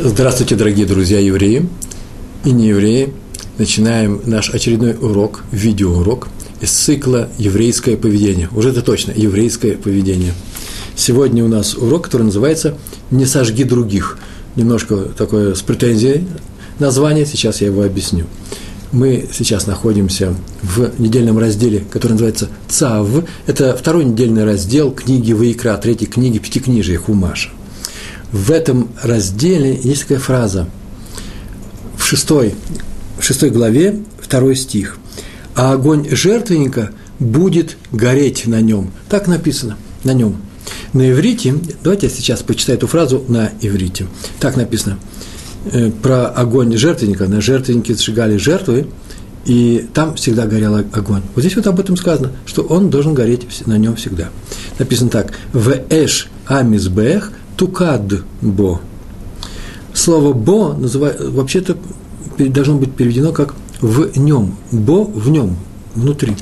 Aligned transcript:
Здравствуйте, 0.00 0.54
дорогие 0.54 0.86
друзья 0.86 1.18
евреи 1.18 1.68
и 2.44 2.52
неевреи. 2.52 3.12
Начинаем 3.58 4.20
наш 4.26 4.48
очередной 4.54 4.94
урок, 4.94 5.42
видеоурок 5.50 6.28
из 6.60 6.70
цикла 6.70 7.28
«Еврейское 7.36 7.96
поведение». 7.96 8.48
Уже 8.54 8.68
это 8.68 8.82
точно, 8.82 9.10
еврейское 9.10 9.72
поведение. 9.72 10.34
Сегодня 10.94 11.44
у 11.44 11.48
нас 11.48 11.74
урок, 11.74 12.04
который 12.04 12.22
называется 12.22 12.78
«Не 13.10 13.26
сожги 13.26 13.64
других». 13.64 14.18
Немножко 14.54 14.98
такое 14.98 15.56
с 15.56 15.62
претензией 15.62 16.28
название, 16.78 17.26
сейчас 17.26 17.60
я 17.60 17.66
его 17.66 17.82
объясню. 17.82 18.26
Мы 18.92 19.28
сейчас 19.32 19.66
находимся 19.66 20.32
в 20.62 20.92
недельном 21.00 21.40
разделе, 21.40 21.84
который 21.90 22.12
называется 22.12 22.48
«Цав». 22.68 23.08
Это 23.48 23.76
второй 23.76 24.04
недельный 24.04 24.44
раздел 24.44 24.92
книги 24.92 25.32
Ваикра, 25.32 25.76
третьей 25.76 26.06
книги 26.06 26.38
Пятикнижия 26.38 27.00
Хумаша 27.00 27.50
в 28.32 28.50
этом 28.50 28.88
разделе 29.02 29.78
есть 29.82 30.02
такая 30.02 30.18
фраза 30.18 30.68
в 31.96 32.04
шестой, 32.04 32.54
в 33.18 33.24
шестой 33.24 33.50
главе, 33.50 34.00
второй 34.20 34.56
стих. 34.56 34.98
«А 35.54 35.72
огонь 35.72 36.08
жертвенника 36.10 36.90
будет 37.18 37.76
гореть 37.90 38.46
на 38.46 38.60
нем». 38.60 38.92
Так 39.08 39.26
написано, 39.26 39.76
на 40.04 40.12
нем. 40.12 40.36
На 40.92 41.10
иврите, 41.10 41.54
давайте 41.82 42.06
я 42.06 42.12
сейчас 42.12 42.42
почитаю 42.42 42.78
эту 42.78 42.86
фразу 42.86 43.24
на 43.28 43.50
иврите. 43.60 44.06
Так 44.40 44.56
написано 44.56 44.98
э, 45.72 45.90
про 45.90 46.26
огонь 46.28 46.76
жертвенника. 46.76 47.26
На 47.26 47.40
жертвеннике 47.40 47.94
сжигали 47.94 48.36
жертвы, 48.36 48.86
и 49.44 49.88
там 49.94 50.14
всегда 50.14 50.46
горел 50.46 50.76
огонь. 50.76 51.22
Вот 51.34 51.40
здесь 51.40 51.56
вот 51.56 51.66
об 51.66 51.80
этом 51.80 51.96
сказано, 51.96 52.32
что 52.44 52.62
он 52.62 52.90
должен 52.90 53.14
гореть 53.14 53.46
на 53.66 53.78
нем 53.78 53.96
всегда. 53.96 54.28
Написано 54.78 55.10
так. 55.10 55.32
«В 55.52 55.74
эш 55.88 56.28
амизбех 56.46 57.32
тукад 57.58 58.22
бо. 58.40 58.80
Слово 59.92 60.32
бо 60.32 60.76
вообще-то 60.78 61.76
должно 62.38 62.76
быть 62.76 62.94
переведено 62.94 63.32
как 63.32 63.54
в 63.80 64.16
нем. 64.16 64.56
Бо 64.70 65.04
в 65.04 65.28
нем, 65.28 65.56
внутри. 65.94 66.36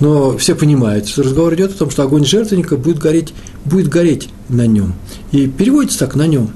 Но 0.00 0.36
все 0.38 0.54
понимают, 0.54 1.06
что 1.08 1.22
разговор 1.22 1.54
идет 1.54 1.72
о 1.72 1.78
том, 1.78 1.90
что 1.90 2.02
огонь 2.02 2.24
жертвенника 2.24 2.76
будет 2.76 2.98
гореть, 2.98 3.34
будет 3.66 3.88
гореть 3.88 4.30
на 4.48 4.66
нем. 4.66 4.94
И 5.30 5.46
переводится 5.46 5.98
так 5.98 6.14
на 6.14 6.26
нем. 6.26 6.50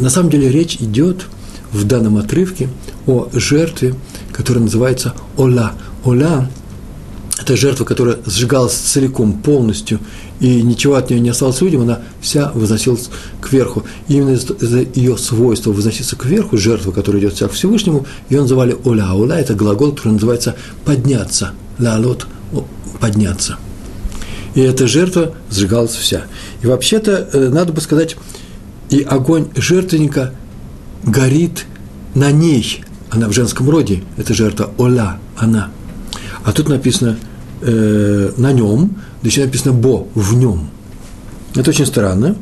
На 0.00 0.08
самом 0.08 0.30
деле 0.30 0.48
речь 0.48 0.76
идет 0.76 1.26
в 1.72 1.84
данном 1.84 2.18
отрывке 2.18 2.68
о 3.06 3.28
жертве, 3.32 3.96
которая 4.32 4.62
называется 4.62 5.14
Ола. 5.36 5.72
Ола 6.04 6.48
это 7.40 7.56
жертва, 7.56 7.84
которая 7.84 8.18
сжигалась 8.26 8.74
целиком, 8.74 9.32
полностью, 9.32 9.98
и 10.42 10.60
ничего 10.60 10.96
от 10.96 11.08
нее 11.08 11.20
не 11.20 11.28
осталось 11.28 11.60
людям, 11.60 11.82
она 11.82 12.00
вся 12.20 12.50
возносилась 12.52 13.10
кверху. 13.40 13.84
И 14.08 14.14
именно 14.14 14.32
из-за 14.32 14.80
ее 14.80 15.16
свойства 15.16 15.70
возноситься 15.70 16.16
кверху, 16.16 16.58
жертва, 16.58 16.90
которая 16.90 17.22
идет 17.22 17.34
вся 17.34 17.46
к 17.46 17.52
Всевышнему, 17.52 18.06
ее 18.28 18.40
называли 18.40 18.76
оля. 18.84 19.12
Оля– 19.14 19.36
это 19.38 19.54
глагол, 19.54 19.92
который 19.92 20.14
называется 20.14 20.56
«подняться». 20.84 21.52
Лалот– 21.78 22.26
«подняться». 23.00 23.56
И 24.56 24.60
эта 24.60 24.88
жертва 24.88 25.32
сжигалась 25.48 25.94
вся. 25.94 26.22
И 26.60 26.66
вообще-то, 26.66 27.28
э, 27.32 27.48
надо 27.48 27.72
бы 27.72 27.80
сказать, 27.80 28.16
и 28.90 29.00
огонь 29.00 29.46
жертвенника 29.54 30.34
горит 31.04 31.66
на 32.16 32.32
ней. 32.32 32.82
Она 33.10 33.28
в 33.28 33.32
женском 33.32 33.70
роде, 33.70 34.02
это 34.16 34.34
жертва 34.34 34.72
Оля, 34.76 35.20
она. 35.36 35.70
А 36.42 36.50
тут 36.50 36.68
написано– 36.68 37.16
э, 37.62 38.30
на 38.36 38.52
нем, 38.52 38.96
еще 39.28 39.44
написано 39.44 39.72
«бо»– 39.72 40.06
в 40.14 40.34
нем. 40.34 40.68
Это 41.54 41.70
очень 41.70 41.86
странно, 41.86 42.36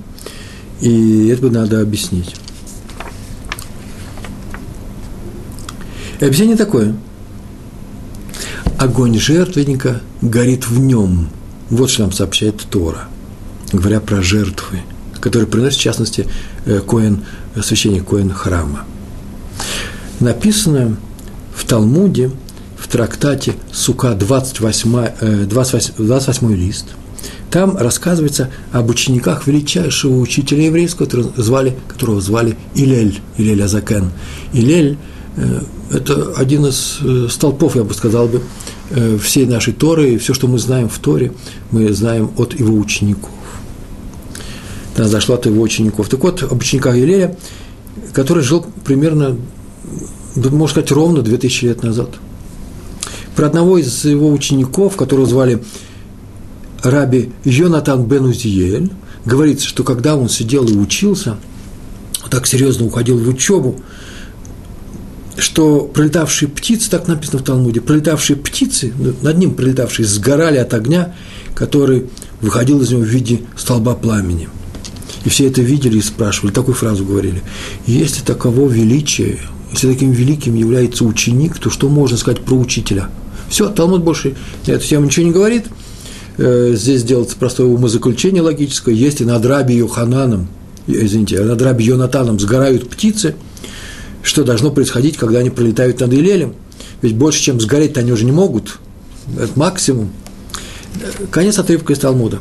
и 0.81 1.29
это 1.29 1.43
бы 1.43 1.51
надо 1.51 1.81
объяснить. 1.81 2.37
И 6.21 6.25
объяснение 6.25 6.57
такое. 6.57 6.95
Огонь 8.79 9.19
жертвенника 9.19 10.01
горит 10.23 10.69
в 10.69 10.79
нем. 10.79 11.29
Вот 11.69 11.91
что 11.91 12.03
нам 12.03 12.13
сообщает 12.13 12.57
Тора, 12.71 13.09
говоря 13.73 14.01
про 14.01 14.23
жертвы, 14.23 14.81
которые 15.21 15.49
приносит, 15.49 15.79
в 15.79 15.83
частности, 15.83 16.27
э, 16.65 16.81
Коэн, 16.81 17.25
священник 17.63 18.07
Коэн 18.07 18.31
храма. 18.31 18.85
Написано 20.19 20.97
в 21.55 21.65
Талмуде– 21.65 22.31
трактате 22.89 23.55
Сука 23.73 24.15
28, 24.15 25.47
28, 25.47 25.95
28 25.99 26.55
лист, 26.55 26.87
там 27.51 27.77
рассказывается 27.77 28.51
об 28.73 28.91
учениках 28.91 29.47
величайшего 29.47 30.21
учителя 30.21 30.67
еврейского, 30.67 31.07
которого 31.07 31.33
звали, 31.37 31.77
которого 31.89 32.21
звали 32.21 32.57
Илель, 32.77 33.21
Илель 33.37 33.63
Азакен. 33.63 34.13
Илель 34.53 34.97
э,– 35.37 35.61
это 35.93 36.33
один 36.37 36.67
из 36.67 36.99
э, 37.03 37.27
столпов, 37.29 37.75
я 37.75 37.83
бы 37.83 37.93
сказал 37.93 38.29
бы, 38.29 38.43
э, 38.91 39.19
всей 39.19 39.47
нашей 39.47 39.73
Торы, 39.73 40.15
и 40.15 40.19
все, 40.19 40.33
что 40.33 40.47
мы 40.47 40.61
знаем 40.61 40.89
в 40.89 40.99
Торе, 41.01 41.33
мы 41.73 41.93
знаем 41.93 42.31
от 42.37 42.59
его 42.59 42.77
учеников. 42.77 43.33
Это 44.95 45.09
зашло 45.09 45.35
от 45.35 45.47
его 45.47 45.61
учеников. 45.61 46.09
Так 46.09 46.21
вот, 46.23 46.45
об 46.45 46.59
учениках 46.59 46.97
Илеля, 46.97 47.37
который 48.13 48.45
жил 48.45 48.65
примерно, 48.85 49.37
можно 50.37 50.69
сказать, 50.69 50.93
ровно 50.93 51.23
2000 51.23 51.65
лет 51.65 51.83
назад– 51.83 52.11
про 53.37 53.47
одного 53.47 53.79
из 53.79 54.05
его 54.05 54.31
учеников, 54.31 54.97
которого 54.97 55.27
звали 55.27 55.63
раби 56.83 57.33
Йонатан 57.45 58.05
бен 58.05 58.25
Узиель, 58.25 58.91
говорится, 59.25 59.67
что 59.67 59.85
когда 59.85 60.17
он 60.17 60.29
сидел 60.29 60.67
и 60.67 60.75
учился, 60.75 61.37
так 62.31 62.47
серьезно 62.47 62.87
уходил 62.87 63.19
в 63.19 63.29
учебу, 63.29 63.81
что 65.37 65.81
пролетавшие 65.81 66.49
птицы, 66.49 66.91
так 66.91 67.09
написано 67.09 67.39
в 67.39 67.45
Талмуде, 67.45 67.81
пролетавшие 67.81 68.37
птицы, 68.37 68.93
над 69.23 69.39
ним 69.39 69.55
пролетавшие, 69.55 70.07
сгорали 70.07 70.59
от 70.59 70.75
огня, 70.75 71.15
который 71.55 72.07
выходил 72.41 72.81
из 72.83 72.91
него 72.91 73.03
в 73.03 73.07
виде 73.07 73.41
столба 73.57 73.95
пламени. 73.95 74.49
И 75.25 75.29
все 75.29 75.49
это 75.49 75.61
видели 75.61 75.99
и 75.99 76.03
спрашивали, 76.03 76.53
такую 76.53 76.75
фразу 76.75 77.05
говорили. 77.05 77.43
Если 77.87 78.23
таково 78.23 78.69
величие, 78.69 79.39
если 79.73 79.93
таким 79.93 80.13
великим 80.13 80.55
является 80.55 81.05
ученик, 81.05 81.59
то 81.59 81.71
что 81.71 81.89
можно 81.89 82.17
сказать 82.17 82.41
про 82.41 82.55
учителя? 82.55 83.09
Все, 83.49 83.69
Талмуд 83.69 84.03
больше 84.03 84.37
на 84.67 84.73
эту 84.73 84.87
тему 84.87 85.07
ничего 85.07 85.27
не 85.27 85.33
говорит. 85.33 85.67
Э, 86.39 86.73
здесь 86.75 87.03
делается 87.03 87.37
простое 87.37 87.67
умозаключение 87.67 88.43
логическое. 88.43 88.95
Если 88.95 89.25
над 89.25 89.45
Раби 89.45 89.75
Йохананом, 89.77 90.49
извините, 90.87 91.41
над 91.41 91.61
Раби 91.63 91.85
Йонатаном 91.85 92.39
сгорают 92.39 92.89
птицы, 92.89 93.35
что 94.23 94.45
должно 94.45 94.71
происходить, 94.71 95.17
когда 95.17 95.39
они 95.39 95.51
пролетают 95.51 96.01
над 96.01 96.13
Илелем? 96.13 96.55
Ведь 97.03 97.15
больше, 97.15 97.41
чем 97.41 97.61
сгореть 97.61 97.97
они 97.97 98.13
уже 98.13 98.25
не 98.25 98.33
могут. 98.33 98.79
Это 99.39 99.53
максимум. 99.57 100.11
Конец 101.31 101.59
отрывка 101.59 101.93
из 101.93 101.99
Талмуда. 101.99 102.41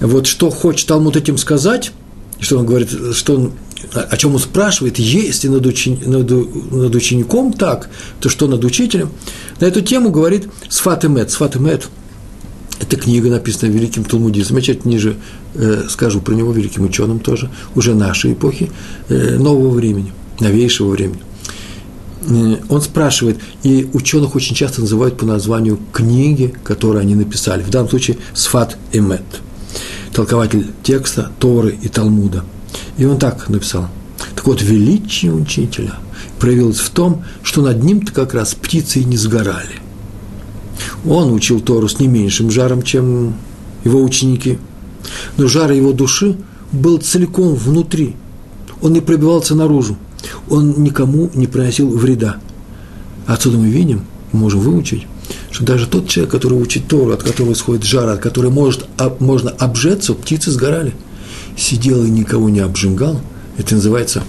Вот 0.00 0.26
что 0.26 0.50
хочет 0.50 0.88
Талмуд 0.88 1.16
этим 1.16 1.38
сказать, 1.38 1.92
что 2.40 2.58
он 2.58 2.66
говорит, 2.66 2.90
что 3.12 3.34
он 3.34 3.52
о 3.92 4.16
чем 4.16 4.34
он 4.34 4.40
спрашивает, 4.40 4.98
если 4.98 5.48
над, 5.48 5.64
учени, 5.66 6.04
над, 6.04 6.30
над 6.72 6.94
учеником 6.94 7.52
так, 7.52 7.88
то 8.20 8.28
что 8.28 8.46
над 8.46 8.64
учителем. 8.64 9.10
На 9.60 9.66
эту 9.66 9.80
тему 9.80 10.10
говорит 10.10 10.48
Сфат 10.68 11.04
Эмет. 11.04 11.88
Это 12.78 12.96
книга, 12.96 13.30
написанная 13.30 13.72
великим 13.72 14.04
талмудистом. 14.04 14.58
Я 14.58 14.62
чуть 14.62 14.84
ниже 14.84 15.16
э, 15.54 15.84
скажу 15.88 16.20
про 16.20 16.34
него, 16.34 16.52
великим 16.52 16.84
ученым 16.84 17.20
тоже, 17.20 17.50
уже 17.74 17.94
нашей 17.94 18.34
эпохи, 18.34 18.70
э, 19.08 19.36
нового 19.38 19.70
времени, 19.70 20.12
новейшего 20.40 20.90
времени. 20.90 21.22
Э, 22.28 22.56
он 22.68 22.82
спрашивает, 22.82 23.38
и 23.62 23.88
ученых 23.94 24.34
очень 24.34 24.54
часто 24.54 24.82
называют 24.82 25.16
по 25.16 25.24
названию 25.24 25.78
книги, 25.92 26.54
которые 26.64 27.00
они 27.00 27.14
написали. 27.14 27.62
В 27.62 27.70
данном 27.70 27.88
случае 27.88 28.18
Сфат 28.34 28.76
Эмет, 28.92 29.24
толкователь 30.12 30.66
текста 30.82 31.30
Торы 31.38 31.78
и 31.80 31.88
Талмуда– 31.88 32.44
и 32.96 33.04
он 33.04 33.18
так 33.18 33.48
написал. 33.48 33.88
Так 34.34 34.46
вот, 34.46 34.62
величие 34.62 35.32
учителя 35.32 35.94
проявилось 36.38 36.78
в 36.78 36.90
том, 36.90 37.24
что 37.42 37.62
над 37.62 37.82
ним-то 37.82 38.12
как 38.12 38.34
раз 38.34 38.54
птицы 38.54 39.00
и 39.00 39.04
не 39.04 39.16
сгорали. 39.16 39.80
Он 41.06 41.32
учил 41.32 41.60
Тору 41.60 41.88
с 41.88 41.98
не 42.00 42.08
меньшим 42.08 42.50
жаром, 42.50 42.82
чем 42.82 43.34
его 43.84 44.02
ученики. 44.02 44.58
Но 45.36 45.46
жар 45.46 45.72
его 45.72 45.92
души 45.92 46.36
был 46.72 46.98
целиком 46.98 47.54
внутри. 47.54 48.16
Он 48.82 48.92
не 48.92 49.00
пробивался 49.00 49.54
наружу. 49.54 49.96
Он 50.48 50.82
никому 50.82 51.30
не 51.34 51.46
приносил 51.46 51.90
вреда. 51.90 52.36
Отсюда 53.26 53.58
мы 53.58 53.68
видим, 53.68 54.04
можем 54.32 54.60
выучить, 54.60 55.06
что 55.50 55.64
даже 55.64 55.86
тот 55.86 56.08
человек, 56.08 56.32
который 56.32 56.60
учит 56.60 56.88
Тору, 56.88 57.12
от 57.12 57.22
которого 57.22 57.52
исходит 57.52 57.84
жар, 57.84 58.08
от 58.08 58.20
которого 58.20 58.52
может, 58.52 58.86
можно 59.20 59.50
обжеться, 59.50 60.14
птицы 60.14 60.50
сгорали– 60.50 60.94
сидел 61.56 62.04
и 62.04 62.10
никого 62.10 62.48
не 62.48 62.60
обжигал, 62.60 63.20
это 63.58 63.74
называется, 63.74 64.22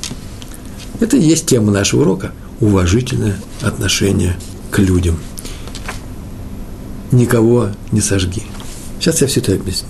это 1.00 1.18
и 1.18 1.22
есть 1.22 1.46
тема 1.46 1.72
нашего 1.72 2.02
урока, 2.02 2.32
уважительное 2.60 3.38
отношение 3.62 4.38
к 4.72 4.80
людям. 4.80 5.18
Никого 7.12 7.70
не 7.92 8.02
сожги. 8.02 8.44
Сейчас 9.00 9.22
я 9.22 9.28
все 9.28 9.40
это 9.40 9.54
объясню. 9.54 9.90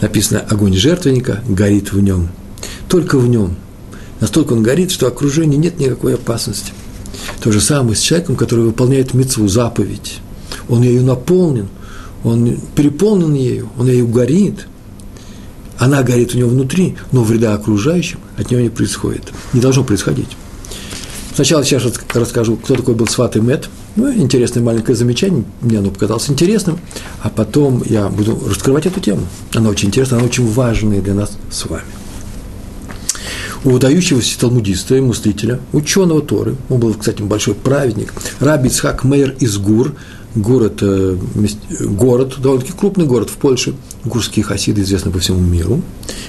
Написано, 0.00 0.40
огонь 0.40 0.74
жертвенника 0.74 1.42
горит 1.48 1.92
в 1.92 2.00
нем. 2.00 2.28
Только 2.88 3.18
в 3.18 3.28
нем. 3.28 3.54
Настолько 4.20 4.52
он 4.52 4.62
горит, 4.62 4.90
что 4.90 5.06
окружении 5.06 5.56
нет 5.56 5.78
никакой 5.78 6.14
опасности. 6.14 6.72
То 7.40 7.52
же 7.52 7.60
самое 7.60 7.96
с 7.96 8.00
человеком, 8.00 8.36
который 8.36 8.64
выполняет 8.64 9.14
мецву, 9.14 9.48
заповедь. 9.48 10.20
Он 10.68 10.82
ею 10.82 11.04
наполнен, 11.04 11.68
он 12.24 12.58
переполнен 12.74 13.34
ею, 13.34 13.68
он 13.78 13.88
ею 13.88 14.08
горит. 14.08 14.66
Она 15.82 16.04
горит 16.04 16.32
у 16.32 16.38
него 16.38 16.48
внутри, 16.48 16.94
но 17.10 17.24
вреда 17.24 17.54
окружающим 17.54 18.20
от 18.36 18.52
него 18.52 18.60
не 18.60 18.68
происходит. 18.68 19.32
Не 19.52 19.60
должно 19.60 19.82
происходить. 19.82 20.28
Сначала 21.34 21.64
сейчас 21.64 21.82
расскажу, 22.14 22.54
кто 22.54 22.76
такой 22.76 22.94
был 22.94 23.08
Сват 23.08 23.34
и 23.34 23.40
Мет. 23.40 23.68
Ну, 23.96 24.12
интересное 24.12 24.62
маленькое 24.62 24.96
замечание, 24.96 25.42
мне 25.60 25.78
оно 25.78 25.90
показалось 25.90 26.30
интересным. 26.30 26.78
А 27.20 27.30
потом 27.30 27.82
я 27.84 28.08
буду 28.08 28.40
раскрывать 28.48 28.86
эту 28.86 29.00
тему. 29.00 29.26
Она 29.54 29.70
очень 29.70 29.88
интересная, 29.88 30.20
она 30.20 30.28
очень 30.28 30.48
важная 30.48 31.00
для 31.00 31.14
нас 31.14 31.36
с 31.50 31.66
вами. 31.66 31.82
У 33.64 33.70
выдающегося 33.70 34.38
талмудиста 34.38 34.94
и 34.94 35.00
мыслителя, 35.00 35.58
ученого 35.72 36.22
Торы, 36.22 36.54
он 36.68 36.78
был, 36.78 36.94
кстати, 36.94 37.22
большой 37.22 37.54
праведник, 37.54 38.14
Раби 38.38 38.68
Ицхак 38.68 39.02
Мейер 39.02 39.34
из 39.40 39.58
Гур, 39.58 39.96
город, 40.36 40.80
город, 40.80 42.34
довольно-таки 42.38 42.72
крупный 42.78 43.04
город 43.04 43.30
в 43.30 43.36
Польше, 43.36 43.74
гурские 44.04 44.44
хасиды 44.44 44.82
известны 44.82 45.10
по 45.10 45.18
всему 45.18 45.40
миру. 45.40 45.82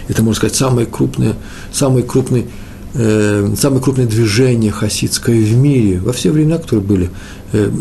Это, 0.08 0.24
можно 0.24 0.38
сказать, 0.38 0.56
самое 0.56 0.86
крупное, 0.86 1.36
самый 1.72 2.04
крупный 2.04 2.46
э, 2.94 3.54
самое 3.58 3.82
крупное 3.82 4.06
движение 4.06 4.72
хасидское 4.72 5.36
в 5.36 5.54
мире 5.56 6.00
во 6.00 6.14
все 6.14 6.32
времена, 6.32 6.58
которые 6.58 6.86
были 6.86 7.10
э, 7.52 7.72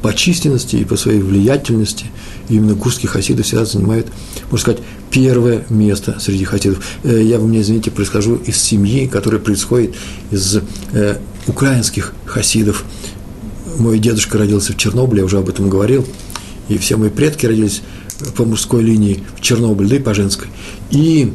по 0.00 0.14
численности 0.14 0.76
и 0.76 0.84
по 0.84 0.96
своей 0.96 1.20
влиятельности. 1.20 2.06
именно 2.48 2.74
гурские 2.74 3.08
хасиды 3.08 3.42
всегда 3.42 3.64
занимают, 3.64 4.08
можно 4.50 4.58
сказать, 4.58 4.80
первое 5.10 5.64
место 5.68 6.18
среди 6.20 6.44
хасидов. 6.44 6.84
Э, 7.04 7.22
я, 7.22 7.38
вы 7.38 7.48
меня 7.48 7.60
извините, 7.60 7.90
происхожу 7.90 8.36
из 8.36 8.56
семьи, 8.56 9.06
которая 9.06 9.40
происходит 9.40 9.94
из 10.30 10.58
э, 10.92 11.18
украинских 11.46 12.14
хасидов. 12.24 12.84
Мой 13.78 13.98
дедушка 13.98 14.38
родился 14.38 14.72
в 14.72 14.76
Чернобыле, 14.76 15.20
я 15.20 15.24
уже 15.24 15.38
об 15.38 15.48
этом 15.48 15.68
говорил, 15.68 16.06
и 16.68 16.78
все 16.78 16.96
мои 16.96 17.10
предки 17.10 17.46
родились 17.46 17.82
по 18.36 18.44
мужской 18.44 18.82
линии 18.82 19.22
в 19.36 19.40
Чернобыле, 19.40 19.88
да 19.88 19.96
и 19.96 19.98
по 20.00 20.14
женской. 20.14 20.48
И 20.90 21.32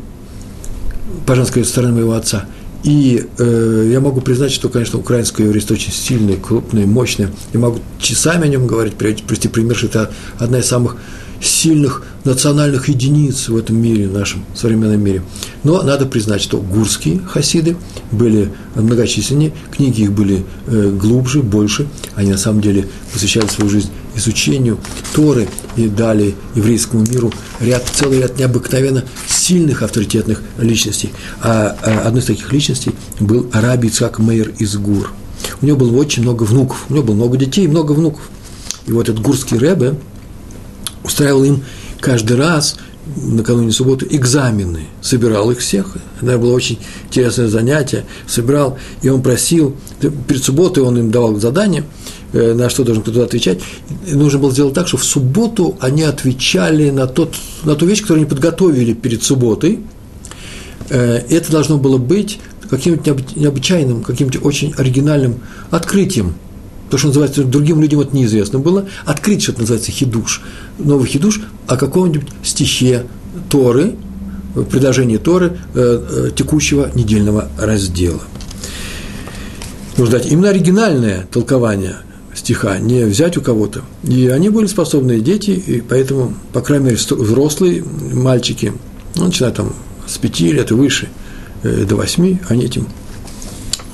по 1.25 1.35
женской 1.35 1.63
стороне 1.65 1.93
моего 1.93 2.13
отца– 2.13 2.45
и 2.83 3.25
э, 3.37 3.89
я 3.91 3.99
могу 3.99 4.21
признать, 4.21 4.51
что, 4.51 4.69
конечно, 4.69 4.99
украинское 4.99 5.47
еврейство 5.47 5.73
очень 5.73 5.91
сильное, 5.91 6.37
крупное, 6.37 6.85
мощное. 6.85 7.31
Я 7.51 7.59
могу 7.59 7.79
часами 7.99 8.45
о 8.45 8.47
нем 8.47 8.67
говорить, 8.67 8.93
привести 8.93 9.47
пример, 9.49 9.75
что 9.75 9.87
это 9.87 10.11
одна 10.37 10.59
из 10.59 10.67
самых 10.67 10.95
сильных 11.41 12.03
национальных 12.23 12.89
единиц 12.89 13.49
в 13.49 13.57
этом 13.57 13.77
мире, 13.77 14.07
в 14.07 14.13
нашем 14.13 14.43
современном 14.55 15.01
мире. 15.01 15.21
Но 15.63 15.81
надо 15.81 16.05
признать, 16.05 16.41
что 16.41 16.59
гурские 16.59 17.19
хасиды 17.19 17.75
были 18.11 18.53
многочисленнее, 18.75 19.53
книги 19.75 20.03
их 20.03 20.13
были 20.13 20.45
э, 20.67 20.89
глубже, 20.89 21.41
больше, 21.41 21.87
они 22.15 22.31
на 22.31 22.37
самом 22.37 22.61
деле 22.61 22.87
посвящали 23.11 23.47
свою 23.47 23.69
жизнь 23.69 23.89
изучению 24.17 24.79
Торы 25.13 25.47
и 25.75 25.87
дали 25.87 26.35
еврейскому 26.55 27.05
миру 27.05 27.31
ряд, 27.59 27.85
целый 27.93 28.21
ряд 28.21 28.37
необыкновенно 28.37 29.03
сильных 29.27 29.83
авторитетных 29.83 30.41
личностей. 30.57 31.11
А, 31.41 31.77
а 31.83 32.07
одной 32.07 32.21
из 32.21 32.25
таких 32.25 32.51
личностей 32.51 32.91
был 33.19 33.49
Араби 33.53 33.87
Ицхак 33.87 34.19
Мейер 34.19 34.53
из 34.59 34.75
Гур. 34.77 35.11
У 35.61 35.65
него 35.65 35.77
было 35.77 35.97
очень 35.97 36.23
много 36.23 36.43
внуков, 36.43 36.85
у 36.89 36.93
него 36.93 37.03
было 37.03 37.15
много 37.15 37.37
детей 37.37 37.67
много 37.67 37.93
внуков. 37.93 38.29
И 38.85 38.91
вот 38.91 39.09
этот 39.09 39.21
гурский 39.21 39.57
рэбе 39.57 39.95
устраивал 41.03 41.43
им 41.43 41.63
каждый 41.99 42.37
раз 42.37 42.77
накануне 43.15 43.71
субботы 43.71 44.07
экзамены, 44.09 44.81
собирал 45.01 45.51
их 45.51 45.59
всех. 45.59 45.98
Это 46.21 46.38
было 46.38 46.54
очень 46.54 46.80
интересное 47.07 47.48
занятие. 47.48 48.06
Собирал, 48.27 48.77
и 49.01 49.09
он 49.09 49.21
просил, 49.21 49.75
перед 50.00 50.44
субботой 50.44 50.83
он 50.83 50.98
им 50.98 51.12
давал 51.12 51.36
задание, 51.38 51.83
э, 52.33 52.54
на 52.54 52.69
что 52.69 52.83
должен 52.83 53.04
кто-то 53.04 53.24
отвечать. 53.24 53.59
И 54.06 54.13
нужно 54.13 54.39
было 54.39 54.51
сделать 54.51 54.74
так, 54.74 54.88
что 54.88 54.98
в 54.98 55.04
субботу 55.04 55.77
они 55.80 56.04
отвечали 56.04 56.89
на, 56.89 57.07
тот, 57.07 57.36
на 57.63 57.75
ту 57.75 57.86
вещь, 57.86 58.01
которую 58.01 58.21
они 58.21 58.30
подготовили 58.30 58.94
перед 58.94 59.24
субботой. 59.24 59.80
Э, 60.89 61.21
это 61.30 61.51
должно 61.51 61.77
было 61.77 61.98
быть 61.98 62.39
каким-то 62.69 63.15
необычайным, 63.36 64.04
каким-то 64.04 64.39
очень 64.39 64.74
оригинальным 64.77 65.39
открытием– 65.71 66.36
то, 66.89 66.97
что 66.97 67.07
называется, 67.07 67.43
другим 67.43 67.81
людям 67.81 67.99
это 67.99 68.15
неизвестно 68.15 68.59
было, 68.59 68.87
открыть, 69.05 69.43
что 69.43 69.51
это 69.51 69.61
называется 69.61 69.91
хидуш, 69.91 70.41
новый 70.77 71.07
хидуш 71.07 71.41
о 71.67 71.77
каком-нибудь 71.77 72.27
стихе 72.43 73.03
Торы, 73.49 73.95
предложении 74.65 75.17
Торы 75.17 75.57
э, 75.73 76.27
э, 76.27 76.29
текущего 76.35 76.89
недельного 76.95 77.49
раздела. 77.57 78.21
Нужно 79.97 80.19
дать 80.19 80.31
именно 80.31 80.49
оригинальное 80.49 81.27
толкование 81.31 81.97
стиха, 82.33 82.77
не 82.77 83.03
взять 83.03 83.37
у 83.37 83.41
кого-то. 83.41 83.81
И 84.03 84.27
они 84.27 84.49
были 84.49 84.67
способные 84.67 85.19
дети, 85.21 85.51
и 85.51 85.81
поэтому, 85.81 86.35
по 86.53 86.61
крайней 86.61 86.85
мере, 86.85 86.97
взрослые 86.97 87.83
мальчики, 88.13 88.73
ну, 89.15 89.25
начиная 89.25 89.51
там 89.51 89.73
с 90.05 90.17
пяти 90.17 90.51
лет 90.51 90.71
и 90.71 90.73
выше, 90.73 91.09
э, 91.63 91.85
до 91.85 91.95
восьми, 91.95 92.39
они 92.47 92.65
этим 92.65 92.87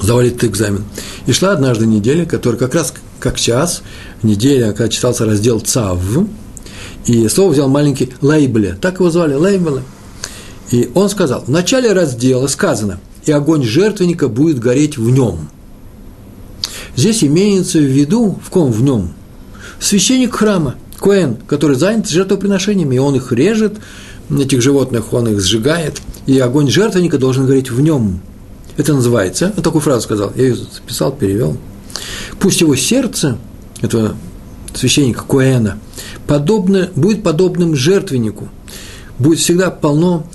сдавали 0.04 0.30
этот 0.30 0.44
экзамен. 0.44 0.84
И 1.26 1.32
шла 1.32 1.54
однажды 1.54 1.88
неделя, 1.88 2.26
которая 2.26 2.60
как 2.60 2.76
раз 2.76 2.94
как 3.20 3.40
час, 3.40 3.82
неделя, 4.22 4.74
когда 4.74 4.90
читался 4.90 5.26
раздел 5.26 5.62
ЦАВ, 5.62 6.28
и 7.06 7.28
слово 7.30 7.54
взял 7.54 7.70
маленький 7.70 8.10
Лейбле, 8.22 8.78
так 8.80 8.96
его 8.96 9.10
звали, 9.10 9.34
Лейбле. 9.34 9.82
И 10.72 10.92
он 10.94 11.10
сказал, 11.10 11.44
в 11.46 11.50
начале 11.50 11.94
раздела 11.94 12.48
сказано, 12.48 13.00
и 13.26 13.32
огонь 13.32 13.64
жертвенника 13.64 14.28
будет 14.28 14.60
гореть 14.60 14.98
в 14.98 15.10
нем. 15.10 15.50
Здесь 16.96 17.24
имеется 17.24 17.80
в 17.80 17.84
виду, 17.84 18.38
в 18.44 18.50
ком 18.50 18.72
в 18.72 18.84
нем? 18.84 19.14
Священник 19.80 20.36
храма, 20.36 20.76
Коэн, 21.00 21.38
который 21.48 21.76
занят 21.76 22.10
жертвоприношениями, 22.10 22.96
и 22.96 23.00
он 23.00 23.16
их 23.16 23.32
режет, 23.32 23.78
этих 24.30 24.62
животных 24.62 25.14
он 25.14 25.30
их 25.30 25.42
сжигает, 25.42 26.02
и 26.26 26.40
огонь 26.40 26.70
жертвенника 26.70 27.18
должен 27.18 27.46
гореть 27.46 27.72
в 27.72 27.80
нем– 27.80 28.20
это 28.78 28.94
называется, 28.94 29.54
вот 29.56 29.64
такую 29.64 29.82
фразу 29.82 30.02
сказал, 30.02 30.32
я 30.36 30.44
ее 30.44 30.56
записал, 30.56 31.12
перевел. 31.12 31.58
Пусть 32.40 32.62
его 32.62 32.76
сердце, 32.76 33.38
этого 33.82 34.16
священника 34.74 35.24
Куэна, 35.24 35.78
подобно, 36.28 36.90
будет 36.96 37.24
подобным 37.24 37.76
жертвеннику, 37.76 38.50
будет 39.20 39.40
всегда 39.40 39.70
полно 39.70 40.26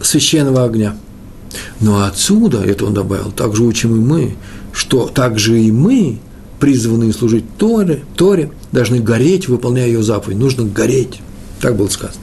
священного 0.00 0.64
огня. 0.64 0.96
Но 1.80 2.04
отсюда, 2.04 2.62
это 2.62 2.86
он 2.86 2.94
добавил, 2.94 3.30
также 3.32 3.64
учим 3.64 3.96
и 3.96 4.00
мы, 4.00 4.36
что 4.72 5.08
также 5.08 5.60
и 5.60 5.70
мы, 5.70 6.18
призванные 6.60 7.12
служить 7.12 7.44
Торе, 7.58 8.04
Торе, 8.16 8.52
должны 8.70 9.00
гореть, 9.00 9.48
выполняя 9.48 9.86
ее 9.86 10.02
заповедь. 10.02 10.38
Нужно 10.38 10.64
гореть. 10.64 11.20
Так 11.60 11.76
было 11.76 11.88
сказано. 11.88 12.20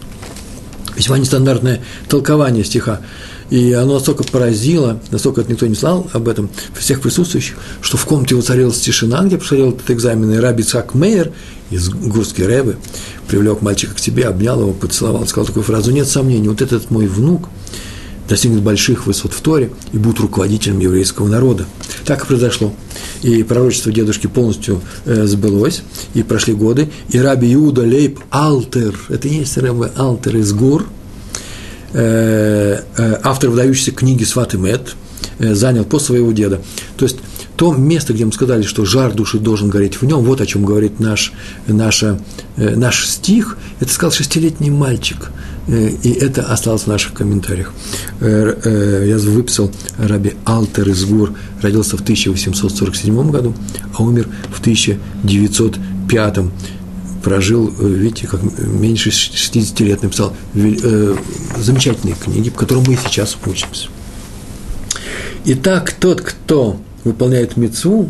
Весьма 0.96 1.18
нестандартное 1.18 1.82
толкование 2.08 2.64
стиха. 2.64 3.02
И 3.50 3.74
оно 3.74 3.96
настолько 3.96 4.24
поразило, 4.24 5.00
настолько 5.12 5.44
никто 5.48 5.66
не 5.66 5.74
знал 5.74 6.08
об 6.14 6.28
этом, 6.28 6.50
всех 6.78 7.02
присутствующих, 7.02 7.56
что 7.82 7.98
в 7.98 8.06
комнате 8.06 8.36
воцарилась 8.36 8.80
тишина, 8.80 9.24
где 9.24 9.38
посмотрел 9.38 9.72
этот 9.72 9.90
экзамен, 9.90 10.32
и 10.32 10.38
Раби 10.38 10.64
Цак 10.64 10.94
Мейер 10.94 11.32
из 11.72 11.90
Гурской 11.90 12.46
Рэбы 12.46 12.78
привлек 13.28 13.62
мальчика 13.62 13.96
к 13.96 14.00
себе, 14.00 14.26
обнял 14.26 14.60
его, 14.62 14.74
поцеловал, 14.74 15.26
сказал 15.28 15.48
такую 15.48 15.64
фразу, 15.64 15.92
нет 15.92 16.08
сомнений, 16.08 16.48
вот 16.48 16.62
этот 16.62 16.92
мой 16.92 17.08
внук 17.08 17.50
достигнет 18.28 18.62
больших 18.62 19.08
высот 19.08 19.34
в 19.34 19.42
Торе 19.42 19.72
и 19.92 19.98
будет 19.98 20.20
руководителем 20.20 20.78
еврейского 20.78 21.28
народа. 21.28 21.66
Так 22.06 22.24
и 22.24 22.28
произошло. 22.28 22.72
И 23.24 23.42
пророчество 23.42 23.92
дедушки 23.92 24.28
полностью 24.28 24.82
э, 25.06 25.26
сбылось, 25.26 25.82
и 26.14 26.22
прошли 26.22 26.54
годы, 26.54 26.92
и 27.10 27.18
Раби 27.18 27.52
Иуда 27.56 27.82
Лейб 27.82 28.20
Алтер, 28.30 28.96
это 29.10 29.28
и 29.28 29.38
есть 29.38 29.58
Рэбе 29.58 29.92
Алтер 29.96 30.38
из 30.38 30.54
Гур– 30.54 30.86
автор 31.94 33.50
выдающейся 33.50 33.92
книги 33.92 34.24
«Сват 34.24 34.54
и 34.54 34.58
Мэтт», 34.58 34.96
э, 35.40 35.54
занял 35.56 35.86
по 35.86 36.00
своего 36.00 36.32
деда. 36.32 36.62
То 36.98 37.06
есть 37.06 37.18
то 37.56 37.74
место, 37.74 38.14
где 38.14 38.24
мы 38.24 38.32
сказали, 38.32 38.62
что 38.62 38.86
жар 38.86 39.14
души 39.14 39.38
должен 39.38 39.70
гореть 39.70 40.02
в 40.02 40.06
нем, 40.06 40.24
вот 40.24 40.40
о 40.40 40.46
чем 40.46 40.64
говорит 40.64 41.00
наш, 41.02 41.34
наша, 41.68 42.22
наш 42.56 43.06
стих, 43.06 43.58
это 43.82 43.92
сказал 43.92 44.14
шестилетний 44.14 44.70
мальчик, 44.70 45.30
и 45.68 46.18
это 46.22 46.44
осталось 46.44 46.84
в 46.84 46.88
наших 46.88 47.14
комментариях. 47.14 47.74
Я 48.22 49.18
выписал 49.18 49.74
Раби 49.98 50.36
Алтер 50.46 50.88
из 50.88 51.04
Гур, 51.04 51.34
родился 51.62 51.98
в 51.98 52.02
1847 52.02 53.30
году, 53.30 53.54
а 53.94 54.04
умер 54.04 54.30
в 54.56 54.62
1905 54.62 56.38
прожил, 57.24 57.74
э, 57.80 57.88
видите, 57.88 58.28
как 58.28 58.42
меньше 58.58 59.12
60 59.12 59.80
лет 59.82 60.04
написал 60.04 60.36
э, 60.56 61.16
замечательные 61.58 62.16
книги, 62.16 62.50
по 62.50 62.60
которым 62.60 62.84
мы 62.88 62.94
и 62.94 62.98
сейчас 62.98 63.38
учимся. 63.46 63.90
Итак, 65.46 65.94
тот, 65.94 66.22
кто 66.22 66.80
выполняет 67.04 67.58
мецву 67.58 68.10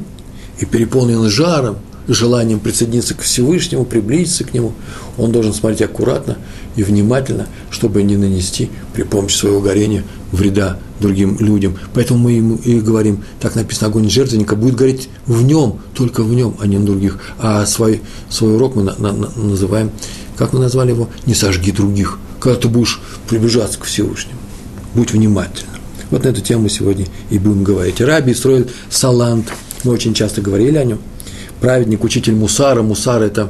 и 0.60 0.66
переполнен 0.66 1.30
жаром, 1.30 1.78
желанием 2.14 2.60
присоединиться 2.60 3.14
к 3.14 3.22
Всевышнему, 3.22 3.86
приблизиться 3.86 4.44
к 4.44 4.54
Нему, 4.54 4.74
он 5.18 5.32
должен 5.32 5.54
смотреть 5.54 5.82
аккуратно 5.82 6.38
и 6.76 6.84
внимательно, 6.84 7.48
чтобы 7.70 8.04
не 8.04 8.18
нанести 8.18 8.70
при 8.94 9.04
помощи 9.04 9.36
своего 9.36 9.62
горения 9.62 10.04
вреда 10.32 10.80
другим 11.00 11.38
людям. 11.40 11.78
Поэтому 11.94 12.20
мы 12.20 12.34
ему 12.34 12.56
и 12.56 12.80
говорим, 12.80 13.24
так 13.40 13.56
написано, 13.56 13.88
огонь 13.88 14.10
жертвенника 14.10 14.56
будет 14.56 14.76
гореть 14.76 15.10
в 15.26 15.44
нем, 15.44 15.80
только 15.94 16.24
в 16.24 16.34
нем, 16.34 16.56
а 16.60 16.68
не 16.68 16.78
на 16.78 16.86
других. 16.86 17.20
А 17.38 17.66
свой, 17.66 18.02
свой 18.30 18.56
урок 18.56 18.76
мы 18.76 18.84
на, 18.84 18.96
на, 18.98 19.12
на, 19.12 19.30
называем, 19.36 19.92
как 20.38 20.54
мы 20.54 20.60
назвали 20.60 20.92
его, 20.92 21.10
не 21.26 21.34
сожги 21.34 21.72
других. 21.72 22.20
Когда 22.40 22.60
ты 22.60 22.68
будешь 22.68 23.02
приближаться 23.28 23.80
к 23.80 23.84
Всевышнему, 23.84 24.40
будь 24.94 25.12
внимательным. 25.12 25.76
Вот 26.12 26.24
на 26.24 26.30
эту 26.30 26.42
тему 26.42 26.70
сегодня 26.70 27.06
и 27.30 27.38
будем 27.38 27.64
говорить. 27.64 28.02
Раби 28.02 28.34
строил 28.34 28.68
Салант, 28.90 29.48
мы 29.84 29.92
очень 29.92 30.14
часто 30.14 30.42
говорили 30.42 30.78
о 30.78 30.84
нем. 30.84 31.00
Праведник, 31.62 32.04
учитель 32.04 32.36
Мусара. 32.36 32.82
Мусар– 32.82 33.22
это, 33.24 33.50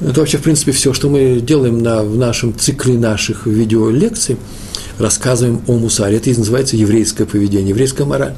это 0.00 0.20
вообще, 0.20 0.38
в 0.38 0.42
принципе, 0.42 0.72
все, 0.72 0.92
что 0.92 1.08
мы 1.08 1.40
делаем 1.40 1.82
на, 1.82 2.02
в 2.02 2.16
нашем 2.16 2.56
цикле 2.58 2.98
наших 2.98 3.46
видеолекций– 3.46 4.36
рассказываем 4.98 5.62
о 5.66 5.76
мусаре. 5.78 6.16
Это 6.16 6.30
и 6.30 6.36
называется 6.36 6.76
еврейское 6.76 7.24
поведение, 7.24 7.70
еврейская 7.70 8.04
мораль. 8.04 8.34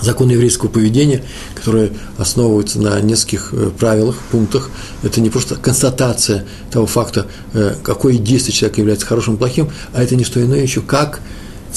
Законы 0.00 0.32
еврейского 0.32 0.68
поведения, 0.68 1.24
которые 1.56 1.90
основываются 2.18 2.80
на 2.80 3.00
нескольких 3.00 3.52
э, 3.52 3.70
правилах, 3.76 4.14
пунктах, 4.30 4.70
это 5.02 5.20
не 5.20 5.28
просто 5.28 5.56
констатация 5.56 6.44
того 6.70 6.86
факта, 6.86 7.26
э, 7.52 7.74
какое 7.82 8.16
действие 8.16 8.54
человека 8.54 8.80
является 8.80 9.06
хорошим 9.06 9.36
плохим, 9.36 9.70
а 9.92 10.02
это 10.02 10.14
не 10.14 10.22
что 10.22 10.40
иное 10.40 10.62
еще, 10.62 10.82
как 10.82 11.20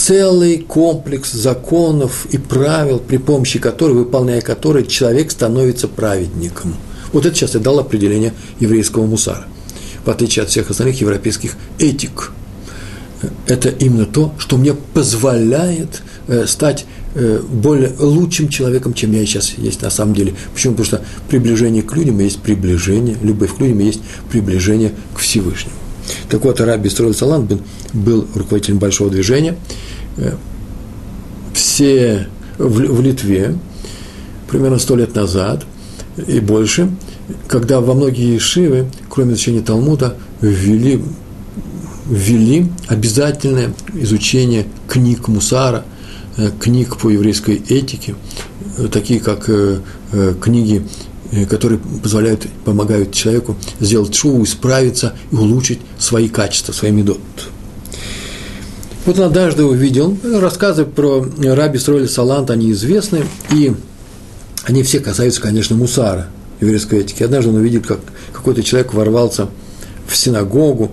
целый 0.01 0.57
комплекс 0.57 1.31
законов 1.31 2.25
и 2.31 2.37
правил, 2.37 2.99
при 2.99 3.17
помощи 3.17 3.59
которых, 3.59 3.97
выполняя 3.97 4.41
которые, 4.41 4.85
человек 4.85 5.31
становится 5.31 5.87
праведником. 5.87 6.75
Вот 7.13 7.25
это 7.25 7.35
сейчас 7.35 7.53
я 7.53 7.59
дал 7.59 7.79
определение 7.79 8.33
еврейского 8.59 9.05
мусара, 9.05 9.45
в 10.05 10.09
отличие 10.09 10.43
от 10.43 10.49
всех 10.49 10.69
остальных 10.69 11.01
европейских 11.01 11.55
этик– 11.77 12.31
это 13.47 13.69
именно 13.69 14.05
то, 14.05 14.33
что 14.37 14.57
мне 14.57 14.73
позволяет 14.73 16.01
э, 16.27 16.45
стать 16.47 16.85
э, 17.13 17.39
более 17.39 17.93
лучшим 17.99 18.49
человеком, 18.49 18.93
чем 18.93 19.11
я 19.11 19.25
сейчас 19.25 19.53
есть 19.57 19.81
на 19.81 19.89
самом 19.89 20.13
деле. 20.13 20.33
Почему? 20.53 20.73
Потому 20.73 20.85
что 20.85 21.01
приближение 21.29 21.83
к 21.83 21.95
людям 21.95 22.19
есть 22.19 22.39
приближение, 22.39 23.17
любовь 23.21 23.55
к 23.55 23.59
людям 23.59 23.79
есть 23.79 24.01
приближение 24.31 24.93
к 25.13 25.19
Всевышнему. 25.19 25.75
Так 26.31 26.45
вот, 26.45 26.61
Раби 26.61 26.89
Строил 26.89 27.13
Саланбин 27.13 27.59
был 27.91 28.25
руководителем 28.35 28.79
большого 28.79 29.09
движения. 29.09 29.57
Э, 30.15 30.31
все 31.53 32.27
в, 32.57 32.69
в 32.69 33.01
Литве, 33.01 33.57
примерно 34.49 34.79
сто 34.79 34.95
лет 34.95 35.13
назад 35.13 35.65
и 36.27 36.39
больше, 36.39 36.89
когда 37.49 37.81
во 37.81 37.93
многие 37.93 38.37
шивы, 38.37 38.89
кроме 39.09 39.33
изучения 39.33 39.59
Талмуда, 39.59 40.15
ввели 40.39 41.03
ввели 42.09 42.67
обязательное 42.87 43.73
изучение 43.93 44.65
книг 44.87 45.27
Мусара, 45.27 45.83
э, 46.37 46.49
книг 46.61 46.95
по 46.95 47.09
еврейской 47.09 47.55
этике, 47.55 48.15
э, 48.77 48.87
такие 48.87 49.19
как 49.19 49.49
книги, 50.41 50.85
которые 51.49 51.79
позволяют, 52.03 52.47
помогают 52.65 53.13
человеку 53.13 53.55
сделать 53.79 54.13
шоу, 54.13 54.43
исправиться 54.43 55.13
и 55.31 55.35
улучшить 55.35 55.79
свои 55.97 56.27
качества, 56.27 56.73
свои 56.73 56.91
медот. 56.91 57.19
Вот 59.05 59.17
он 59.17 59.25
однажды 59.25 59.63
увидел, 59.63 60.15
рассказы 60.23 60.85
про 60.85 61.25
раби 61.43 61.79
строили 61.79 62.05
Салант, 62.05 62.51
они 62.51 62.71
известны, 62.71 63.25
и 63.51 63.73
они 64.63 64.83
все 64.83 64.99
касаются, 64.99 65.41
конечно, 65.41 65.75
мусара, 65.75 66.27
еврейской 66.59 66.99
этики. 66.99 67.23
Однажды 67.23 67.49
он 67.49 67.55
увидел, 67.55 67.81
как 67.81 67.99
какой-то 68.31 68.61
человек 68.61 68.93
ворвался 68.93 69.47
в 70.07 70.15
синагогу, 70.15 70.91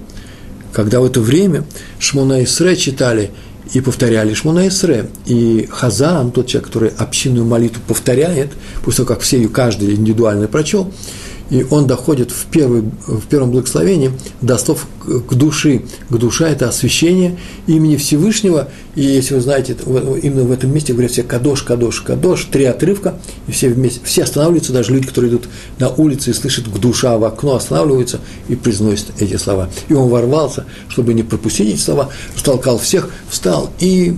когда 0.72 1.00
в 1.00 1.04
это 1.04 1.20
время 1.20 1.64
Шмона 1.98 2.44
Исре 2.44 2.76
читали 2.76 3.30
и 3.72 3.80
повторяли 3.80 4.34
Шмона 4.34 4.68
Исре. 4.68 5.10
И 5.26 5.68
Хазан, 5.70 6.30
тот 6.30 6.46
человек, 6.46 6.68
который 6.68 6.90
общинную 6.96 7.44
молитву 7.44 7.82
повторяет, 7.86 8.50
после 8.82 9.04
того, 9.04 9.14
как 9.14 9.20
все 9.20 9.36
ее 9.38 9.48
каждый 9.48 9.94
индивидуально 9.94 10.48
прочел, 10.48 10.92
и 11.50 11.64
он 11.70 11.86
доходит 11.86 12.30
в, 12.30 12.46
первый, 12.46 12.82
в 13.06 13.26
первом 13.26 13.50
благословении 13.50 14.12
до 14.40 14.58
слов 14.58 14.86
к 15.00 15.34
души. 15.34 15.82
К 16.10 16.16
душа– 16.16 16.48
это 16.50 16.68
освящение 16.68 17.38
имени 17.66 17.96
Всевышнего. 17.96 18.68
И 18.94 19.02
если 19.02 19.34
вы 19.34 19.40
знаете, 19.40 19.76
именно 20.22 20.42
в 20.42 20.52
этом 20.52 20.72
месте 20.72 20.92
говорят 20.92 21.12
все 21.12 21.22
«кадош, 21.22 21.62
кадош, 21.62 22.02
кадош», 22.02 22.44
три 22.50 22.64
отрывка, 22.64 23.18
и 23.46 23.52
все 23.52 23.70
вместе, 23.70 24.00
все 24.04 24.24
останавливаются, 24.24 24.72
даже 24.72 24.92
люди, 24.92 25.06
которые 25.06 25.30
идут 25.30 25.48
на 25.78 25.88
улице 25.88 26.30
и 26.30 26.34
слышат 26.34 26.66
к 26.66 26.78
душа 26.78 27.16
в 27.16 27.24
окно, 27.24 27.56
останавливаются 27.56 28.20
и 28.48 28.54
произносят 28.54 29.06
эти 29.18 29.36
слова. 29.36 29.70
И 29.88 29.94
он 29.94 30.08
ворвался, 30.08 30.66
чтобы 30.88 31.14
не 31.14 31.22
пропустить 31.22 31.74
эти 31.74 31.80
слова, 31.80 32.10
растолкал 32.34 32.78
всех, 32.78 33.08
встал 33.30 33.70
и 33.80 34.16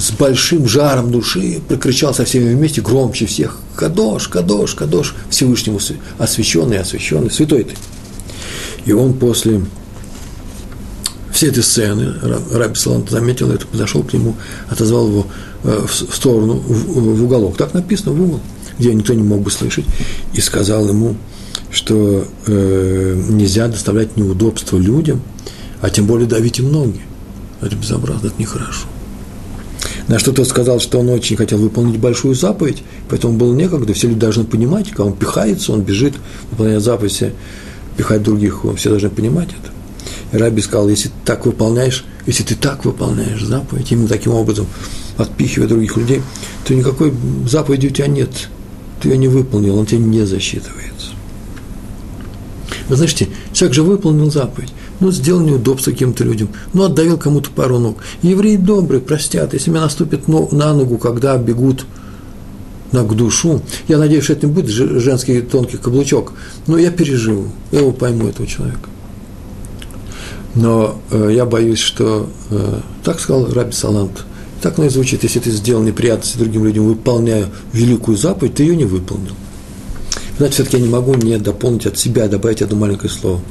с 0.00 0.12
большим 0.12 0.66
жаром 0.66 1.10
души 1.10 1.60
прокричал 1.68 2.14
со 2.14 2.24
всеми 2.24 2.54
вместе 2.54 2.80
громче 2.80 3.26
всех 3.26 3.58
«Кадош, 3.76 4.28
Кадош, 4.28 4.74
Кадош!» 4.74 5.14
Всевышнему 5.28 5.78
освященный, 6.18 6.78
освященный, 6.78 7.30
святой 7.30 7.64
ты. 7.64 7.74
И 8.86 8.92
он 8.92 9.12
после 9.12 9.60
всей 11.32 11.50
этой 11.50 11.62
сцены, 11.62 12.14
Раби 12.50 12.76
Салам 12.76 13.06
заметил 13.08 13.52
это, 13.52 13.66
подошел 13.66 14.02
к 14.02 14.14
нему, 14.14 14.36
отозвал 14.70 15.06
его 15.06 15.26
э, 15.64 15.86
в 15.86 16.14
сторону, 16.14 16.54
в 16.54 17.22
уголок, 17.22 17.58
так 17.58 17.74
написано, 17.74 18.12
в 18.12 18.22
угол, 18.22 18.40
где 18.78 18.94
никто 18.94 19.12
не 19.12 19.22
мог 19.22 19.42
бы 19.42 19.50
слышать, 19.50 19.84
и 20.32 20.40
сказал 20.40 20.88
ему, 20.88 21.16
что 21.70 22.26
э, 22.46 23.22
нельзя 23.28 23.68
доставлять 23.68 24.16
неудобства 24.16 24.78
людям, 24.78 25.20
а 25.82 25.90
тем 25.90 26.06
более 26.06 26.26
давить 26.26 26.58
им 26.58 26.72
ноги. 26.72 27.02
Это 27.60 27.76
безобразно, 27.76 28.28
это 28.28 28.36
нехорошо. 28.38 28.86
На 30.10 30.18
что 30.18 30.32
тот 30.32 30.48
сказал, 30.48 30.80
что 30.80 30.98
он 30.98 31.08
очень 31.08 31.36
хотел 31.36 31.58
выполнить 31.58 32.00
большую 32.00 32.34
заповедь, 32.34 32.82
поэтому 33.08 33.34
было 33.34 33.54
некогда, 33.54 33.94
все 33.94 34.08
люди 34.08 34.18
должны 34.18 34.42
понимать, 34.42 34.88
когда 34.88 35.04
он 35.04 35.12
пихается, 35.12 35.72
он 35.72 35.82
бежит, 35.82 36.14
выполняет 36.50 36.82
заповедь, 36.82 37.12
все 37.12 37.32
пихать 37.96 38.20
других, 38.20 38.64
все 38.74 38.90
должны 38.90 39.08
понимать 39.08 39.50
это. 39.50 39.70
И 40.32 40.36
Раби 40.36 40.62
сказал, 40.62 40.88
если 40.88 41.10
ты 41.10 41.14
так 41.24 41.46
выполняешь, 41.46 42.04
если 42.26 42.42
ты 42.42 42.56
так 42.56 42.84
выполняешь 42.84 43.44
заповедь, 43.44 43.92
именно 43.92 44.08
таким 44.08 44.32
образом, 44.32 44.66
отпихивая 45.16 45.68
других 45.68 45.96
людей, 45.96 46.22
то 46.66 46.74
никакой 46.74 47.14
заповеди 47.46 47.86
у 47.86 47.90
тебя 47.90 48.08
нет, 48.08 48.48
ты 49.00 49.10
ее 49.10 49.16
не 49.16 49.28
выполнил, 49.28 49.78
он 49.78 49.86
тебе 49.86 50.00
не 50.00 50.26
засчитывается. 50.26 51.10
Вы 52.88 52.96
знаете, 52.96 53.28
человек 53.52 53.76
же 53.76 53.84
выполнил 53.84 54.28
заповедь, 54.28 54.72
ну, 55.00 55.10
сделал 55.10 55.40
неудобство 55.40 55.90
каким-то 55.90 56.24
людям, 56.24 56.48
ну, 56.72 56.84
отдавил 56.84 57.18
кому-то 57.18 57.50
пару 57.50 57.78
ног. 57.78 57.98
Евреи 58.22 58.56
добрые, 58.56 59.00
простят, 59.00 59.54
если 59.54 59.70
меня 59.70 59.82
наступит 59.82 60.28
на 60.28 60.74
ногу, 60.74 60.98
когда 60.98 61.36
бегут 61.36 61.86
на 62.92 63.04
к 63.04 63.16
душу, 63.16 63.62
я 63.88 63.98
надеюсь, 63.98 64.24
что 64.24 64.34
это 64.34 64.46
не 64.46 64.52
будет 64.52 64.68
женский 64.68 65.40
тонкий 65.40 65.78
каблучок, 65.78 66.32
но 66.66 66.76
я 66.76 66.90
переживу, 66.90 67.48
я 67.72 67.80
его 67.80 67.92
пойму, 67.92 68.28
этого 68.28 68.46
человека. 68.46 68.88
Но 70.54 71.00
э, 71.12 71.30
я 71.32 71.46
боюсь, 71.46 71.78
что, 71.78 72.28
э, 72.50 72.80
так 73.04 73.20
сказал 73.20 73.52
Раби 73.52 73.72
Салант, 73.72 74.24
так 74.60 74.78
оно 74.78 74.88
и 74.88 74.90
звучит, 74.90 75.22
если 75.22 75.38
ты 75.38 75.50
сделал 75.50 75.82
неприятности 75.82 76.36
другим 76.36 76.64
людям, 76.64 76.86
выполняя 76.86 77.46
великую 77.72 78.16
заповедь, 78.16 78.56
ты 78.56 78.64
ее 78.64 78.76
не 78.76 78.84
выполнил. 78.84 79.32
Значит, 80.36 80.54
все-таки 80.54 80.78
я 80.78 80.82
не 80.82 80.88
могу 80.88 81.14
не 81.14 81.38
дополнить 81.38 81.86
от 81.86 81.96
себя, 81.96 82.26
добавить 82.26 82.60
одно 82.60 82.76
маленькое 82.76 83.10
слово– 83.10 83.40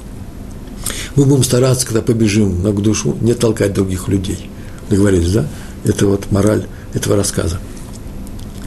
мы 1.15 1.25
будем 1.25 1.43
стараться, 1.43 1.85
когда 1.85 2.01
побежим 2.01 2.63
на 2.63 2.71
душу, 2.71 3.17
не 3.21 3.33
толкать 3.33 3.73
других 3.73 4.07
людей. 4.07 4.49
Договорились, 4.89 5.31
да? 5.31 5.47
Это 5.83 6.07
вот 6.07 6.31
мораль 6.31 6.65
этого 6.93 7.15
рассказа. 7.15 7.59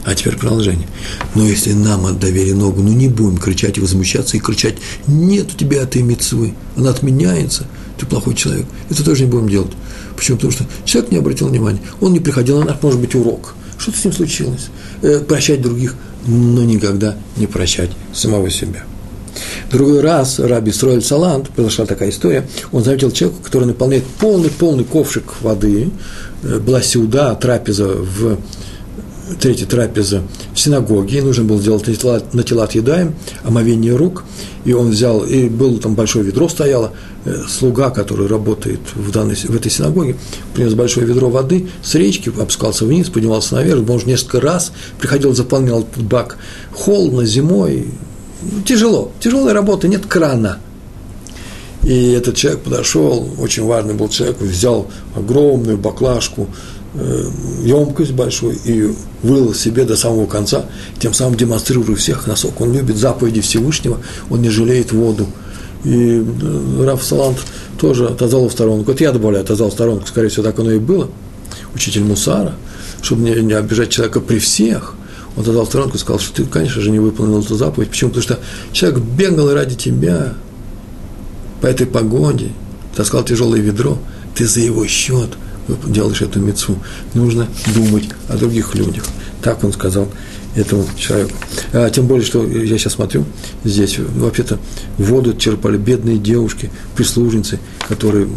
А 0.05 0.15
теперь 0.15 0.35
продолжение. 0.35 0.87
Но 1.33 1.45
если 1.45 1.71
нам 1.71 2.03
ногу, 2.03 2.81
ну 2.81 2.91
не 2.91 3.07
будем 3.07 3.37
кричать 3.37 3.77
и 3.77 3.81
возмущаться, 3.81 4.35
и 4.35 4.39
кричать, 4.39 4.75
нет 5.07 5.53
у 5.53 5.57
тебя 5.57 5.83
этой 5.83 6.01
мецвы, 6.01 6.53
она 6.75 6.89
отменяется, 6.89 7.65
ты 7.97 8.05
плохой 8.05 8.35
человек. 8.35 8.65
Это 8.89 9.03
тоже 9.03 9.23
не 9.23 9.31
будем 9.31 9.47
делать. 9.47 9.71
Почему? 10.17 10.37
Потому 10.37 10.51
что 10.51 10.65
человек 10.83 11.11
не 11.11 11.17
обратил 11.17 11.47
внимания, 11.47 11.79
он 12.01 12.11
не 12.11 12.19
приходил 12.19 12.59
на 12.59 12.65
наш, 12.65 12.81
может 12.81 12.99
быть, 12.99 13.15
урок. 13.15 13.55
Что-то 13.77 13.97
с 13.97 14.03
ним 14.03 14.13
случилось. 14.13 14.67
Э, 15.01 15.19
прощать 15.19 15.61
других, 15.61 15.95
но 16.27 16.63
никогда 16.63 17.15
не 17.37 17.47
прощать 17.47 17.91
самого 18.13 18.49
себя. 18.49 18.83
Другой 19.71 20.01
раз 20.01 20.39
Раби 20.39 20.71
Строиль 20.71 21.01
Салант, 21.01 21.49
произошла 21.49 21.85
такая 21.85 22.09
история, 22.09 22.47
он 22.71 22.83
заметил 22.83 23.11
человека, 23.11 23.43
который 23.43 23.65
наполняет 23.65 24.03
полный-полный 24.19 24.83
ковшик 24.83 25.41
воды, 25.41 25.89
э, 26.43 26.59
была 26.59 26.81
сюда 26.81 27.35
трапеза 27.35 27.87
в 27.87 28.37
третья 29.39 29.65
трапеза 29.65 30.21
в 30.53 30.59
синагоге, 30.59 31.19
и 31.19 31.21
нужно 31.21 31.43
было 31.43 31.59
сделать 31.59 31.87
на 32.33 32.43
тела 32.43 32.63
отъедаем, 32.65 33.15
омовение 33.43 33.95
рук, 33.95 34.23
и 34.65 34.73
он 34.73 34.91
взял, 34.91 35.23
и 35.23 35.49
было 35.49 35.79
там 35.79 35.95
большое 35.95 36.25
ведро 36.25 36.49
стояло, 36.49 36.91
э, 37.25 37.43
слуга, 37.47 37.89
который 37.89 38.27
работает 38.27 38.79
в, 38.95 39.11
данной, 39.11 39.35
в 39.35 39.55
этой 39.55 39.71
синагоге, 39.71 40.15
принес 40.53 40.73
большое 40.73 41.05
ведро 41.05 41.29
воды 41.29 41.69
с 41.81 41.95
речки, 41.95 42.29
опускался 42.29 42.85
вниз, 42.85 43.09
поднимался 43.09 43.55
наверх, 43.55 43.81
может, 43.87 44.07
несколько 44.07 44.41
раз 44.41 44.71
приходил, 44.99 45.33
заполнял 45.33 45.81
этот 45.81 46.03
бак 46.03 46.37
холодно, 46.71 47.25
зимой, 47.25 47.87
тяжело, 48.65 49.11
тяжелая 49.19 49.53
работа, 49.53 49.87
нет 49.87 50.05
крана. 50.05 50.59
И 51.83 52.11
этот 52.11 52.35
человек 52.35 52.61
подошел, 52.61 53.27
очень 53.39 53.65
важный 53.65 53.93
был 53.93 54.07
человек, 54.07 54.39
взял 54.39 54.87
огромную 55.15 55.77
баклажку, 55.77 56.47
э, 56.93 57.25
емкость 57.63 58.13
большую 58.13 58.57
и 58.63 58.93
вылил 59.21 59.53
себе 59.53 59.83
до 59.83 59.97
самого 59.97 60.25
конца, 60.25 60.65
тем 60.99 61.13
самым 61.13 61.35
демонстрируя 61.35 61.95
всех, 61.95 62.25
насколько 62.25 62.61
он 62.61 62.73
любит 62.73 62.95
заповеди 62.95 63.41
Всевышнего, 63.41 63.97
он 64.29 64.41
не 64.41 64.49
жалеет 64.49 64.93
воду. 64.93 65.27
И 65.83 66.21
э, 66.21 66.85
Раф 66.85 67.03
Салант 67.03 67.39
тоже 67.77 68.07
отозвал 68.07 68.47
в 68.47 68.53
сторонку. 68.53 68.91
Вот 68.91 69.01
я 69.01 69.11
добавляю, 69.11 69.43
отозвал 69.43 69.69
в 69.69 69.73
сторонку, 69.73 70.07
скорее 70.07 70.29
всего, 70.29 70.43
так 70.43 70.57
оно 70.59 70.71
и 70.71 70.79
было. 70.79 71.09
Учитель 71.75 72.03
Мусара, 72.05 72.55
чтобы 73.01 73.23
не, 73.23 73.41
не 73.41 73.53
обижать 73.53 73.89
человека 73.89 74.21
при 74.21 74.39
всех, 74.39 74.95
он 75.35 75.43
в 75.43 75.65
сторонку 75.65 75.97
и 75.97 75.99
сказал, 75.99 76.19
что 76.19 76.33
ты, 76.33 76.45
конечно 76.45 76.81
же, 76.81 76.91
не 76.91 76.99
выполнил 76.99 77.41
эту 77.41 77.55
заповедь. 77.55 77.89
Почему? 77.89 78.11
Потому 78.11 78.23
что 78.23 78.39
человек 78.71 78.99
бегал 78.99 79.53
ради 79.53 79.75
тебя 79.75 80.33
по 81.61 81.67
этой 81.67 81.87
погоде, 81.87 82.49
таскал 82.95 83.23
тяжелое 83.23 83.59
ведро, 83.59 83.97
ты 84.35 84.45
за 84.45 84.59
его 84.59 84.85
счет 84.85 85.29
делаешь 85.85 86.21
эту 86.21 86.39
мецу. 86.39 86.77
Нужно 87.13 87.47
думать 87.73 88.09
о 88.27 88.37
других 88.37 88.75
людях. 88.75 89.05
Так 89.41 89.63
он 89.63 89.73
сказал 89.73 90.07
этому 90.55 90.85
человеку. 90.97 91.31
А, 91.73 91.89
тем 91.89 92.07
более, 92.07 92.25
что 92.25 92.45
я 92.45 92.77
сейчас 92.77 92.93
смотрю, 92.93 93.25
здесь 93.63 93.97
вообще-то 93.99 94.59
воду 94.97 95.35
черпали 95.35 95.77
бедные 95.77 96.17
девушки, 96.17 96.69
прислужницы, 96.95 97.59
которые 97.87 98.27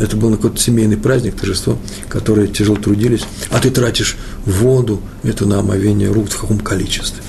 это 0.00 0.16
был 0.16 0.30
какой-то 0.32 0.58
семейный 0.58 0.96
праздник, 0.96 1.36
торжество, 1.36 1.78
которые 2.08 2.48
тяжело 2.48 2.76
трудились, 2.76 3.22
а 3.50 3.60
ты 3.60 3.70
тратишь 3.70 4.16
воду, 4.44 5.00
эту 5.22 5.46
на 5.46 5.60
омовение 5.60 6.10
рук 6.10 6.28
в 6.30 6.40
каком 6.40 6.58
количестве. 6.58 7.22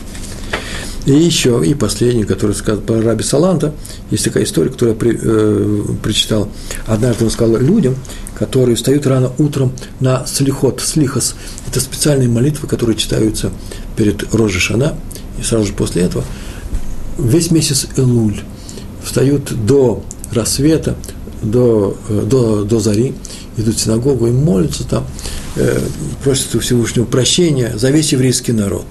И 1.05 1.11
еще, 1.11 1.61
и 1.63 1.75
последний, 1.75 2.23
который 2.23 2.55
сказал 2.55 2.81
про 2.81 2.99
Раби 2.99 3.23
Саланта, 3.23 3.75
есть 4.09 4.23
такая 4.23 4.43
история, 4.43 4.71
которую 4.71 4.95
я 4.95 4.99
при, 4.99 5.19
э, 5.21 5.81
прочитал. 6.01 6.49
Однажды 6.87 7.25
он 7.25 7.31
сказал 7.31 7.57
людям, 7.57 7.95
которые 8.37 8.75
встают 8.75 9.07
рано 9.07 9.31
утром 9.37 9.71
на 9.99 10.25
слихот, 10.27 10.81
слихос. 10.81 11.35
Это 11.67 11.79
специальные 11.79 12.29
молитвы, 12.29 12.67
которые 12.67 12.97
читаются 12.97 13.51
перед 13.95 14.33
Рожешана, 14.33 14.95
и 15.39 15.43
сразу 15.43 15.67
же 15.67 15.73
после 15.73 16.03
этого. 16.03 16.23
Весь 17.17 17.49
месяц 17.51 17.87
Элуль 17.95 18.41
встают 19.03 19.65
до 19.65 20.03
рассвета, 20.31 20.95
до, 21.41 21.97
э, 22.09 22.23
до, 22.25 22.63
до 22.63 22.79
зари, 22.79 23.13
идут 23.57 23.75
в 23.75 23.79
синагогу 23.79 24.27
и 24.27 24.31
молятся 24.31 24.83
там, 24.83 25.05
э, 25.55 25.79
просят 26.23 26.55
у 26.55 26.59
Всевышнего 26.59 27.05
прощения 27.05 27.73
за 27.77 27.89
весь 27.89 28.11
еврейский 28.11 28.51
народ. 28.51 28.85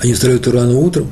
Они 0.00 0.14
встают 0.14 0.48
рано 0.48 0.76
утром, 0.78 1.08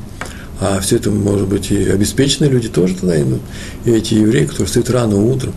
а 0.60 0.80
все 0.80 0.96
это, 0.96 1.10
может 1.10 1.46
быть, 1.46 1.70
и 1.70 1.88
обеспеченные 1.88 2.50
люди 2.50 2.68
тоже 2.68 2.96
туда 2.96 3.20
идут, 3.20 3.40
и 3.84 3.92
эти 3.92 4.14
евреи, 4.14 4.46
которые 4.46 4.66
встают 4.66 4.90
рано 4.90 5.16
утром, 5.16 5.52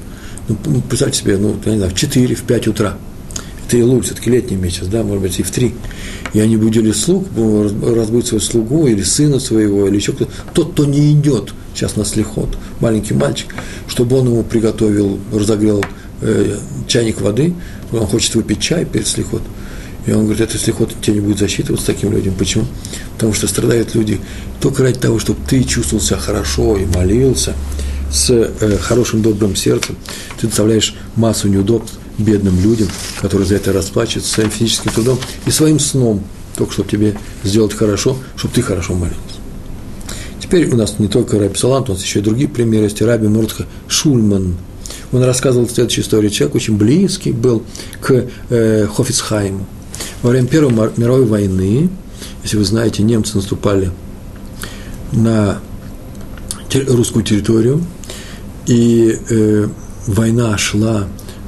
ну, 0.51 0.57
ну 0.73 0.81
представьте 0.81 1.19
себе, 1.19 1.37
ну, 1.37 1.55
я 1.65 1.71
не 1.71 1.77
знаю, 1.77 1.91
в 1.93 1.95
4, 1.95 2.35
в 2.35 2.43
5 2.43 2.67
утра, 2.67 2.97
это 3.67 3.77
Илуль, 3.77 4.03
все-таки 4.03 4.29
летний 4.29 4.57
месяц, 4.57 4.87
да, 4.87 5.03
может 5.03 5.21
быть, 5.21 5.39
и 5.39 5.43
в 5.43 5.51
3, 5.51 5.73
и 6.33 6.39
они 6.39 6.57
будили 6.57 6.91
слуг, 6.91 7.27
разбудить 7.35 8.27
свою 8.27 8.41
слугу, 8.41 8.87
или 8.87 9.01
сына 9.01 9.39
своего, 9.39 9.87
или 9.87 9.95
еще 9.95 10.11
кто-то, 10.13 10.31
тот, 10.53 10.73
кто 10.73 10.85
не 10.85 11.13
идет 11.13 11.53
сейчас 11.73 11.95
на 11.95 12.05
слихот, 12.05 12.57
маленький 12.79 13.13
мальчик, 13.13 13.55
чтобы 13.87 14.17
он 14.17 14.27
ему 14.27 14.43
приготовил, 14.43 15.19
разогрел 15.31 15.83
э, 16.21 16.57
чайник 16.87 17.21
воды, 17.21 17.53
он 17.91 18.07
хочет 18.07 18.35
выпить 18.35 18.59
чай 18.59 18.85
перед 18.85 19.07
слихот, 19.07 19.41
и 20.05 20.11
он 20.11 20.25
говорит, 20.25 20.41
это 20.41 20.57
слихот 20.57 20.93
тебе 21.01 21.15
не 21.15 21.21
будет 21.21 21.39
засчитываться 21.39 21.85
таким 21.85 22.11
людям. 22.11 22.33
Почему? 22.33 22.65
Потому 23.13 23.33
что 23.33 23.47
страдают 23.47 23.93
люди 23.93 24.19
только 24.59 24.81
ради 24.81 24.97
того, 24.97 25.19
чтобы 25.19 25.39
ты 25.47 25.63
чувствовал 25.63 26.03
себя 26.03 26.17
хорошо 26.17 26.75
и 26.75 26.85
молился 26.85 27.53
с 28.11 28.29
э, 28.29 28.77
хорошим, 28.77 29.21
добрым 29.21 29.55
сердцем. 29.55 29.95
Ты 30.39 30.47
доставляешь 30.47 30.95
массу 31.15 31.47
неудобств 31.47 31.97
бедным 32.17 32.59
людям, 32.61 32.87
которые 33.21 33.47
за 33.47 33.55
это 33.55 33.73
расплачиваются 33.73 34.33
своим 34.33 34.49
физическим 34.49 34.91
трудом 34.91 35.19
и 35.45 35.51
своим 35.51 35.79
сном, 35.79 36.23
только 36.55 36.73
чтобы 36.73 36.89
тебе 36.89 37.17
сделать 37.43 37.73
хорошо, 37.73 38.17
чтобы 38.35 38.53
ты 38.53 38.61
хорошо 38.61 38.93
молился. 38.93 39.17
Теперь 40.39 40.69
у 40.69 40.75
нас 40.75 40.99
не 40.99 41.07
только 41.07 41.39
Раби 41.39 41.55
Салант, 41.57 41.89
у 41.89 41.93
нас 41.93 42.03
еще 42.03 42.19
и 42.19 42.21
другие 42.21 42.49
примеры 42.49 42.85
есть. 42.85 43.01
Раби 43.01 43.27
Муртха 43.27 43.65
Шульман. 43.87 44.57
Он 45.13 45.23
рассказывал 45.23 45.69
следующую 45.69 46.03
историю. 46.03 46.29
Человек 46.29 46.55
очень 46.55 46.77
близкий 46.77 47.31
был 47.31 47.63
к 48.01 48.25
э, 48.49 48.87
Хофицхайму. 48.87 49.65
Во 50.21 50.29
время 50.29 50.47
Первой 50.47 50.91
мировой 50.97 51.25
войны, 51.25 51.89
если 52.43 52.57
вы 52.57 52.65
знаете, 52.65 53.03
немцы 53.03 53.35
наступали 53.37 53.91
на 55.11 55.59
русскую 56.87 57.23
территорию, 57.23 57.81
и 58.67 59.17
э, 59.29 59.67
война 60.07 60.57
шла 60.57 61.07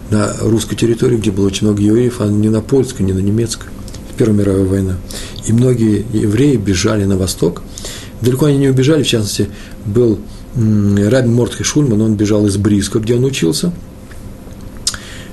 на 0.10 0.34
русской 0.41 0.76
территории, 0.76 1.17
где 1.17 1.32
было 1.32 1.47
очень 1.47 1.67
много 1.67 1.82
евреев, 1.82 2.21
а 2.21 2.28
не 2.28 2.49
на 2.49 2.62
польской, 2.62 3.06
не 3.06 3.13
на 3.13 3.19
немецкой. 3.19 3.69
Первая 4.17 4.38
мировая 4.38 4.65
война. 4.65 4.97
И 5.47 5.54
многие 5.54 6.06
евреи 6.13 6.56
бежали 6.56 7.06
на 7.06 7.17
восток. 7.17 7.63
Далеко 8.21 8.45
они 8.45 8.58
не 8.58 8.69
убежали, 8.69 9.04
в 9.04 9.08
частности, 9.08 9.49
был 9.86 10.19
Раби 10.56 11.30
Мортхе 11.30 11.63
Шульман, 11.63 12.02
он 12.02 12.15
бежал 12.15 12.45
из 12.45 12.58
Бриска, 12.58 12.99
где 12.99 13.15
он 13.15 13.26
учился. 13.26 13.73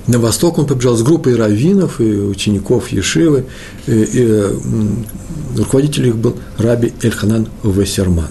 На 0.07 0.19
восток 0.19 0.59
он 0.59 0.67
побежал 0.67 0.97
с 0.97 1.03
группой 1.03 1.37
раввинов 1.37 2.01
и 2.01 2.05
учеников 2.05 2.89
Ешивы, 2.89 3.45
и, 3.87 3.93
и 3.93 4.45
руководитель 5.57 6.09
их 6.09 6.17
был 6.17 6.37
Раби 6.57 6.93
Эльханан 7.03 7.49
Вессерман. 7.63 8.29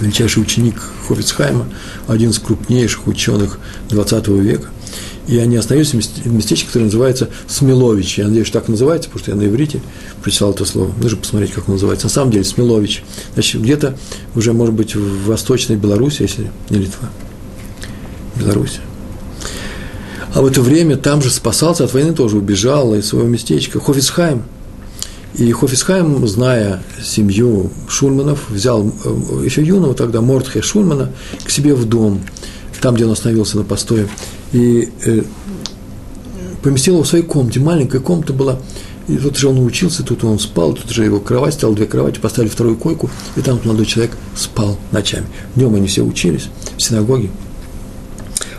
Величайший 0.00 0.42
ученик 0.42 0.76
Хофицхайма, 1.06 1.66
один 2.06 2.30
из 2.30 2.38
крупнейших 2.38 3.06
ученых 3.06 3.58
XX 3.88 4.40
века. 4.40 4.68
И 5.26 5.38
они 5.38 5.56
остановились 5.56 5.92
в 5.92 6.32
местечке, 6.32 6.66
которое 6.66 6.84
называется 6.84 7.28
Смелович. 7.48 8.18
Я 8.18 8.28
надеюсь, 8.28 8.46
что 8.46 8.60
так 8.60 8.68
называется, 8.68 9.08
потому 9.08 9.22
что 9.22 9.30
я 9.32 9.36
на 9.36 9.46
иврите 9.46 9.80
прочитал 10.22 10.52
это 10.52 10.64
слово. 10.64 10.92
Нужно 11.02 11.18
посмотреть, 11.18 11.52
как 11.52 11.64
оно 11.66 11.74
называется. 11.74 12.06
На 12.06 12.12
самом 12.12 12.30
деле 12.30 12.44
Смелович. 12.44 13.02
Значит, 13.34 13.60
где-то 13.60 13.98
уже, 14.36 14.52
может 14.52 14.74
быть, 14.74 14.94
в 14.94 15.26
Восточной 15.26 15.76
Беларуси, 15.76 16.22
если 16.22 16.50
не 16.70 16.78
Литва. 16.78 17.08
Беларусь. 18.36 18.78
А 20.32 20.42
в 20.42 20.46
это 20.46 20.60
время 20.60 20.96
там 20.96 21.22
же 21.22 21.30
спасался 21.30 21.84
от 21.84 21.92
войны, 21.92 22.12
тоже 22.12 22.36
убежал 22.36 22.94
из 22.94 23.06
своего 23.06 23.26
местечка. 23.26 23.80
Хофисхайм– 23.80 24.44
и 25.38 25.52
Хофисхайм, 25.52 26.26
зная 26.26 26.82
семью 27.02 27.70
Шульманов, 27.88 28.48
взял 28.48 28.86
э, 28.86 29.42
еще 29.44 29.62
юного 29.62 29.94
тогда 29.94 30.20
Мортхе 30.20 30.62
Шульмана 30.62 31.12
к 31.44 31.50
себе 31.50 31.74
в 31.74 31.84
дом, 31.84 32.22
там, 32.80 32.94
где 32.94 33.04
он 33.04 33.12
остановился 33.12 33.58
на 33.58 33.64
постое, 33.64 34.08
и 34.52 34.88
э, 35.04 35.22
поместил 36.62 36.94
его 36.94 37.04
в 37.04 37.08
своей 37.08 37.24
комнате. 37.24 37.60
Маленькая 37.60 38.00
комната 38.00 38.32
была, 38.32 38.58
и 39.08 39.16
тут 39.18 39.36
же 39.36 39.48
он 39.48 39.64
учился, 39.64 40.02
тут 40.02 40.24
он 40.24 40.38
спал, 40.38 40.72
тут 40.72 40.90
же 40.90 41.04
его 41.04 41.20
кровать, 41.20 41.54
стал 41.54 41.74
две 41.74 41.86
кровати, 41.86 42.18
поставили 42.18 42.50
вторую 42.50 42.76
койку, 42.76 43.10
и 43.36 43.42
там 43.42 43.60
молодой 43.62 43.84
человек 43.84 44.16
спал 44.34 44.78
ночами. 44.90 45.26
Днем 45.54 45.74
они 45.74 45.86
все 45.86 46.02
учились 46.02 46.48
в 46.78 46.82
синагоге, 46.82 47.28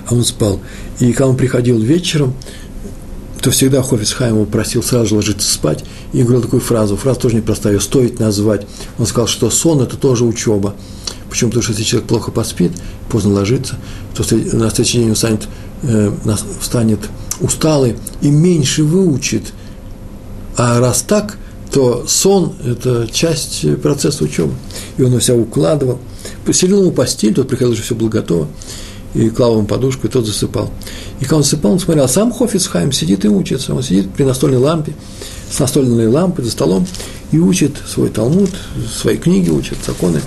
а 0.05 0.13
он 0.13 0.23
спал. 0.23 0.59
И 0.99 1.11
когда 1.11 1.27
он 1.27 1.37
приходил 1.37 1.79
вечером, 1.79 2.35
то 3.47 3.51
всегда 3.51 3.81
Хофицхайм 3.81 4.35
его 4.35 4.45
просил 4.45 4.83
сразу 4.83 5.05
же 5.05 5.15
ложиться 5.15 5.49
спать 5.49 5.85
и 6.11 6.21
говорил 6.21 6.41
такую 6.41 6.59
фразу, 6.59 6.97
фразу 6.97 7.21
тоже 7.21 7.37
непростая, 7.37 7.75
ее 7.75 7.79
стоит 7.79 8.19
назвать. 8.19 8.67
Он 8.99 9.05
сказал, 9.05 9.25
что 9.25 9.49
сон– 9.49 9.79
это 9.83 9.95
тоже 9.95 10.25
учеба. 10.25 10.75
Почему? 11.29 11.51
Потому 11.51 11.63
что 11.63 11.71
если 11.71 11.85
человек 11.85 12.09
плохо 12.09 12.31
поспит, 12.31 12.73
поздно 13.09 13.31
ложится, 13.35 13.75
то 14.13 14.23
на 14.35 14.69
следующий 14.69 14.97
день 14.97 15.11
он 15.11 15.15
станет, 15.15 15.47
э, 15.83 16.11
встанет 16.59 16.99
усталый 17.39 17.95
и 18.19 18.29
меньше 18.29 18.83
выучит. 18.83 19.53
А 20.57 20.81
раз 20.81 21.01
так, 21.03 21.37
то 21.71 22.03
сон– 22.05 22.53
это 22.65 23.07
часть 23.09 23.65
процесса 23.81 24.25
учебы. 24.25 24.55
И 24.97 25.03
он 25.03 25.11
его 25.11 25.21
себя 25.21 25.37
укладывал. 25.37 25.99
Поселил 26.45 26.81
ему 26.81 26.91
постель, 26.91 27.33
тот 27.33 27.47
приходил, 27.47 27.71
уже 27.71 27.81
все 27.81 27.95
было 27.95 28.09
готово 28.09 28.49
и 29.17 29.29
клал 29.29 29.57
ему 29.57 29.65
подушку, 29.65 30.07
и 30.07 30.09
тот 30.09 30.25
засыпал. 30.25 30.71
И 31.19 31.23
когда 31.23 31.37
он 31.37 31.43
засыпал, 31.43 31.71
он 31.71 31.79
смотрел, 31.79 32.05
а 32.05 32.07
сам 32.07 32.31
Хофицхайм 32.31 32.91
сидит 32.91 33.25
и 33.25 33.27
учится. 33.27 33.73
Он 33.73 33.81
сидит 33.81 34.11
при 34.11 34.23
настольной 34.23 34.59
лампе, 34.59 34.93
с 35.51 35.59
настольной 35.59 36.07
лампой 36.07 36.45
за 36.45 36.51
столом, 36.51 36.85
и 37.31 37.39
учит 37.39 37.73
свой 37.87 38.09
Талмуд, 38.09 38.51
свои 38.93 39.17
книги 39.17 39.49
учит, 39.49 39.77
законы. 39.85 40.21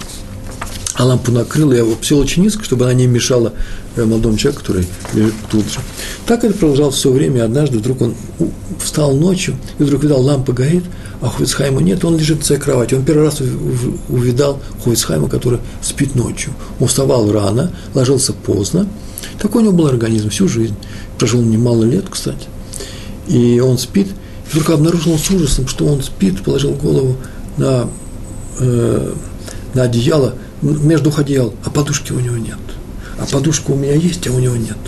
А 0.94 1.04
лампу 1.04 1.30
накрыл, 1.30 1.72
я 1.72 1.78
его 1.78 1.96
очень 2.18 2.42
низко, 2.42 2.64
чтобы 2.64 2.84
она 2.84 2.94
не 2.94 3.06
мешала 3.06 3.52
э, 3.96 4.04
молодому 4.04 4.36
человеку, 4.36 4.62
который 4.62 4.86
лежит 5.14 5.34
тут 5.50 5.64
же. 5.64 5.78
Так 6.26 6.44
это 6.44 6.52
продолжалось 6.52 6.96
все 6.96 7.10
время, 7.10 7.44
однажды 7.44 7.78
вдруг 7.78 8.02
он 8.02 8.14
встал 8.82 9.12
ночью, 9.12 9.56
и 9.78 9.84
вдруг 9.84 10.02
видал, 10.02 10.20
лампа 10.20 10.52
горит, 10.52 10.84
а 11.20 11.28
Хуицхайма 11.28 11.82
нет, 11.82 12.04
он 12.04 12.16
лежит 12.16 12.42
в 12.42 12.46
своей 12.46 12.60
кровати. 12.60 12.94
Он 12.94 13.04
первый 13.04 13.24
раз 13.24 13.40
увидал 14.08 14.60
Хуицхайма, 14.82 15.28
который 15.28 15.60
спит 15.82 16.14
ночью. 16.14 16.52
Он 16.78 16.88
вставал 16.88 17.30
рано, 17.30 17.72
ложился 17.94 18.32
поздно. 18.32 18.88
Такой 19.38 19.62
у 19.62 19.64
него 19.66 19.76
был 19.76 19.86
организм 19.86 20.30
всю 20.30 20.48
жизнь. 20.48 20.74
Прожил 21.18 21.42
немало 21.42 21.84
лет, 21.84 22.06
кстати. 22.08 22.46
И 23.28 23.60
он 23.60 23.76
спит. 23.76 24.08
И 24.08 24.50
вдруг 24.50 24.70
обнаружил 24.70 25.18
с 25.18 25.30
ужасом, 25.30 25.68
что 25.68 25.86
он 25.86 26.02
спит, 26.02 26.42
положил 26.42 26.72
голову 26.72 27.16
на, 27.58 27.88
э, 28.58 29.14
на 29.74 29.82
одеяло 29.82 30.34
между 30.62 31.12
одеял, 31.14 31.54
а 31.64 31.70
подушки 31.70 32.12
у 32.12 32.20
него 32.20 32.36
нет– 32.36 32.58
а 33.20 33.26
подушка 33.26 33.72
у 33.72 33.76
меня 33.76 33.94
есть, 33.94 34.26
а 34.26 34.32
у 34.32 34.38
него 34.38 34.56
нет. 34.56 34.78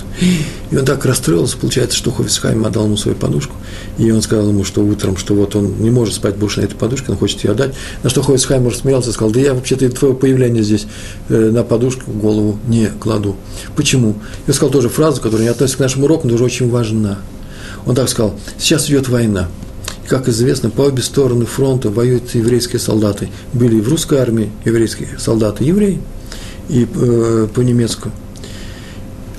И 0.70 0.76
он 0.76 0.86
так 0.86 1.04
расстроился, 1.04 1.58
получается, 1.58 1.98
что 1.98 2.10
Хофисхайм 2.10 2.64
отдал 2.64 2.86
ему 2.86 2.96
свою 2.96 3.14
подушку, 3.16 3.54
и 3.98 4.10
он 4.10 4.22
сказал 4.22 4.48
ему, 4.48 4.64
что 4.64 4.82
утром, 4.82 5.18
что 5.18 5.34
вот 5.34 5.54
он 5.54 5.80
не 5.80 5.90
может 5.90 6.14
спать 6.14 6.36
больше 6.36 6.60
на 6.60 6.64
этой 6.64 6.76
подушке, 6.76 7.12
он 7.12 7.18
хочет 7.18 7.44
ее 7.44 7.50
отдать. 7.50 7.74
На 8.02 8.08
что 8.08 8.22
Хофисхайм 8.22 8.66
рассмеялся 8.66 9.10
и 9.10 9.12
сказал, 9.12 9.32
да 9.32 9.40
я 9.40 9.52
вообще-то 9.52 9.88
твое 9.90 10.14
появление 10.14 10.62
здесь 10.62 10.86
э, 11.28 11.50
на 11.50 11.62
подушку 11.62 12.10
голову 12.10 12.58
не 12.66 12.86
кладу. 12.86 13.36
Почему? 13.76 14.16
Я 14.46 14.54
сказал 14.54 14.70
тоже 14.70 14.88
фразу, 14.88 15.20
которая 15.20 15.48
не 15.48 15.50
относится 15.50 15.76
к 15.76 15.80
нашему 15.80 16.06
уроку, 16.06 16.26
но 16.26 16.32
тоже 16.32 16.44
очень 16.44 16.70
важна. 16.70 17.18
Он 17.84 17.94
так 17.94 18.08
сказал, 18.08 18.34
сейчас 18.58 18.88
идет 18.88 19.08
война. 19.08 19.48
Как 20.08 20.28
известно, 20.28 20.70
по 20.70 20.82
обе 20.82 21.02
стороны 21.02 21.44
фронта 21.44 21.90
воюют 21.90 22.34
еврейские 22.34 22.80
солдаты. 22.80 23.28
Были 23.52 23.76
и 23.76 23.80
в 23.80 23.88
русской 23.88 24.18
армии 24.18 24.50
еврейские 24.64 25.18
солдаты, 25.18 25.64
евреи, 25.64 26.00
и 26.72 26.88
э, 26.92 27.48
по-немецку. 27.54 28.10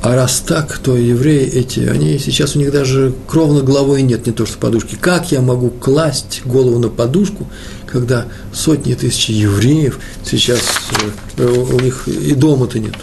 А 0.01 0.15
раз 0.15 0.43
так, 0.45 0.77
то 0.79 0.95
евреи 0.95 1.47
эти, 1.47 1.79
они 1.79 2.19
сейчас 2.19 2.55
у 2.55 2.59
них 2.59 2.71
даже 2.71 3.13
кров 3.27 3.53
над 3.53 3.63
головой 3.63 4.01
нет, 4.01 4.27
не 4.27 4.33
то 4.33 4.45
что 4.45 4.57
подушки. 4.57 4.97
Как 4.99 5.31
я 5.31 5.41
могу 5.41 5.69
класть 5.69 6.41
голову 6.45 6.77
на 6.77 6.89
подушку, 6.89 7.47
когда 7.87 8.27
сотни 8.53 8.93
тысяч 8.93 9.29
евреев 9.29 9.99
сейчас 10.23 10.59
э, 11.37 11.45
у 11.45 11.79
них 11.79 12.07
и 12.07 12.35
дома-то 12.35 12.79
нет? 12.79 12.95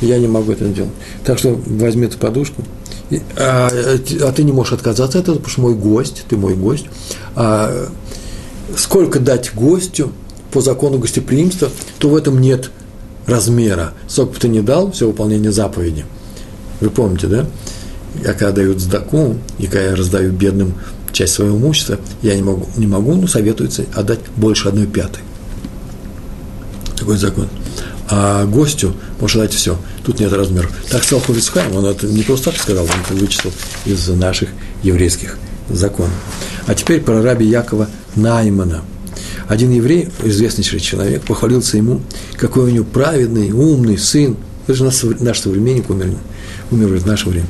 Я 0.00 0.18
не 0.18 0.26
могу 0.26 0.52
это 0.52 0.66
делать. 0.66 0.92
Так 1.24 1.38
что 1.38 1.58
возьми 1.64 2.06
эту 2.06 2.18
подушку, 2.18 2.62
а, 3.36 3.70
а 3.70 4.32
ты 4.32 4.42
не 4.42 4.52
можешь 4.52 4.74
отказаться 4.74 5.18
от 5.18 5.24
этого, 5.24 5.36
потому 5.36 5.50
что 5.50 5.60
мой 5.62 5.74
гость, 5.74 6.24
ты 6.28 6.36
мой 6.36 6.54
гость. 6.54 6.86
А 7.34 7.88
сколько 8.76 9.20
дать 9.20 9.54
гостю 9.54 10.12
по 10.50 10.60
закону 10.60 10.98
гостеприимства, 10.98 11.70
то 11.98 12.10
в 12.10 12.16
этом 12.16 12.40
нет 12.40 12.70
размера. 13.26 13.92
Сколько 14.08 14.32
бы 14.32 14.38
ты 14.38 14.48
не 14.48 14.60
дал, 14.60 14.92
все 14.92 15.06
выполнение 15.06 15.52
заповеди– 15.52 16.04
вы 16.80 16.90
помните, 16.90 17.26
да? 17.26 17.46
Я 18.22 18.32
когда 18.32 18.52
даю 18.52 18.78
сдаку, 18.78 19.36
и 19.58 19.66
когда 19.66 19.82
я 19.82 19.96
раздаю 19.96 20.32
бедным 20.32 20.74
часть 21.12 21.34
своего 21.34 21.56
имущества, 21.56 21.98
я 22.22 22.34
не 22.34 22.42
могу, 22.42 22.68
не 22.76 22.86
могу, 22.86 23.14
но 23.14 23.26
советуется 23.26 23.84
отдать 23.94 24.20
больше 24.36 24.68
одной 24.68 24.86
пятой. 24.86 25.22
Такой 26.96 27.16
закон. 27.16 27.48
А 28.08 28.44
гостю 28.46 28.94
можно 29.20 29.42
дать 29.42 29.52
все. 29.52 29.78
Тут 30.04 30.20
нет 30.20 30.32
размеров. 30.32 30.72
Так 30.90 31.02
сказал 31.02 31.24
Хувицхайм, 31.24 31.74
он 31.74 31.86
это 31.86 32.06
не 32.06 32.22
просто 32.22 32.52
так 32.52 32.60
сказал, 32.60 32.84
он 32.84 32.90
это 33.04 33.14
вычислил 33.14 33.52
из 33.84 34.08
наших 34.08 34.50
еврейских 34.82 35.38
законов. 35.68 36.14
А 36.66 36.74
теперь 36.74 37.00
про 37.00 37.22
раби 37.22 37.46
Якова 37.46 37.88
Наймана. 38.14 38.82
Один 39.48 39.70
еврей, 39.70 40.08
известнейший 40.24 40.80
человек, 40.80 41.22
похвалился 41.22 41.76
ему, 41.76 42.00
какой 42.36 42.64
у 42.64 42.74
него 42.74 42.84
праведный, 42.84 43.52
умный 43.52 43.98
сын. 43.98 44.36
Это 44.66 44.74
же 44.74 44.84
наш, 44.84 45.02
наш 45.20 45.40
современник 45.40 45.88
умер 45.90 46.14
умер 46.70 46.98
в 46.98 47.06
наше 47.06 47.28
время. 47.28 47.46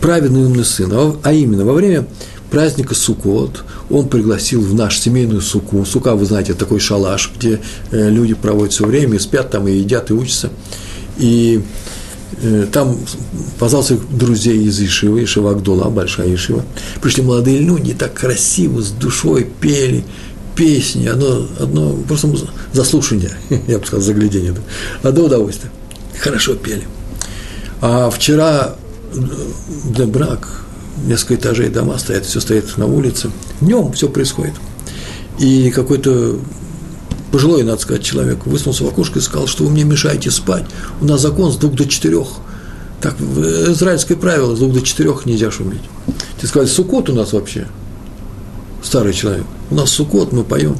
Праведный 0.00 0.44
умный 0.44 0.64
сын, 0.64 0.90
а, 0.92 1.16
а 1.22 1.32
именно 1.32 1.64
во 1.64 1.72
время 1.72 2.06
праздника 2.50 2.94
Суккот 2.94 3.64
он 3.90 4.08
пригласил 4.08 4.60
в 4.60 4.74
нашу 4.74 4.98
семейную 4.98 5.40
суку. 5.40 5.84
Сука, 5.84 6.14
вы 6.14 6.24
знаете, 6.24 6.54
такой 6.54 6.80
шалаш, 6.80 7.32
где 7.36 7.60
э, 7.90 8.10
люди 8.10 8.34
проводят 8.34 8.72
все 8.72 8.86
время, 8.86 9.16
и 9.16 9.18
спят 9.18 9.50
там, 9.50 9.68
и 9.68 9.72
едят, 9.72 10.10
и 10.10 10.14
учатся. 10.14 10.50
И 11.18 11.60
э, 12.42 12.66
там 12.72 12.98
позвал 13.58 13.82
своих 13.82 14.02
друзей 14.10 14.64
из 14.64 14.80
Ишивы, 14.80 15.24
Ишива 15.24 15.52
Агдула, 15.52 15.90
большая 15.90 16.34
Ишива. 16.34 16.64
Пришли 17.02 17.22
молодые 17.22 17.58
люди, 17.58 17.94
так 17.94 18.14
красиво, 18.14 18.80
с 18.80 18.90
душой 18.90 19.46
пели, 19.60 20.04
песни, 20.60 21.06
одно, 21.06 21.46
одно 21.58 21.92
просто 22.06 22.28
заслушание, 22.72 23.32
я 23.66 23.78
бы 23.78 23.86
сказал, 23.86 24.04
заглядение, 24.04 24.52
да, 24.52 25.08
одно 25.08 25.24
удовольствие. 25.24 25.72
Хорошо 26.20 26.54
пели– 26.54 26.86
а 27.80 28.10
вчера 28.10 28.74
для 29.84 30.06
брак, 30.06 30.64
несколько 31.06 31.36
этажей 31.36 31.70
дома 31.70 31.98
стоят, 31.98 32.26
все 32.26 32.40
стоит 32.40 32.76
на 32.76 32.86
улице. 32.86 33.30
Днем 33.60 33.92
все 33.92 34.08
происходит. 34.08 34.54
И 35.38 35.70
какой-то 35.70 36.38
пожилой, 37.32 37.62
надо 37.62 37.80
сказать, 37.80 38.02
человек 38.02 38.46
высунулся 38.46 38.84
в 38.84 38.88
окошко 38.88 39.18
и 39.18 39.22
сказал, 39.22 39.46
что 39.46 39.64
вы 39.64 39.70
мне 39.70 39.84
мешаете 39.84 40.30
спать. 40.30 40.64
У 41.00 41.06
нас 41.06 41.22
закон 41.22 41.52
с 41.52 41.56
двух 41.56 41.74
до 41.74 41.86
четырех. 41.86 42.28
Так, 43.00 43.18
израильское 43.18 44.16
правило, 44.16 44.54
с 44.54 44.58
двух 44.58 44.74
до 44.74 44.82
четырех 44.82 45.24
нельзя 45.24 45.50
шуметь. 45.50 45.80
Ты 46.38 46.46
сказали, 46.46 46.68
сукот 46.68 47.08
у 47.08 47.14
нас 47.14 47.32
вообще, 47.32 47.66
старый 48.82 49.14
человек. 49.14 49.46
У 49.70 49.74
нас 49.74 49.90
сукот, 49.90 50.32
мы 50.32 50.44
поем. 50.44 50.76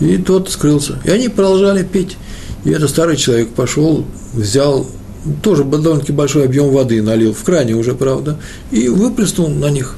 И 0.00 0.16
тот 0.18 0.50
скрылся. 0.50 0.98
И 1.04 1.10
они 1.10 1.28
продолжали 1.28 1.82
петь. 1.82 2.16
И 2.64 2.70
этот 2.70 2.90
старый 2.90 3.16
человек 3.16 3.50
пошел, 3.50 4.04
взял 4.32 4.86
тоже 5.42 5.64
довольно-таки 5.64 6.12
большой 6.12 6.44
объем 6.44 6.70
воды 6.70 7.00
налил, 7.02 7.32
в 7.32 7.42
кране 7.42 7.74
уже, 7.74 7.94
правда, 7.94 8.38
и 8.70 8.88
выплеснул 8.88 9.48
на 9.48 9.70
них. 9.70 9.96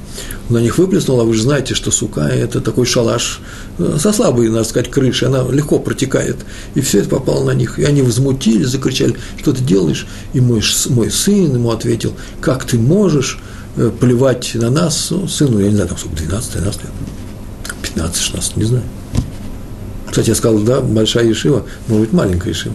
На 0.48 0.58
них 0.58 0.78
выплеснул, 0.78 1.20
а 1.20 1.24
вы 1.24 1.34
же 1.34 1.42
знаете, 1.42 1.74
что 1.74 1.90
сука– 1.90 2.20
это 2.32 2.60
такой 2.60 2.86
шалаш 2.86 3.40
э, 3.78 3.96
со 3.98 4.12
слабой, 4.12 4.48
надо 4.48 4.64
сказать, 4.64 4.90
крышей, 4.90 5.26
она 5.26 5.44
легко 5.50 5.80
протекает. 5.80 6.36
И 6.74 6.80
все 6.80 7.00
это 7.00 7.08
попало 7.08 7.44
на 7.44 7.54
них. 7.54 7.78
И 7.80 7.84
они 7.84 8.02
возмутились, 8.02 8.68
закричали, 8.68 9.16
что 9.38 9.52
ты 9.52 9.62
делаешь? 9.62 10.06
И 10.32 10.40
мой, 10.40 10.62
мой 10.90 11.10
сын 11.10 11.54
ему 11.54 11.72
ответил, 11.72 12.14
как 12.40 12.64
ты 12.64 12.78
можешь 12.78 13.40
э, 13.76 13.90
плевать 14.00 14.52
на 14.54 14.70
нас, 14.70 15.08
ну, 15.10 15.26
сыну, 15.26 15.58
я 15.58 15.68
не 15.68 15.74
знаю, 15.74 15.88
там 15.88 15.98
сколько, 15.98 16.16
12, 16.18 16.52
13 16.52 16.82
лет, 16.84 16.92
15, 17.87 18.22
16, 18.22 18.57
не 18.57 18.64
знаю. 18.64 18.85
Кстати, 20.09 20.29
я 20.29 20.35
сказал, 20.35 20.59
да, 20.61 20.81
большая 20.81 21.27
ешива, 21.27 21.66
может 21.88 22.07
быть, 22.07 22.12
маленькая 22.12 22.51
ешива. 22.51 22.75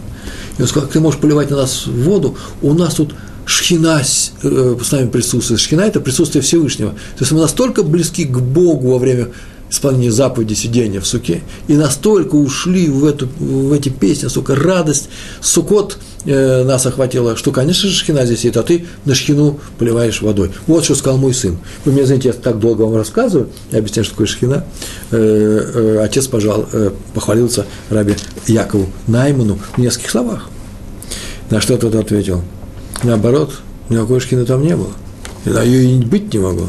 И 0.58 0.62
он 0.62 0.68
сказал, 0.68 0.88
ты 0.88 1.00
можешь 1.00 1.20
поливать 1.20 1.50
на 1.50 1.56
нас 1.56 1.86
воду, 1.86 2.36
у 2.60 2.74
нас 2.74 2.94
тут 2.94 3.14
шхина 3.44 4.00
э, 4.00 4.76
с 4.82 4.92
нами 4.92 5.08
присутствует. 5.08 5.60
Шхина– 5.60 5.80
это 5.82 6.00
присутствие 6.00 6.42
Всевышнего. 6.42 6.90
То 6.90 7.20
есть 7.20 7.32
мы 7.32 7.40
настолько 7.40 7.82
близки 7.82 8.24
к 8.24 8.38
Богу 8.38 8.92
во 8.92 8.98
время 8.98 9.28
исполнения 9.72 10.12
заповеди 10.12 10.52
сидения 10.52 11.00
в 11.00 11.06
суке, 11.06 11.40
и 11.66 11.74
настолько 11.74 12.34
ушли 12.34 12.88
в, 12.88 13.06
эту, 13.06 13.26
в 13.38 13.72
эти 13.72 13.88
песни, 13.88 14.24
настолько 14.24 14.54
радость, 14.54 15.08
сукот 15.40 15.96
э, 16.26 16.62
нас 16.62 16.84
охватила, 16.84 17.36
что, 17.36 17.52
конечно 17.52 17.88
же, 17.88 17.96
шхина 17.96 18.26
здесь 18.26 18.44
есть, 18.44 18.56
а 18.58 18.62
ты 18.62 18.84
на 19.06 19.14
шхину 19.14 19.58
поливаешь 19.78 20.20
водой. 20.20 20.50
Вот 20.66 20.84
что 20.84 20.94
сказал 20.94 21.18
мой 21.18 21.32
сын. 21.32 21.56
Вы 21.86 21.92
мне 21.92 22.04
знаете, 22.04 22.28
я 22.28 22.34
так 22.34 22.60
долго 22.60 22.82
вам 22.82 22.96
рассказываю, 22.96 23.48
я 23.70 23.78
объясняю, 23.78 24.04
что 24.04 24.12
такое 24.12 24.26
шхина. 24.26 24.66
Э, 25.10 25.16
э, 25.16 26.04
отец, 26.04 26.26
пожал, 26.26 26.68
э, 26.70 26.90
похвалился 27.14 27.64
раби 27.88 28.14
Якову 28.46 28.90
Найману 29.06 29.58
в 29.74 29.78
нескольких 29.78 30.10
словах. 30.10 30.50
На 31.48 31.62
что 31.62 31.78
тот 31.78 31.94
ответил? 31.94 32.42
Наоборот, 33.02 33.54
никакой 33.88 34.20
шхины 34.20 34.44
там 34.44 34.62
не 34.62 34.76
было. 34.76 34.92
Ее 35.64 35.96
и 35.96 35.98
быть 36.04 36.32
не 36.34 36.40
могло. 36.40 36.68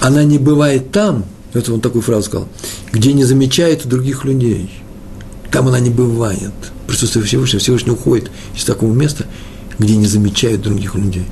Она 0.00 0.22
не 0.22 0.38
бывает 0.38 0.92
там, 0.92 1.24
это 1.52 1.72
он 1.72 1.80
такую 1.80 2.02
фразу 2.02 2.22
сказал, 2.24 2.48
где 2.92 3.12
не 3.12 3.24
замечает 3.24 3.86
других 3.86 4.24
людей. 4.24 4.70
Там 5.50 5.68
она 5.68 5.80
не 5.80 5.90
бывает. 5.90 6.52
Присутствие 6.86 7.24
Всевышнего, 7.24 7.60
Всевышний 7.60 7.92
уходит 7.92 8.30
из 8.54 8.64
такого 8.64 8.92
места, 8.92 9.26
где 9.78 9.96
не 9.96 10.06
замечают 10.06 10.62
других 10.62 10.94
людей. 10.94 11.26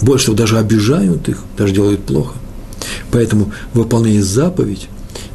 Больше 0.00 0.26
того, 0.26 0.38
даже 0.38 0.58
обижают 0.58 1.28
их, 1.28 1.38
даже 1.56 1.72
делают 1.72 2.04
плохо. 2.04 2.34
Поэтому 3.10 3.52
выполняй 3.74 4.20
заповедь, 4.20 4.88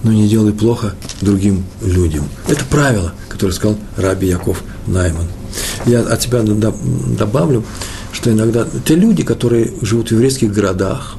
но 0.04 0.12
не 0.12 0.28
делай 0.28 0.54
плохо 0.54 0.94
другим 1.22 1.64
людям. 1.82 2.26
Это 2.48 2.64
правило, 2.66 3.14
которое 3.28 3.54
сказал 3.54 3.78
Раби 3.98 4.28
Яков 4.28 4.64
Найман. 4.88 5.28
Я 5.86 6.02
от 6.02 6.22
себя 6.22 6.42
добавлю, 7.18 7.64
что 8.12 8.32
иногда 8.32 8.68
те 8.86 8.96
люди, 8.96 9.24
которые 9.24 9.74
живут 9.82 10.10
в 10.10 10.12
еврейских 10.12 10.52
городах 10.54 11.16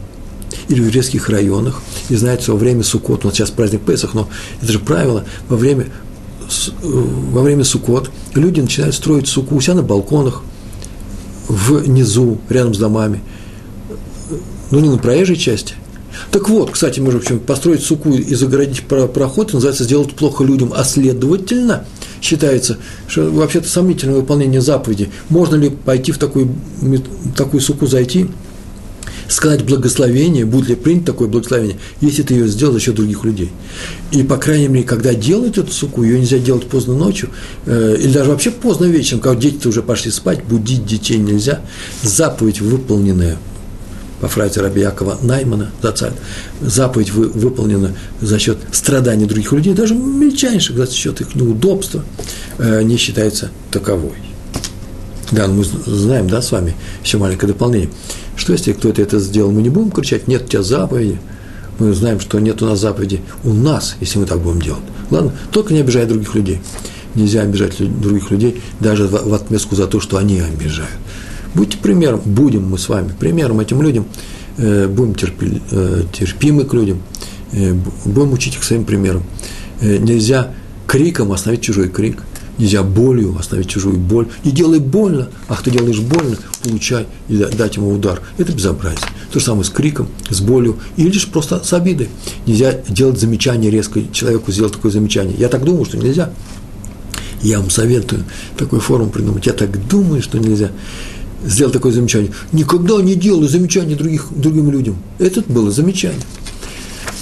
или 0.69 0.81
в 0.81 0.87
еврейских 0.87 1.29
районах, 1.29 1.83
и 2.09 2.17
знают, 2.17 2.43
что 2.43 2.53
во 2.53 2.59
время 2.59 2.83
Суккот, 2.83 3.25
вот 3.25 3.35
сейчас 3.35 3.51
праздник 3.51 3.83
Песах, 3.83 4.15
но 4.15 4.29
это 4.63 4.73
же 4.73 4.79
правило, 4.79 5.25
во 5.49 5.57
время, 5.57 5.87
во 6.73 7.43
время 7.43 7.65
Суккот 7.65 8.11
люди 8.35 8.61
начинают 8.61 8.95
строить 8.95 9.29
суку 9.29 9.57
у 9.57 9.61
себя 9.61 9.75
на 9.75 9.83
балконах, 9.83 10.43
внизу, 11.49 12.39
рядом 12.49 12.75
с 12.75 12.79
домами, 12.79 13.23
ну, 14.71 14.81
не 14.81 14.89
на 14.89 14.99
проезжей 14.99 15.37
части. 15.37 15.75
Так 16.31 16.49
вот, 16.49 16.71
кстати, 16.71 16.99
между 16.99 17.21
прочим, 17.21 17.39
построить 17.39 17.83
суку 17.83 18.11
и 18.11 18.35
загородить 18.35 18.85
проход, 18.85 19.53
называется 19.53 19.85
сделать 19.85 20.15
плохо 20.15 20.45
людям, 20.45 20.73
а 20.75 20.85
следовательно– 20.85 21.85
считается, 22.21 22.79
что 23.07 23.31
вообще-то 23.31 23.69
сомнительное 23.69 24.17
выполнение 24.17 24.61
заповеди. 24.61 25.11
Можно 25.29 25.57
ли 25.57 25.71
пойти 25.71 26.13
в 26.13 26.19
такую, 26.19 26.55
такую 27.37 27.61
суку 27.61 27.87
зайти, 27.87 28.29
сказать 29.29 29.65
благословение, 29.65 30.45
будет 30.45 30.69
ли 30.69 30.75
принято 30.75 31.07
такое 31.07 31.29
благословение, 31.29 31.79
если 32.01 32.23
ты 32.23 32.35
ее 32.35 32.49
сделал 32.49 32.75
за 32.75 32.81
счет 32.81 32.95
других 32.95 33.25
людей. 33.25 33.51
И, 34.13 34.23
по 34.23 34.37
крайней 34.37 34.69
мере, 34.69 34.87
когда 34.87 35.15
делают 35.15 35.59
эту 35.59 35.73
суку, 35.73 36.03
ее 36.03 36.19
нельзя 36.19 36.39
делать 36.39 36.67
поздно 36.67 36.95
ночью, 36.95 37.31
э, 37.67 37.97
или 37.99 38.13
даже 38.13 38.31
вообще 38.31 38.51
поздно 38.51 38.87
вечером, 38.87 39.21
когда 39.21 39.41
дети 39.41 39.67
уже 39.67 39.83
пошли 39.83 40.11
спать, 40.11 40.45
будить 40.45 40.87
детей 40.87 41.19
нельзя. 41.19 41.61
Заповедь 42.03 42.61
выполненная 42.61 43.39
по 44.21 44.29
фразе 44.29 44.61
Раби 44.61 44.81
Якова 44.81 45.19
Наймана, 45.21 45.71
Зацаль, 45.83 46.15
заповедь 46.61 47.13
вы, 47.13 47.29
выполнена 47.29 47.95
за 48.21 48.39
счет 48.39 48.59
страданий 48.73 49.27
других 49.27 49.53
людей, 49.53 49.75
даже 49.75 49.95
мельчайших, 49.95 50.77
за 50.77 50.91
счет 50.91 51.21
их 51.21 51.35
неудобства, 51.35 52.03
э, 52.59 52.83
не 52.83 52.97
считается 52.97 53.51
таковой. 53.71 54.15
Да, 55.33 55.49
мы 55.49 55.65
знаем, 55.65 56.29
да, 56.29 56.41
с 56.41 56.53
вами, 56.53 56.75
еще 57.05 57.19
маленькое 57.19 57.53
дополнение. 57.53 57.91
Что 58.37 58.53
если 58.53 58.73
кто-то 58.73 59.03
это 59.03 59.19
сделал, 59.19 59.51
мы 59.51 59.63
не 59.63 59.71
будем 59.71 59.91
кричать, 59.91 60.29
нет 60.29 60.45
у 60.45 60.47
тебя 60.47 60.63
заповеди. 60.63 61.19
Мы 61.79 61.93
знаем, 61.93 62.21
что 62.21 62.39
нет 62.39 62.63
у 62.63 62.67
нас 62.67 62.79
заповеди 62.79 63.21
у 63.45 63.53
нас, 63.53 63.97
если 64.01 64.19
мы 64.19 64.27
так 64.27 64.41
будем 64.41 64.63
делать. 64.63 64.83
Ладно, 65.11 65.33
только 65.51 65.75
не 65.75 65.81
обижай 65.81 66.07
других 66.07 66.35
людей. 66.35 66.61
Нельзя 67.15 67.43
обижать 67.43 67.77
других 68.01 68.31
людей 68.31 68.63
даже 68.79 69.07
в 69.07 69.33
отместку 69.33 69.75
за 69.75 69.87
то, 69.87 70.01
что 70.01 70.19
они 70.19 70.41
обижают. 70.41 70.93
Будьте 71.55 71.79
примером, 71.79 72.21
будем 72.25 72.69
мы 72.69 72.79
с 72.79 72.89
вами 72.89 73.13
примером 73.19 73.61
этим 73.61 73.81
людям, 73.81 74.07
э, 74.59 74.87
будем 74.87 75.15
э, 75.71 76.03
терпимы 76.13 76.65
к 76.65 76.75
людям, 76.75 77.01
э, 77.53 77.75
будем 78.05 78.33
учить 78.35 78.57
их 78.57 78.65
своим 78.65 78.85
примером. 78.85 79.25
Нельзя 79.81 80.53
криком 80.87 81.33
остановить 81.33 81.63
чужой 81.63 81.89
крик– 81.89 82.23
Нельзя 82.59 82.83
болью 82.83 83.37
оставить 83.39 83.69
чужую 83.69 83.99
боль. 83.99 84.29
Не 84.45 84.51
делай 84.51 84.79
больно, 84.79 85.29
ах, 85.49 85.63
ты 85.63 85.71
делаешь 85.71 86.01
больно, 86.01 86.37
получай 86.63 87.07
и 87.29 87.37
дать 87.37 87.77
ему 87.77 87.93
удар. 87.93 88.23
Это 88.39 88.53
безобразие. 88.53 89.07
То 89.33 89.39
же 89.39 89.45
самое 89.45 89.65
с 89.65 89.69
криком, 89.69 90.09
с 90.31 90.41
болью 90.41 90.79
или 90.97 91.11
лишь 91.11 91.27
просто 91.27 91.63
с 91.63 91.73
обидой. 91.73 92.09
Нельзя 92.47 92.73
делать 92.89 93.21
замечание 93.21 93.71
резко, 93.71 94.01
человеку 94.13 94.53
сделать 94.53 94.73
такое 94.73 94.91
замечание. 94.91 95.37
Я 95.39 95.49
так 95.49 95.65
думаю, 95.65 95.85
что 95.85 95.99
нельзя. 95.99 96.31
Я 97.43 97.61
вам 97.61 97.71
советую 97.71 98.25
такую 98.57 98.81
форму 98.81 99.11
придумать. 99.11 99.47
Я 99.47 99.53
так 99.53 99.87
думаю, 99.89 100.23
что 100.23 100.39
нельзя 100.39 100.71
сделать 101.45 101.75
такое 101.75 101.93
замечание. 101.93 102.33
Никогда 102.53 102.97
не 103.03 103.15
делай 103.15 103.49
замечания 103.49 103.95
других, 103.95 104.29
другим 104.31 104.71
людям. 104.71 104.97
Это 105.19 105.43
было 105.47 105.71
замечание 105.71 106.23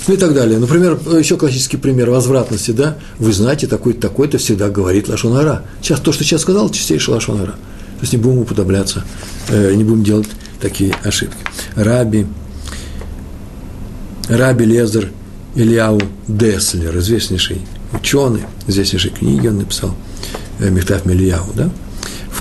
ну 0.07 0.15
и 0.15 0.17
так 0.17 0.35
далее. 0.35 0.59
Например, 0.59 0.99
еще 1.19 1.37
классический 1.37 1.77
пример 1.77 2.11
возвратности, 2.11 2.73
да, 2.73 2.99
вы 3.19 3.33
знаете, 3.33 3.67
такой-то, 3.67 4.01
такой-то 4.01 4.39
всегда 4.39 4.69
говорит 4.69 5.09
лошонара. 5.09 5.63
Сейчас 5.81 6.01
то, 6.01 6.13
что 6.13 6.25
сейчас 6.25 6.43
сказал, 6.43 6.71
чистейший 6.71 7.15
лошонара. 7.15 7.53
То 7.53 8.01
есть 8.01 8.13
не 8.13 8.19
будем 8.19 8.39
уподобляться, 8.39 9.05
э, 9.49 9.75
не 9.75 9.85
будем 9.85 10.05
делать 10.05 10.29
такие 10.61 10.95
ошибки. 11.05 11.37
Раби, 11.75 12.27
Раби 14.29 14.65
Лезер 14.65 15.11
Ильяу 15.55 16.01
Деслер, 16.27 16.97
известнейший 16.99 17.63
ученый, 17.93 18.43
известнейшей 18.67 19.11
книги 19.11 19.47
он 19.47 19.59
написал, 19.59 19.95
э, 20.59 20.71
Мехтав 20.71 21.05
Мильяу, 21.07 21.47
да, 21.55 21.71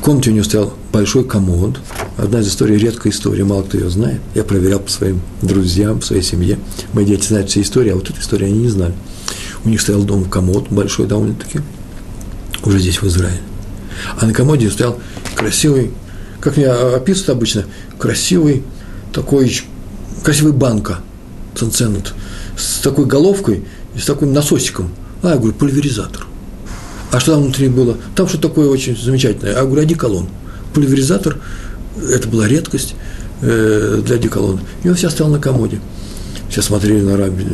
комнате 0.04 0.32
у 0.32 0.34
него 0.34 0.44
стоял 0.44 0.74
большой 0.92 1.24
комод. 1.24 1.80
Одна 2.18 2.42
из 2.42 2.50
историй, 2.50 2.78
редкая 2.78 3.12
история, 3.12 3.46
мало 3.46 3.64
кто 3.64 3.78
ее 3.78 3.90
знает. 3.90 4.20
Я 4.36 4.44
проверял 4.44 4.80
по 4.80 4.92
своим 4.92 5.22
друзьям, 5.42 6.00
по 6.00 6.06
своей 6.06 6.22
семье. 6.22 6.60
Мои 6.92 7.06
дети 7.06 7.26
знают 7.26 7.50
все 7.50 7.62
истории, 7.62 7.92
а 7.92 7.96
вот 7.96 8.10
эту 8.10 8.20
историю 8.20 8.50
они 8.50 8.60
не 8.60 8.70
знали. 8.70 8.94
У 9.64 9.70
них 9.70 9.80
стоял 9.80 10.04
дом 10.04 10.26
комод 10.26 10.68
большой 10.70 11.08
довольно-таки, 11.08 11.62
уже 12.66 12.80
здесь, 12.80 13.02
в 13.02 13.08
Израиле. 13.08 13.40
А 14.20 14.26
на 14.26 14.34
комоде 14.34 14.70
стоял 14.70 15.00
красивый, 15.36 15.92
как 16.42 16.58
мне 16.58 16.68
описывают 16.68 17.30
обычно, 17.30 17.66
красивый 17.98 18.64
такой, 19.14 19.58
красивый 20.22 20.52
банка, 20.52 21.00
ценценут, 21.56 22.14
с 22.58 22.80
такой 22.80 23.06
головкой 23.06 23.64
и 23.96 24.00
с 24.00 24.06
таким 24.06 24.34
насосиком. 24.34 24.90
А, 25.22 25.30
я 25.30 25.36
говорю, 25.38 25.54
пульверизатор. 25.54 26.28
А 27.14 27.20
что 27.20 27.34
там 27.34 27.44
внутри 27.44 27.70
было? 27.70 27.96
Там 28.16 28.28
что 28.28 28.40
такое 28.40 28.68
очень 28.68 28.98
замечательное. 28.98 29.54
А 29.54 29.64
говорю, 29.66 29.84
одеколон. 29.84 30.28
Пульверизатор, 30.74 31.38
это 32.10 32.28
была 32.28 32.48
редкость 32.48 32.96
э, 33.42 34.02
для 34.04 34.16
одеколона. 34.16 34.60
И 34.84 34.90
он 34.90 34.96
все 34.96 35.12
стоял 35.12 35.32
на 35.32 35.38
комоде. 35.38 35.80
Все 36.50 36.64
смотрели 36.64 37.02
на 37.02 37.16
раби 37.16 37.46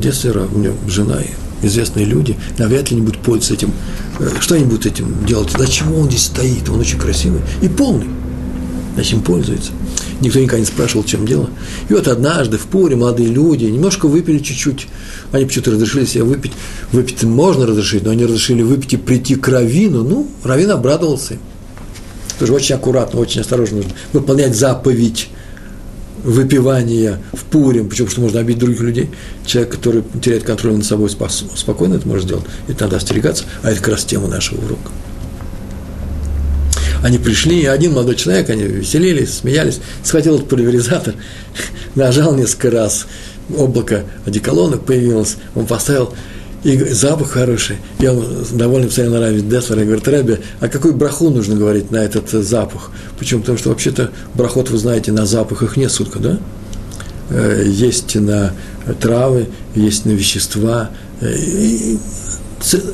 Дессера, 0.00 0.42
у 0.52 0.58
него 0.58 0.74
жена 0.88 1.20
и 1.20 1.28
известные 1.64 2.06
люди, 2.06 2.36
навряд 2.58 2.90
ли 2.90 2.96
не 2.96 3.02
будут 3.02 3.20
пользоваться 3.20 3.54
этим, 3.54 3.72
э, 4.18 4.30
что 4.40 4.56
они 4.56 4.64
будут 4.64 4.86
этим 4.86 5.24
делать, 5.24 5.54
для 5.54 5.66
чего 5.66 6.00
он 6.00 6.08
здесь 6.08 6.24
стоит, 6.24 6.68
он 6.68 6.80
очень 6.80 6.98
красивый 6.98 7.40
и 7.62 7.68
полный, 7.68 8.08
значит, 8.94 9.12
им 9.14 9.22
пользуется. 9.22 9.72
Никто 10.20 10.38
никогда 10.38 10.60
не 10.60 10.66
спрашивал, 10.66 11.04
чем 11.04 11.26
дело. 11.26 11.50
И 11.88 11.92
вот 11.92 12.08
однажды 12.08 12.58
в 12.58 12.66
Пуре 12.66 12.96
молодые 12.96 13.28
люди 13.28 13.64
немножко 13.66 14.06
выпили 14.06 14.38
чуть-чуть. 14.38 14.86
Они 15.32 15.44
почему-то 15.44 15.72
разрешили 15.72 16.04
себе 16.04 16.24
выпить. 16.24 16.52
Выпить 16.92 17.22
можно 17.24 17.66
разрешить, 17.66 18.04
но 18.04 18.10
они 18.10 18.24
разрешили 18.24 18.62
выпить 18.62 18.94
и 18.94 18.96
прийти 18.96 19.34
к 19.34 19.46
Равину. 19.48 20.02
Ну, 20.04 20.28
Равин 20.42 20.70
обрадовался. 20.70 21.38
Тоже 22.38 22.52
очень 22.52 22.74
аккуратно, 22.74 23.20
очень 23.20 23.40
осторожно 23.40 23.76
нужно 23.78 23.92
выполнять 24.12 24.56
заповедь 24.56 25.28
выпивания 26.24 27.20
в 27.32 27.44
Пурим, 27.44 27.88
почему 27.88 28.08
что 28.08 28.22
можно 28.22 28.40
обидеть 28.40 28.60
других 28.60 28.80
людей. 28.80 29.10
Человек, 29.44 29.74
который 29.74 30.02
теряет 30.22 30.42
контроль 30.42 30.74
над 30.74 30.84
собой, 30.84 31.10
спокойно 31.10 31.94
это 31.94 32.08
может 32.08 32.24
сделать. 32.24 32.44
Это 32.66 32.84
надо 32.84 32.96
остерегаться, 32.96 33.44
а 33.62 33.70
это 33.70 33.80
как 33.80 33.88
раз 33.88 34.04
тема 34.04 34.26
нашего 34.26 34.64
урока. 34.64 34.90
Они 37.04 37.18
пришли, 37.18 37.60
и 37.60 37.66
один 37.66 37.92
молодой 37.92 38.14
человек, 38.14 38.48
они 38.48 38.62
веселились, 38.62 39.34
смеялись, 39.34 39.78
схватил 40.02 40.36
этот 40.36 40.48
пульверизатор, 40.48 41.14
нажал 41.94 42.34
несколько 42.34 42.70
раз, 42.70 43.06
облако 43.54 44.04
одеколона 44.24 44.78
появилось, 44.78 45.36
он 45.54 45.66
поставил, 45.66 46.14
и 46.62 46.78
запах 46.78 47.32
хороший. 47.32 47.76
И 47.98 48.06
он 48.06 48.24
довольно 48.54 48.86
постоянно 48.86 49.20
на 49.20 49.26
Раби 49.26 49.42
Деслера 49.42 49.82
и 49.82 49.84
говорит, 49.84 50.08
Раби, 50.08 50.38
а 50.60 50.68
какой 50.68 50.92
браху 50.92 51.28
нужно 51.28 51.56
говорить 51.56 51.90
на 51.90 51.98
этот 51.98 52.30
запах? 52.30 52.90
Почему? 53.18 53.42
Потому 53.42 53.58
что 53.58 53.68
вообще-то 53.68 54.10
брахот, 54.32 54.70
вы 54.70 54.78
знаете, 54.78 55.12
на 55.12 55.26
запахах 55.26 55.76
несколько, 55.76 56.18
да? 56.18 56.38
Э, 57.28 57.64
есть 57.66 58.14
на 58.14 58.54
травы, 58.98 59.48
есть 59.74 60.06
на 60.06 60.12
вещества. 60.12 60.88
Э, 61.20 61.36
и 61.36 61.98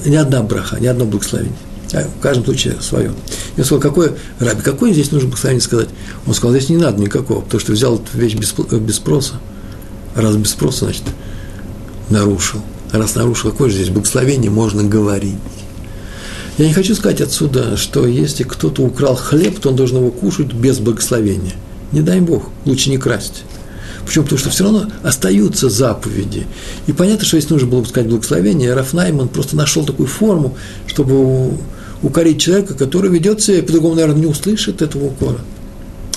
ни 0.04 0.16
одна 0.16 0.42
браха, 0.42 0.80
ни 0.80 0.88
одно 0.88 1.04
благословение. 1.04 1.54
А 1.92 2.02
в 2.02 2.20
каждом 2.20 2.44
случае 2.44 2.80
свое. 2.80 3.12
Я 3.56 3.64
сказал, 3.64 3.80
какой, 3.80 4.12
Раби, 4.38 4.62
какой 4.62 4.92
здесь 4.92 5.10
нужно 5.10 5.28
благословение 5.28 5.62
сказать? 5.62 5.88
Он 6.26 6.34
сказал, 6.34 6.56
здесь 6.56 6.68
не 6.68 6.76
надо 6.76 7.00
никакого, 7.00 7.40
потому 7.40 7.60
что 7.60 7.72
взял 7.72 7.96
эту 7.96 8.16
вещь 8.16 8.34
без, 8.34 8.52
без 8.52 8.96
спроса. 8.96 9.34
Раз 10.14 10.36
без 10.36 10.50
спроса, 10.50 10.84
значит, 10.86 11.04
нарушил. 12.08 12.60
Раз 12.92 13.14
нарушил, 13.14 13.50
какое 13.50 13.70
же 13.70 13.76
здесь 13.76 13.90
благословение 13.90 14.50
можно 14.50 14.84
говорить? 14.84 15.36
Я 16.58 16.66
не 16.66 16.74
хочу 16.74 16.94
сказать 16.94 17.20
отсюда, 17.20 17.76
что 17.76 18.06
если 18.06 18.42
кто-то 18.42 18.82
украл 18.82 19.16
хлеб, 19.16 19.58
то 19.60 19.70
он 19.70 19.76
должен 19.76 19.98
его 19.98 20.10
кушать 20.10 20.52
без 20.52 20.78
благословения. 20.78 21.54
Не 21.92 22.02
дай 22.02 22.20
Бог, 22.20 22.50
лучше 22.66 22.90
не 22.90 22.98
красть. 22.98 23.44
Почему? 24.04 24.24
Потому 24.24 24.38
что 24.38 24.50
все 24.50 24.64
равно 24.64 24.86
остаются 25.02 25.70
заповеди. 25.70 26.46
И 26.86 26.92
понятно, 26.92 27.24
что 27.24 27.36
если 27.36 27.52
нужно 27.52 27.68
было 27.68 27.80
бы 27.80 27.86
сказать 27.86 28.08
благословение, 28.08 28.74
Рафнайман 28.74 29.28
просто 29.28 29.56
нашел 29.56 29.84
такую 29.84 30.08
форму, 30.08 30.56
чтобы 30.86 31.52
укорить 32.02 32.40
человека, 32.40 32.74
который 32.74 33.10
ведет 33.10 33.42
себя, 33.42 33.62
по-другому, 33.62 33.94
наверное, 33.94 34.20
не 34.20 34.26
услышит 34.26 34.82
этого 34.82 35.06
укора. 35.06 35.38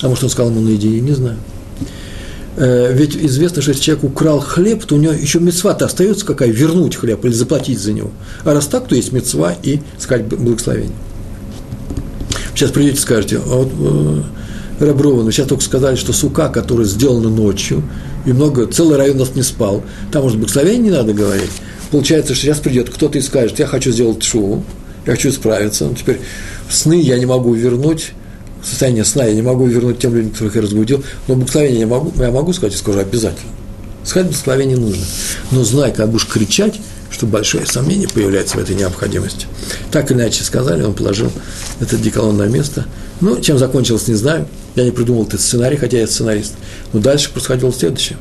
А 0.02 0.08
может, 0.08 0.24
он 0.24 0.30
сказал 0.30 0.50
ему 0.50 0.60
на 0.60 0.74
идее, 0.74 1.00
не 1.00 1.12
знаю. 1.12 1.36
Э, 2.56 2.92
ведь 2.92 3.16
известно, 3.16 3.62
что 3.62 3.72
если 3.72 3.82
человек 3.82 4.04
украл 4.04 4.40
хлеб, 4.40 4.84
то 4.84 4.94
у 4.94 4.98
него 4.98 5.12
еще 5.12 5.40
мецва-то 5.40 5.86
остается 5.86 6.24
какая, 6.24 6.50
вернуть 6.50 6.96
хлеб 6.96 7.24
или 7.24 7.32
заплатить 7.32 7.80
за 7.80 7.92
него. 7.92 8.10
А 8.44 8.54
раз 8.54 8.66
так, 8.66 8.86
то 8.86 8.94
есть 8.94 9.12
мецва 9.12 9.54
и 9.62 9.80
сказать 9.98 10.26
благословение. 10.26 10.94
Сейчас 12.54 12.70
придете 12.70 12.96
и 12.96 13.00
скажете, 13.00 13.40
а 13.44 13.48
вот 13.48 13.72
э, 14.80 14.84
Раброва, 14.84 15.30
сейчас 15.32 15.48
только 15.48 15.64
сказали, 15.64 15.96
что 15.96 16.12
сука, 16.12 16.48
которая 16.48 16.86
сделана 16.86 17.28
ночью, 17.28 17.82
и 18.24 18.32
много, 18.32 18.66
целый 18.66 18.96
район 18.96 19.18
нас 19.18 19.34
не 19.34 19.42
спал, 19.42 19.82
там, 20.12 20.22
может, 20.22 20.38
благословение 20.38 20.82
не 20.82 20.90
надо 20.90 21.12
говорить. 21.12 21.50
Получается, 21.90 22.34
что 22.34 22.44
сейчас 22.44 22.58
придет 22.58 22.90
кто-то 22.90 23.18
и 23.18 23.20
скажет, 23.20 23.58
я 23.58 23.66
хочу 23.66 23.90
сделать 23.90 24.22
шоу, 24.22 24.64
я 25.06 25.12
хочу 25.12 25.32
справиться. 25.32 25.84
Но 25.86 25.94
теперь 25.94 26.20
сны 26.68 27.00
я 27.00 27.18
не 27.18 27.26
могу 27.26 27.52
вернуть, 27.54 28.12
состояние 28.62 29.04
сна 29.04 29.24
я 29.24 29.34
не 29.34 29.42
могу 29.42 29.66
вернуть 29.66 29.98
тем 29.98 30.14
людям, 30.14 30.30
которых 30.30 30.56
я 30.56 30.62
разбудил, 30.62 31.04
но 31.28 31.34
благословение 31.34 31.80
я 31.80 31.86
могу, 31.86 32.12
я 32.20 32.30
могу 32.30 32.52
сказать, 32.52 32.74
и 32.74 32.78
скажу 32.78 32.98
обязательно. 32.98 33.50
Сказать 34.04 34.28
благословение 34.28 34.76
нужно. 34.76 35.04
Но 35.50 35.64
знай, 35.64 35.92
как 35.92 36.10
будешь 36.10 36.26
кричать, 36.26 36.80
что 37.10 37.26
большое 37.26 37.64
сомнение 37.64 38.08
появляется 38.08 38.56
в 38.56 38.60
этой 38.60 38.74
необходимости. 38.74 39.46
Так 39.90 40.10
или 40.10 40.18
иначе 40.18 40.42
сказали, 40.42 40.82
он 40.82 40.94
положил 40.94 41.30
этот 41.80 42.02
деколон 42.02 42.36
на 42.36 42.46
место. 42.46 42.86
Ну, 43.20 43.40
чем 43.40 43.56
закончилось, 43.56 44.08
не 44.08 44.14
знаю. 44.14 44.46
Я 44.74 44.84
не 44.84 44.90
придумал 44.90 45.24
этот 45.24 45.40
сценарий, 45.40 45.76
хотя 45.76 45.98
я 45.98 46.06
сценарист. 46.06 46.54
Но 46.92 47.00
дальше 47.00 47.30
происходило 47.30 47.72
следующее. 47.72 48.18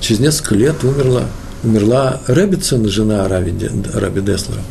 Через 0.00 0.20
несколько 0.20 0.54
лет 0.54 0.84
умерла, 0.84 1.24
умерла 1.64 2.20
Рэббитсон, 2.28 2.88
жена 2.88 3.26
Раби, 3.28 3.52
Раби 3.92 4.20
Деслера. 4.20 4.62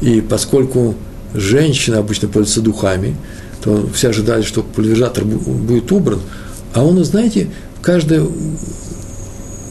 И 0.00 0.20
поскольку 0.20 0.94
женщины 1.34 1.96
обычно 1.96 2.28
пользуются 2.28 2.60
духами, 2.60 3.16
то 3.62 3.88
все 3.92 4.10
ожидали, 4.10 4.42
что 4.42 4.62
пульверизатор 4.62 5.24
будет 5.24 5.90
убран, 5.90 6.20
а 6.74 6.84
он, 6.84 7.02
знаете, 7.04 7.50
каждый, 7.82 8.22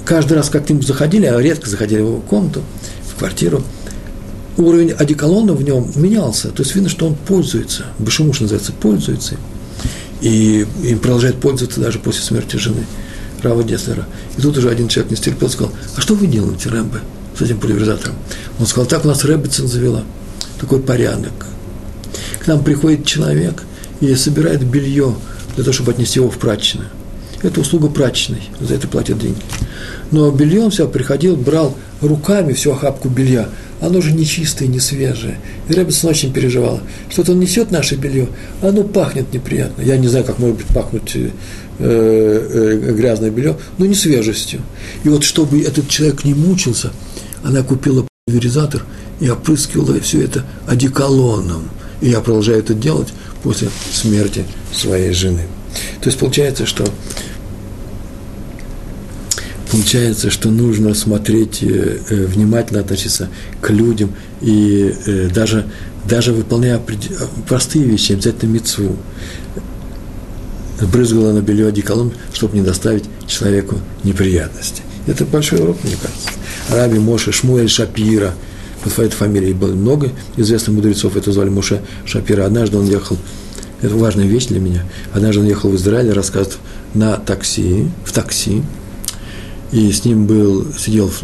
каждый 0.05 0.33
раз, 0.33 0.49
как 0.49 0.65
к 0.65 0.69
нему 0.69 0.81
заходили, 0.81 1.25
а 1.25 1.39
редко 1.39 1.69
заходили 1.69 2.01
в 2.01 2.07
его 2.07 2.19
комнату, 2.19 2.61
в 3.09 3.17
квартиру, 3.17 3.63
уровень 4.57 4.91
одеколона 4.91 5.53
в 5.53 5.63
нем 5.63 5.89
менялся. 5.95 6.49
То 6.49 6.63
есть 6.63 6.75
видно, 6.75 6.89
что 6.89 7.07
он 7.07 7.15
пользуется, 7.15 7.85
башемуш 7.99 8.41
называется, 8.41 8.73
пользуется. 8.73 9.35
И 10.21 10.65
им 10.83 10.99
продолжает 10.99 11.35
пользоваться 11.35 11.79
даже 11.79 11.99
после 11.99 12.23
смерти 12.23 12.57
жены 12.57 12.85
Рава 13.43 13.63
Деслера. 13.63 14.05
И 14.35 14.41
тут 14.41 14.57
уже 14.57 14.69
один 14.69 14.87
человек 14.87 15.11
не 15.11 15.17
стерпел, 15.17 15.49
сказал, 15.49 15.71
а 15.95 16.01
что 16.01 16.15
вы 16.15 16.27
делаете, 16.27 16.69
Рэмбе, 16.69 16.99
с 17.37 17.41
этим 17.41 17.59
пульверизатором? 17.59 18.15
Он 18.59 18.65
сказал, 18.65 18.87
так 18.87 19.05
у 19.05 19.07
нас 19.07 19.23
Рэббитсон 19.23 19.67
завела, 19.67 20.03
такой 20.59 20.79
порядок. 20.81 21.33
к 22.39 22.47
нам 22.47 22.63
приходит 22.63 23.05
человек 23.05 23.63
и 23.99 24.13
собирает 24.15 24.63
белье 24.63 25.15
для 25.55 25.63
того, 25.63 25.73
чтобы 25.73 25.91
отнести 25.91 26.19
его 26.19 26.29
в 26.29 26.37
прачечную. 26.37 26.89
Это 27.43 27.61
услуга 27.61 27.89
прачечной, 27.89 28.41
за 28.59 28.75
это 28.75 28.87
платят 28.87 29.19
деньги. 29.19 29.41
Но 30.11 30.31
белье 30.31 30.63
он 30.63 30.71
все 30.71 30.87
приходил, 30.87 31.35
брал 31.35 31.75
руками 32.01 32.53
всю 32.53 32.71
охапку 32.71 33.09
белья, 33.09 33.49
оно 33.79 34.01
же 34.01 34.17
чистое, 34.25 34.67
не 34.67 34.79
свежее. 34.79 35.37
И 35.69 35.73
Рэббитсон 35.73 36.09
очень 36.09 36.33
переживала, 36.33 36.81
что-то 37.09 37.33
он 37.33 37.39
несет 37.39 37.69
наше 37.69 37.95
белье, 37.95 38.27
оно 38.61 38.83
пахнет 38.83 39.31
неприятно. 39.33 39.83
Я 39.83 39.97
не 39.97 40.07
знаю, 40.07 40.25
как 40.25 40.39
может 40.39 40.57
быть 40.57 40.67
пахнуть 40.67 41.15
э, 41.15 41.29
э, 41.79 42.91
грязное 42.93 43.29
белье, 43.29 43.57
но 43.77 43.85
не 43.85 43.93
свежестью. 43.93 44.61
И 45.03 45.09
вот 45.09 45.23
чтобы 45.23 45.61
этот 45.61 45.89
человек 45.89 46.23
не 46.23 46.33
мучился, 46.33 46.91
она 47.43 47.63
купила 47.63 48.05
пульверизатор 48.25 48.83
и 49.19 49.29
опрыскивала 49.29 49.99
все 49.99 50.21
это 50.23 50.45
одеколоном. 50.67 51.69
И 52.01 52.09
я 52.09 52.21
продолжаю 52.21 52.59
это 52.59 52.73
делать 52.73 53.13
после 53.43 53.69
смерти 53.91 54.45
своей 54.71 55.13
жены. 55.13 55.43
То 56.01 56.09
есть 56.09 56.19
получается, 56.19 56.65
что 56.65 56.85
получается, 59.71 60.31
что 60.31 60.49
нужно 60.49 60.93
смотреть, 60.93 61.63
э, 61.63 61.99
э, 62.09 62.25
внимательно 62.25 62.79
относиться 62.79 63.29
к 63.61 63.69
людям 63.69 64.13
и 64.41 64.93
э, 65.05 65.29
даже, 65.33 65.65
даже 66.07 66.33
выполняя 66.33 66.81
простые 67.47 67.85
вещи, 67.85 68.13
обязательно 68.13 68.51
мецву. 68.51 68.97
Брызгала 70.81 71.33
на 71.33 71.41
белье 71.41 71.67
одеколон, 71.67 72.13
чтобы 72.33 72.57
не 72.57 72.63
доставить 72.63 73.05
человеку 73.25 73.77
неприятности. 74.03 74.83
Это 75.07 75.25
большой 75.25 75.59
урок, 75.59 75.77
мне 75.83 75.95
кажется. 76.01 76.36
Раби 76.69 76.99
Моше 76.99 77.31
Шмуэль 77.31 77.69
Шапира, 77.69 78.33
вот 78.83 78.93
по 78.93 79.01
этой 79.01 79.15
фамилии 79.15 79.53
было 79.53 79.73
много 79.73 80.11
известных 80.35 80.75
мудрецов, 80.75 81.15
это 81.15 81.31
звали 81.31 81.49
Моше 81.49 81.81
Шапира. 82.05 82.45
Однажды 82.45 82.77
он 82.77 82.85
ехал, 82.85 83.17
это 83.81 83.95
важная 83.95 84.25
вещь 84.25 84.47
для 84.47 84.59
меня, 84.59 84.83
однажды 85.13 85.41
он 85.41 85.47
ехал 85.47 85.69
в 85.69 85.75
Израиль, 85.75 86.11
рассказывает, 86.11 86.57
на 86.93 87.17
такси, 87.17 87.87
в 88.05 88.11
такси, 88.11 88.63
и 89.71 89.91
с 89.91 90.05
ним 90.05 90.25
был, 90.25 90.67
сидел 90.77 91.09
в, 91.09 91.23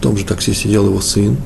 том 0.00 0.16
же 0.16 0.24
такси 0.24 0.52
сидел 0.52 0.86
его 0.86 1.00
сын, 1.00 1.36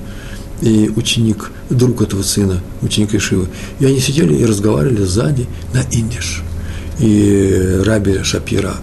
и 0.62 0.90
ученик, 0.96 1.50
друг 1.68 2.00
этого 2.00 2.22
сына, 2.22 2.62
ученик 2.80 3.14
Ишивы. 3.14 3.48
И 3.78 3.84
они 3.84 4.00
сидели 4.00 4.34
и 4.34 4.46
разговаривали 4.46 5.04
сзади 5.04 5.46
на 5.74 5.82
индиш. 5.94 6.42
И 6.98 7.82
Раби 7.84 8.22
Шапира 8.22 8.76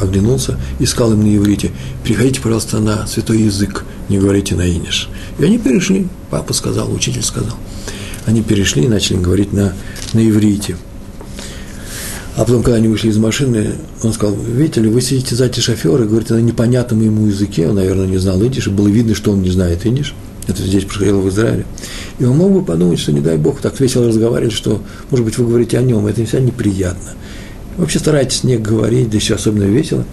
оглянулся 0.00 0.58
и 0.78 0.86
сказал 0.86 1.12
им 1.14 1.22
на 1.22 1.36
иврите, 1.36 1.72
приходите, 2.04 2.40
пожалуйста, 2.40 2.80
на 2.80 3.06
святой 3.06 3.42
язык, 3.42 3.84
не 4.08 4.18
говорите 4.18 4.54
на 4.54 4.68
иниш. 4.68 5.08
И 5.38 5.44
они 5.44 5.58
перешли, 5.58 6.08
папа 6.30 6.52
сказал, 6.52 6.92
учитель 6.92 7.22
сказал. 7.22 7.56
Они 8.26 8.42
перешли 8.42 8.84
и 8.84 8.88
начали 8.88 9.16
говорить 9.16 9.52
на, 9.52 9.72
на 10.12 10.28
иврите– 10.28 10.76
а 12.38 12.44
потом, 12.44 12.62
когда 12.62 12.76
они 12.76 12.86
вышли 12.86 13.08
из 13.08 13.16
машины, 13.16 13.72
он 14.04 14.12
сказал, 14.12 14.36
видите 14.36 14.80
ли, 14.80 14.88
вы 14.88 15.00
сидите 15.00 15.34
сзади 15.34 15.60
шофера 15.60 16.04
и 16.04 16.06
говорите 16.06 16.34
на 16.34 16.38
непонятном 16.38 17.02
ему 17.02 17.26
языке, 17.26 17.68
он, 17.68 17.74
наверное, 17.74 18.06
не 18.06 18.18
знал 18.18 18.40
идиш, 18.40 18.68
и 18.68 18.70
было 18.70 18.86
видно, 18.86 19.16
что 19.16 19.32
он 19.32 19.42
не 19.42 19.50
знает 19.50 19.84
идиш. 19.84 20.14
Это 20.46 20.62
здесь 20.62 20.84
происходило 20.84 21.18
в 21.18 21.28
Израиле. 21.30 21.66
И 22.20 22.24
он 22.24 22.36
мог 22.36 22.52
бы 22.52 22.64
подумать, 22.64 23.00
что, 23.00 23.10
не 23.10 23.20
дай 23.20 23.36
Бог, 23.38 23.60
так 23.60 23.80
весело 23.80 24.06
разговаривали, 24.06 24.54
что, 24.54 24.80
может 25.10 25.26
быть, 25.26 25.36
вы 25.36 25.48
говорите 25.48 25.78
о 25.78 25.82
нем, 25.82 26.06
это 26.06 26.24
всегда 26.24 26.44
неприятно. 26.44 27.10
Вообще 27.78 27.98
старайтесь 27.98 28.44
не 28.44 28.58
говорить, 28.58 29.08
да 29.08 29.16
еще 29.16 29.34
особенно 29.34 29.64
весело, 29.64 30.04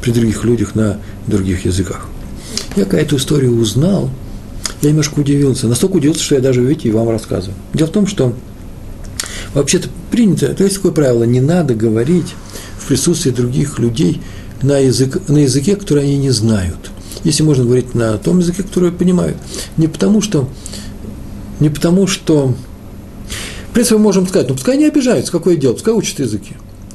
при 0.00 0.12
других 0.12 0.44
людях 0.44 0.76
на 0.76 0.98
других 1.26 1.64
языках. 1.64 2.06
Я 2.76 2.84
эту 2.84 3.16
историю 3.16 3.58
узнал, 3.58 4.10
я 4.82 4.90
немножко 4.90 5.18
удивился. 5.18 5.66
Настолько 5.66 5.96
удивился, 5.96 6.22
что 6.22 6.36
я 6.36 6.40
даже, 6.40 6.62
видите, 6.62 6.90
и 6.90 6.92
вам 6.92 7.08
рассказываю. 7.08 7.56
Дело 7.72 7.88
в 7.88 7.92
том, 7.92 8.06
что 8.06 8.34
Вообще-то 9.54 9.88
принято, 10.10 10.52
то 10.52 10.64
есть 10.64 10.76
такое 10.76 10.90
правило, 10.90 11.22
не 11.22 11.40
надо 11.40 11.74
говорить 11.74 12.34
в 12.78 12.88
присутствии 12.88 13.30
других 13.30 13.78
людей 13.78 14.20
на, 14.62 14.78
язык, 14.78 15.28
на 15.28 15.38
языке, 15.38 15.76
который 15.76 16.02
они 16.02 16.16
не 16.16 16.30
знают. 16.30 16.90
Если 17.22 17.44
можно 17.44 17.64
говорить 17.64 17.94
на 17.94 18.18
том 18.18 18.40
языке, 18.40 18.64
который 18.64 18.90
понимают. 18.90 19.36
Не 19.76 19.86
потому 19.86 20.20
что, 20.20 20.48
не 21.60 21.70
потому 21.70 22.08
что, 22.08 22.52
в 23.70 23.72
принципе, 23.72 23.96
мы 23.96 24.02
можем 24.02 24.26
сказать, 24.26 24.48
ну, 24.48 24.54
пускай 24.54 24.76
не 24.76 24.86
обижаются, 24.86 25.30
какое 25.30 25.56
дело, 25.56 25.74
пускай 25.74 25.94
учат 25.94 26.18
языки. 26.18 26.54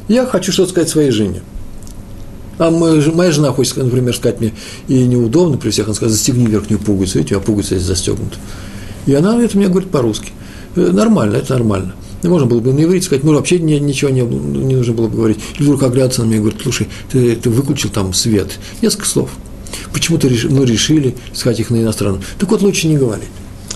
Я 0.09 0.25
хочу 0.25 0.51
что-то 0.51 0.71
сказать 0.71 0.89
своей 0.89 1.11
жене. 1.11 1.41
А 2.57 2.71
моя 2.71 3.31
жена 3.31 3.53
хочет, 3.53 3.77
например, 3.77 4.13
сказать 4.13 4.41
мне, 4.41 4.53
и 4.89 5.05
неудобно 5.05 5.57
при 5.57 5.69
всех, 5.69 5.85
она 5.85 5.93
сказать, 5.93 6.13
застегни 6.13 6.45
верхнюю 6.45 6.79
пуговицу, 6.81 7.19
видите, 7.19 7.37
а 7.37 7.39
пуговица 7.39 7.75
здесь 7.75 7.87
застегнута. 7.87 8.35
И 9.05 9.13
она 9.13 9.41
это 9.41 9.57
мне 9.57 9.69
говорит 9.69 9.89
по-русски. 9.91 10.33
Э, 10.75 10.91
нормально, 10.91 11.37
это 11.37 11.53
нормально. 11.53 11.95
Можно 12.21 12.47
было 12.47 12.59
бы 12.59 12.73
на 12.73 12.83
иврите 12.83 13.05
сказать, 13.05 13.23
ну, 13.23 13.33
вообще 13.33 13.59
ничего 13.59 14.09
не, 14.09 14.21
не 14.21 14.75
нужно 14.75 14.93
было 14.93 15.07
бы 15.07 15.15
говорить. 15.15 15.39
И 15.57 15.63
вдруг 15.63 15.83
оглядываться 15.83 16.23
на 16.23 16.25
меня 16.25 16.37
и 16.37 16.39
говорит, 16.39 16.59
слушай, 16.61 16.89
ты, 17.09 17.35
ты 17.37 17.49
выключил 17.49 17.89
там 17.89 18.13
свет. 18.13 18.59
Несколько 18.81 19.05
слов. 19.05 19.29
Почему-то 19.93 20.27
реш, 20.27 20.43
ну, 20.49 20.63
решили 20.65 21.15
сказать 21.33 21.61
их 21.61 21.69
на 21.69 21.81
иностранном. 21.81 22.21
Так 22.37 22.51
вот, 22.51 22.61
лучше 22.61 22.87
не 22.87 22.97
говорить. 22.97 23.29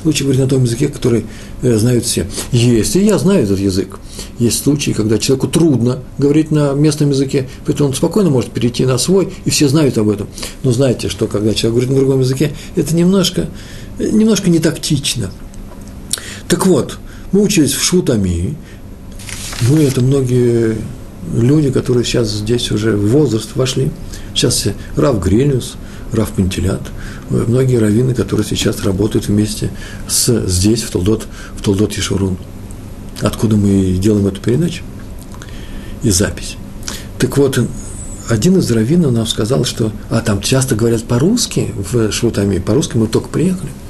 Лучше 0.03 0.23
говорить 0.23 0.41
на 0.41 0.47
том 0.47 0.63
языке, 0.63 0.87
который 0.87 1.25
э, 1.61 1.77
знают 1.77 2.05
все. 2.05 2.27
Есть, 2.51 2.95
и 2.95 3.05
я 3.05 3.17
знаю 3.17 3.43
этот 3.43 3.59
язык. 3.59 3.99
Есть 4.39 4.63
случаи, 4.63 4.91
когда 4.91 5.17
человеку 5.17 5.47
трудно 5.47 5.99
говорить 6.17 6.51
на 6.51 6.73
местном 6.73 7.11
языке, 7.11 7.47
поэтому 7.65 7.89
он 7.89 7.95
спокойно 7.95 8.29
может 8.29 8.51
перейти 8.51 8.85
на 8.85 8.97
свой, 8.97 9.33
и 9.45 9.49
все 9.49 9.67
знают 9.67 9.97
об 9.97 10.09
этом. 10.09 10.27
Но 10.63 10.71
знаете, 10.71 11.09
что 11.09 11.27
когда 11.27 11.53
человек 11.53 11.73
говорит 11.73 11.89
на 11.91 11.95
другом 11.97 12.19
языке, 12.21 12.51
это 12.75 12.95
немножко, 12.95 13.47
немножко 13.99 14.49
не 14.49 14.59
тактично. 14.59 15.31
Так 16.47 16.65
вот, 16.67 16.97
мы 17.31 17.41
учились 17.41 17.73
в 17.73 17.81
Шутами. 17.81 18.55
Мы– 19.69 19.79
это 19.83 20.01
многие 20.01 20.77
люди, 21.33 21.71
которые 21.71 22.03
сейчас 22.03 22.29
здесь 22.29 22.71
уже 22.71 22.95
в 22.95 23.09
возраст 23.09 23.55
вошли. 23.55 23.91
Сейчас 24.35 24.67
Рав 24.95 25.19
Грелиус, 25.19 25.75
Рав 26.11 26.31
Пантелят, 26.31 26.81
многие 27.29 27.77
раввины, 27.77 28.13
которые 28.13 28.45
сейчас 28.45 28.83
работают 28.83 29.27
вместе 29.27 29.71
с, 30.07 30.47
здесь, 30.47 30.83
в 30.83 30.91
Толдот, 30.91 31.27
в 31.55 31.61
Толдот 31.61 31.93
Ешурун. 31.93 32.37
Откуда 33.21 33.55
мы 33.55 33.93
делаем 33.93 34.27
эту 34.27 34.41
передачу 34.41 34.83
и 36.01 36.09
запись. 36.09 36.57
Так 37.19 37.37
вот, 37.37 37.59
один 38.29 38.57
из 38.57 38.69
раввинов 38.71 39.11
нам 39.11 39.27
сказал, 39.27 39.65
что, 39.65 39.91
а 40.09 40.21
там 40.21 40.41
часто 40.41 40.75
говорят 40.75 41.03
по-русски 41.03 41.73
в 41.75 42.11
Шутами, 42.11 42.59
по-русски 42.59 42.97
мы 42.97 43.07
только 43.07 43.29
приехали– 43.29 43.71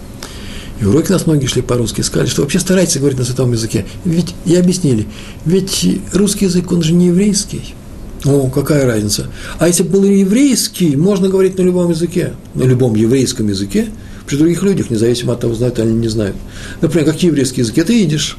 и 0.84 0.86
уроки 0.86 1.12
нас 1.12 1.28
многие 1.28 1.46
шли 1.46 1.62
по-русски, 1.62 2.02
сказали, 2.02 2.28
что 2.28 2.42
вообще 2.42 2.60
старайтесь 2.60 2.98
говорить 2.98 3.18
на 3.18 3.24
святом 3.24 3.52
языке. 3.54 3.86
Ведь, 4.04 4.36
и 4.46 4.56
объяснили, 4.56 5.08
ведь 5.46 5.88
русский 6.14 6.46
язык, 6.46 6.72
он 6.74 6.82
же 6.82 6.94
не 6.94 7.08
еврейский. 7.08 7.74
О, 8.26 8.50
какая 8.50 8.86
разница. 8.86 9.28
А 9.60 9.68
если 9.68 9.84
бы 9.84 9.90
был 10.00 10.04
еврейский, 10.06 10.96
можно 10.96 11.28
говорить 11.28 11.58
на 11.58 11.64
любом 11.64 11.90
языке, 11.90 12.34
на 12.56 12.64
любом 12.64 12.96
еврейском 12.96 13.48
языке, 13.50 13.88
при 14.26 14.38
других 14.38 14.64
людях, 14.64 14.90
независимо 14.90 15.34
от 15.34 15.42
того, 15.42 15.54
знают 15.54 15.80
они 15.80 15.94
не 15.94 16.08
знают. 16.08 16.36
Например, 16.80 17.06
какие 17.06 17.32
еврейские 17.32 17.64
языки? 17.64 17.82
Это 17.82 17.92
идиш, 17.92 18.38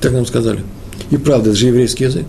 так 0.00 0.12
нам 0.12 0.24
сказали. 0.24 0.60
И 1.10 1.18
правда, 1.18 1.50
это 1.50 1.58
же 1.58 1.66
еврейский 1.66 2.04
язык. 2.04 2.26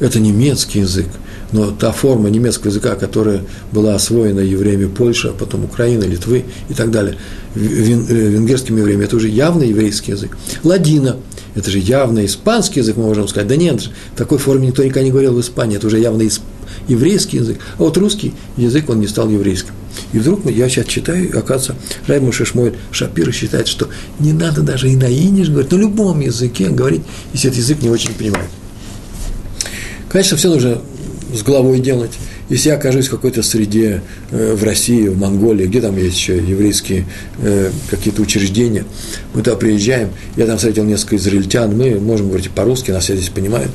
Это 0.00 0.18
немецкий 0.18 0.80
язык 0.80 1.06
но 1.52 1.70
та 1.70 1.92
форма 1.92 2.30
немецкого 2.30 2.68
языка, 2.68 2.94
которая 2.94 3.42
была 3.72 3.94
освоена 3.94 4.40
евреями 4.40 4.86
Польши, 4.86 5.28
а 5.28 5.32
потом 5.32 5.64
Украины, 5.64 6.04
Литвы 6.04 6.44
и 6.68 6.74
так 6.74 6.90
далее, 6.90 7.16
э, 7.54 7.58
венгерскими 7.58 8.80
евреями, 8.80 9.04
это 9.04 9.16
уже 9.16 9.28
явно 9.28 9.62
еврейский 9.62 10.12
язык. 10.12 10.36
Ладина– 10.62 11.16
это 11.54 11.70
же 11.70 11.78
явно 11.78 12.24
испанский 12.24 12.80
язык, 12.80 12.96
мы 12.96 13.04
можем 13.04 13.28
сказать. 13.28 13.48
Да 13.48 13.56
нет, 13.56 13.82
в 14.14 14.16
такой 14.16 14.38
форме 14.38 14.68
никто 14.68 14.82
никогда 14.82 15.02
не 15.02 15.10
говорил 15.10 15.34
в 15.34 15.40
Испании, 15.40 15.76
это 15.76 15.86
уже 15.86 15.98
явно 15.98 16.22
еврейский 16.88 17.38
язык. 17.38 17.58
А 17.78 17.82
вот 17.82 17.96
русский 17.96 18.34
язык, 18.56 18.88
он 18.88 19.00
не 19.00 19.08
стал 19.08 19.28
еврейским. 19.28 19.72
И 20.12 20.18
вдруг 20.18 20.48
я 20.48 20.68
сейчас 20.68 20.86
читаю, 20.86 21.28
оказывается, 21.36 21.74
Райму 22.06 22.32
Шишмой 22.32 22.74
Шапира 22.92 23.32
считает, 23.32 23.66
что 23.66 23.88
не 24.20 24.32
надо 24.32 24.62
даже 24.62 24.88
и 24.88 24.96
на 24.96 25.10
иниш 25.10 25.48
говорить, 25.48 25.72
на 25.72 25.76
любом 25.76 26.20
языке 26.20 26.68
говорить, 26.68 27.02
если 27.32 27.50
этот 27.50 27.58
язык 27.58 27.82
не 27.82 27.90
очень 27.90 28.14
понимает. 28.14 28.48
Конечно, 30.08 30.36
все 30.36 30.48
нужно 30.48 30.80
с 31.34 31.42
головой 31.42 31.80
делать. 31.80 32.12
Если 32.48 32.68
я 32.68 32.76
окажусь 32.76 33.06
в 33.06 33.10
какой-то 33.10 33.42
среде 33.42 34.02
э, 34.30 34.54
в 34.54 34.64
России, 34.64 35.08
в 35.08 35.18
Монголии, 35.18 35.66
где 35.66 35.80
там 35.80 35.96
есть 35.96 36.16
еще 36.16 36.36
еврейские 36.36 37.06
э, 37.38 37.70
какие-то 37.90 38.22
учреждения, 38.22 38.84
мы 39.34 39.42
туда 39.42 39.56
приезжаем, 39.56 40.10
я 40.36 40.46
там 40.46 40.56
встретил 40.56 40.84
несколько 40.84 41.16
израильтян, 41.16 41.76
мы 41.76 42.00
можем 42.00 42.28
говорить 42.28 42.50
по-русски, 42.50 42.90
нас 42.90 43.04
все 43.04 43.16
здесь 43.16 43.28
понимают, 43.28 43.70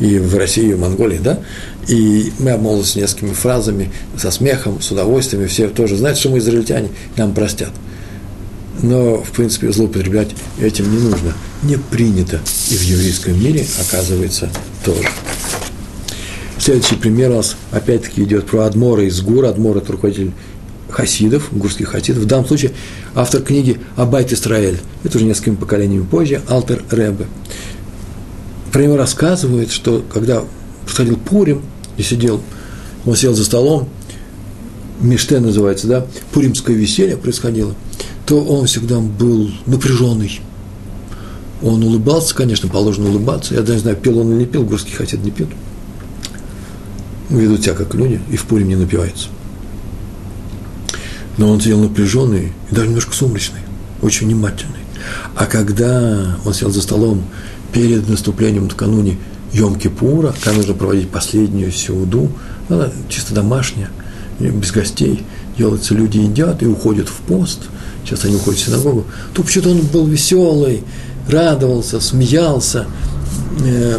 и 0.00 0.18
в 0.18 0.36
России, 0.36 0.70
и 0.70 0.74
в 0.74 0.80
Монголии, 0.80 1.18
да, 1.22 1.40
и 1.88 2.32
мы 2.38 2.50
обмолвились 2.50 2.96
несколькими 2.96 3.32
фразами, 3.32 3.90
со 4.16 4.30
смехом, 4.30 4.80
с 4.80 4.90
удовольствием, 4.90 5.44
и 5.44 5.46
все 5.46 5.68
тоже 5.68 5.96
знают, 5.96 6.18
что 6.18 6.28
мы 6.30 6.38
израильтяне, 6.38 6.90
нам 7.16 7.34
простят. 7.34 7.70
Но, 8.82 9.18
в 9.18 9.30
принципе, 9.32 9.72
злоупотреблять 9.72 10.30
этим 10.60 10.90
не 10.90 10.98
нужно. 10.98 11.34
Не 11.62 11.76
принято 11.76 12.40
и 12.70 12.74
в 12.74 12.82
еврейском 12.82 13.38
мире, 13.42 13.66
оказывается, 13.78 14.48
тоже. 14.84 15.08
Следующий 16.60 16.96
пример 16.96 17.30
у 17.30 17.36
нас 17.36 17.56
опять-таки 17.72 18.22
идет 18.22 18.44
про 18.44 18.66
Адмора 18.66 19.04
из 19.04 19.22
Гура. 19.22 19.48
Адмор– 19.48 19.76
это 19.78 19.92
руководитель 19.92 20.32
хасидов, 20.90 21.48
гурских 21.52 21.88
хасидов. 21.88 22.24
В 22.24 22.26
данном 22.26 22.46
случае 22.46 22.72
автор 23.14 23.40
книги 23.40 23.80
«Абайт 23.96 24.30
Исраэль». 24.30 24.78
Это 25.02 25.16
уже 25.16 25.24
несколькими 25.24 25.54
поколениями 25.54 26.04
позже, 26.04 26.42
Алтер 26.48 26.84
Ребе. 26.90 27.28
про 28.72 28.82
него 28.82 28.98
рассказывают, 28.98 29.70
что 29.70 30.04
когда 30.12 30.42
происходил 30.84 31.16
Пурим 31.16 31.62
и 31.96 32.02
сидел, 32.02 32.42
он 33.06 33.16
сел 33.16 33.32
за 33.32 33.46
столом, 33.46 33.88
Миште 35.00 35.40
называется, 35.40 35.86
да, 35.86 36.06
пуримское 36.34 36.76
веселье 36.76 37.16
происходило, 37.16 37.74
то 38.26 38.44
он 38.44 38.66
всегда 38.66 39.00
был 39.00 39.50
напряженный. 39.64 40.42
Он 41.62 41.82
улыбался, 41.82 42.34
конечно, 42.34 42.68
положено 42.68 43.08
улыбаться. 43.08 43.54
Я 43.54 43.62
даже 43.62 43.76
не 43.76 43.80
знаю, 43.80 43.96
пил 43.96 44.18
он 44.18 44.32
или 44.32 44.40
не 44.40 44.44
пил, 44.46 44.64
горские 44.64 44.96
хотят 44.96 45.24
не 45.24 45.30
пьют. 45.30 45.48
Ведут 47.30 47.62
себя 47.62 47.74
как 47.74 47.94
люди, 47.94 48.20
и 48.30 48.36
в 48.36 48.44
Пурим 48.44 48.68
не 48.68 48.76
напивается. 48.76 49.28
Но 51.38 51.48
он 51.48 51.60
сидел 51.60 51.80
напряженный 51.80 52.52
и 52.70 52.74
даже 52.74 52.88
немножко 52.88 53.14
сумрачный, 53.14 53.60
очень 54.02 54.26
внимательный. 54.26 54.80
А 55.36 55.46
когда 55.46 56.36
он 56.44 56.52
сел 56.52 56.70
за 56.70 56.82
столом 56.82 57.22
перед 57.72 58.08
наступлением 58.08 58.64
накануне 58.64 59.16
Йом-Кипура, 59.52 60.34
когда 60.42 60.58
нужно 60.58 60.74
проводить 60.74 61.08
последнюю 61.08 61.72
сеуду, 61.72 62.30
она 62.68 62.90
чисто 63.08 63.34
домашняя, 63.34 63.90
без 64.38 64.70
гостей, 64.70 65.24
делается, 65.56 65.94
люди 65.94 66.18
едят 66.18 66.62
и 66.62 66.66
уходят 66.66 67.08
в 67.08 67.16
пост, 67.26 67.60
сейчас 68.04 68.24
они 68.24 68.36
уходят 68.36 68.60
в 68.60 68.64
синагогу, 68.64 69.04
то 69.34 69.42
почему-то 69.42 69.70
он 69.70 69.80
был 69.80 70.06
веселый, 70.06 70.82
радовался, 71.28 72.00
смеялся, 72.00 72.86
э, 73.60 73.98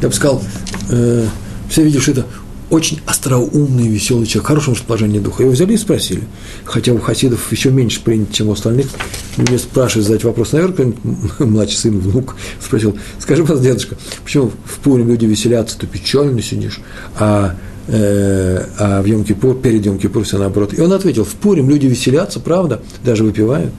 я 0.00 0.08
бы 0.08 0.14
сказал, 0.14 0.42
э, 0.90 1.26
все 1.70 1.82
видели, 1.84 2.00
что 2.00 2.10
это 2.10 2.26
очень 2.70 3.00
остроумный, 3.04 3.88
веселый 3.88 4.26
человек, 4.26 4.44
в 4.44 4.48
хорошем 4.48 4.74
расположении 4.74 5.18
духа. 5.18 5.42
Его 5.42 5.52
взяли 5.52 5.74
и 5.74 5.76
спросили, 5.76 6.22
хотя 6.64 6.92
у 6.92 6.98
хасидов 6.98 7.50
еще 7.50 7.70
меньше 7.70 8.00
принято, 8.02 8.32
чем 8.32 8.48
у 8.48 8.52
остальных. 8.52 8.86
Мне 9.36 9.58
спрашивают, 9.58 10.06
задать 10.06 10.24
вопрос, 10.24 10.52
наверное, 10.52 10.94
младший 11.38 11.76
сын, 11.76 11.98
внук 11.98 12.36
спросил, 12.60 12.96
скажи, 13.18 13.42
пожалуйста, 13.42 13.68
дедушка, 13.68 13.96
почему 14.24 14.52
в 14.64 14.78
Пурим 14.78 15.08
люди 15.08 15.26
веселятся, 15.26 15.78
ты 15.78 15.86
печально 15.86 16.42
сидишь, 16.42 16.80
а, 17.18 17.56
э, 17.88 18.64
а 18.78 19.02
в 19.02 19.06
Йом-Кипур, 19.06 19.60
перед 19.60 19.84
Йом-Кипур 19.84 20.22
все 20.22 20.38
наоборот. 20.38 20.72
И 20.72 20.80
он 20.80 20.92
ответил, 20.92 21.24
в 21.24 21.34
Пурим 21.34 21.68
люди 21.68 21.86
веселятся, 21.86 22.38
правда, 22.38 22.80
даже 23.04 23.24
выпивают, 23.24 23.72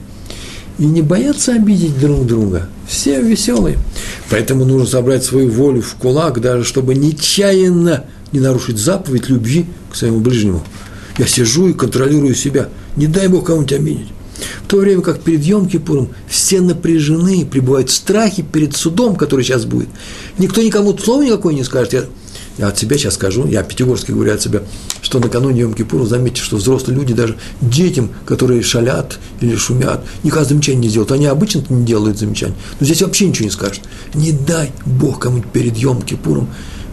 и 0.78 0.84
не 0.84 1.02
боятся 1.02 1.54
обидеть 1.54 1.98
друг 1.98 2.26
друга. 2.26 2.68
Все 2.86 3.20
веселые. 3.20 3.78
Поэтому 4.30 4.64
нужно 4.64 4.86
собрать 4.86 5.24
свою 5.24 5.50
волю 5.50 5.82
в 5.82 5.94
кулак, 5.94 6.40
даже 6.40 6.64
чтобы 6.64 6.94
нечаянно 6.94 8.04
не 8.32 8.40
нарушить 8.40 8.78
заповедь 8.78 9.28
любви 9.28 9.66
к 9.90 9.96
своему 9.96 10.20
ближнему. 10.20 10.62
Я 11.18 11.26
сижу 11.26 11.68
и 11.68 11.74
контролирую 11.74 12.34
себя. 12.34 12.68
Не 12.96 13.06
дай 13.06 13.28
Бог 13.28 13.46
кому-нибудь 13.46 13.72
обидеть. 13.72 14.08
В 14.64 14.68
то 14.68 14.78
время 14.78 15.02
как 15.02 15.20
перед 15.20 15.40
Йом-Кипуром 15.40 16.08
все 16.28 16.60
напряжены, 16.60 17.46
пребывают 17.46 17.90
в 17.90 17.94
страхе 17.94 18.42
перед 18.42 18.74
судом, 18.74 19.16
который 19.16 19.44
сейчас 19.44 19.64
будет. 19.64 19.88
Никто 20.38 20.62
никому 20.62 20.96
слова 20.96 21.22
никакое 21.22 21.54
не 21.54 21.64
скажет. 21.64 21.92
Я, 21.92 22.04
я 22.58 22.68
от 22.68 22.78
себя 22.78 22.98
сейчас 22.98 23.14
скажу, 23.14 23.46
я 23.46 23.62
пятигорский 23.62 24.14
говорю 24.14 24.34
от 24.34 24.42
себя, 24.42 24.62
что 25.00 25.18
накануне 25.18 25.62
Йом-Кипура, 25.62 26.06
заметьте, 26.06 26.42
что 26.42 26.56
взрослые 26.56 26.98
люди, 26.98 27.14
даже 27.14 27.36
детям, 27.60 28.10
которые 28.26 28.62
шалят 28.62 29.18
или 29.40 29.56
шумят, 29.56 30.04
никогда 30.22 30.44
замечания 30.44 30.80
не 30.80 30.88
делают. 30.88 31.12
Они 31.12 31.26
обычно 31.26 31.64
не 31.68 31.84
делают 31.84 32.18
замечаний, 32.18 32.54
но 32.78 32.86
здесь 32.86 33.02
вообще 33.02 33.26
ничего 33.26 33.46
не 33.46 33.50
скажут. 33.50 33.82
Не 34.14 34.32
дай 34.32 34.72
Бог 34.84 35.20
кому-нибудь 35.20 35.50
перед 35.50 35.74
Йом-Кипуром 35.74 36.48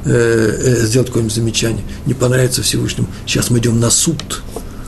Э, 0.05 0.11
э, 0.11 0.85
сделать 0.85 1.09
какое-нибудь 1.09 1.35
замечание, 1.35 1.83
не 2.05 2.13
понравится 2.13 2.61
Всевышнему, 2.61 3.09
сейчас 3.25 3.49
мы 3.49 3.59
идем 3.59 3.81
на 3.81 3.89
суд. 3.89 4.41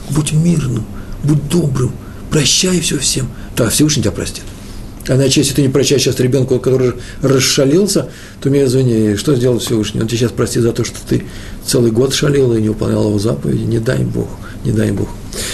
Будь 0.08 0.32
мирным, 0.32 0.86
будь 1.22 1.48
добрым, 1.50 1.92
прощай 2.30 2.80
все 2.80 2.98
всем. 2.98 3.28
Так, 3.54 3.72
Всевышний 3.72 4.02
тебя 4.02 4.12
простит. 4.12 4.44
А 5.08 5.16
иначе, 5.16 5.40
если 5.40 5.54
ты 5.54 5.62
не 5.62 5.68
прощаешь 5.68 6.02
сейчас 6.02 6.20
ребенку, 6.20 6.58
который 6.58 6.94
расшалился, 7.22 8.08
то 8.40 8.50
мне 8.50 8.64
извини, 8.64 9.16
что 9.16 9.34
сделал 9.34 9.58
Всевышний? 9.58 10.00
Он 10.00 10.06
тебе 10.06 10.18
сейчас 10.18 10.32
простит 10.32 10.62
за 10.62 10.72
то, 10.72 10.84
что 10.84 10.96
ты 11.08 11.24
целый 11.66 11.90
год 11.90 12.14
шалил 12.14 12.54
и 12.54 12.60
не 12.60 12.68
выполнял 12.68 13.08
его 13.08 13.18
заповеди. 13.18 13.62
Не 13.62 13.80
дай 13.80 14.04
Бог, 14.04 14.28
не 14.64 14.70
дай 14.70 14.92
Бог. 14.92 15.08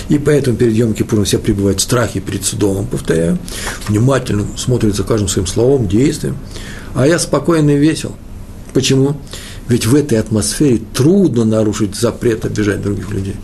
И 0.08 0.18
поэтому 0.18 0.56
перед 0.56 0.74
Йом 0.74 0.92
Кипуром 0.92 1.24
все 1.24 1.38
пребывают 1.38 1.80
в 1.80 1.82
страхе 1.82 2.20
перед 2.20 2.44
судом, 2.44 2.86
повторяю, 2.86 3.38
внимательно 3.88 4.46
смотрят 4.56 4.94
за 4.94 5.02
каждым 5.02 5.28
своим 5.28 5.46
словом, 5.46 5.88
действием. 5.88 6.36
А 6.94 7.06
я 7.06 7.18
спокойно 7.18 7.70
и 7.70 7.78
весел. 7.78 8.14
Почему? 8.74 9.16
Ведь 9.68 9.86
в 9.86 9.94
этой 9.94 10.18
атмосфере 10.18 10.80
трудно 10.94 11.44
нарушить 11.44 11.94
запрет 11.94 12.44
обижать 12.44 12.82
других 12.82 13.10
людей. 13.10 13.36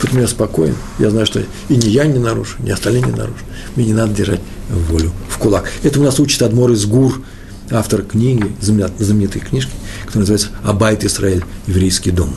Поэтому 0.00 0.20
я 0.20 0.28
спокоен, 0.28 0.74
я 0.98 1.10
знаю, 1.10 1.26
что 1.26 1.40
и 1.40 1.76
не 1.76 1.88
я 1.88 2.06
не 2.06 2.18
нарушу, 2.18 2.56
ни 2.62 2.70
остальные 2.70 3.02
не 3.02 3.12
нарушат. 3.12 3.44
Мне 3.76 3.86
не 3.86 3.94
надо 3.94 4.12
держать 4.14 4.40
волю 4.68 5.12
в 5.28 5.38
кулак. 5.38 5.64
Это 5.82 6.00
у 6.00 6.02
нас 6.02 6.20
учит 6.20 6.42
Адмор 6.42 6.70
из 6.72 6.84
Гур, 6.86 7.22
автор 7.70 8.02
книги, 8.02 8.52
знаменитой 8.60 9.40
книжки, 9.40 9.72
которая 10.00 10.20
называется 10.20 10.48
«Абайт 10.62 11.04
Исраэль. 11.04 11.44
Еврейский 11.66 12.10
дом». 12.10 12.34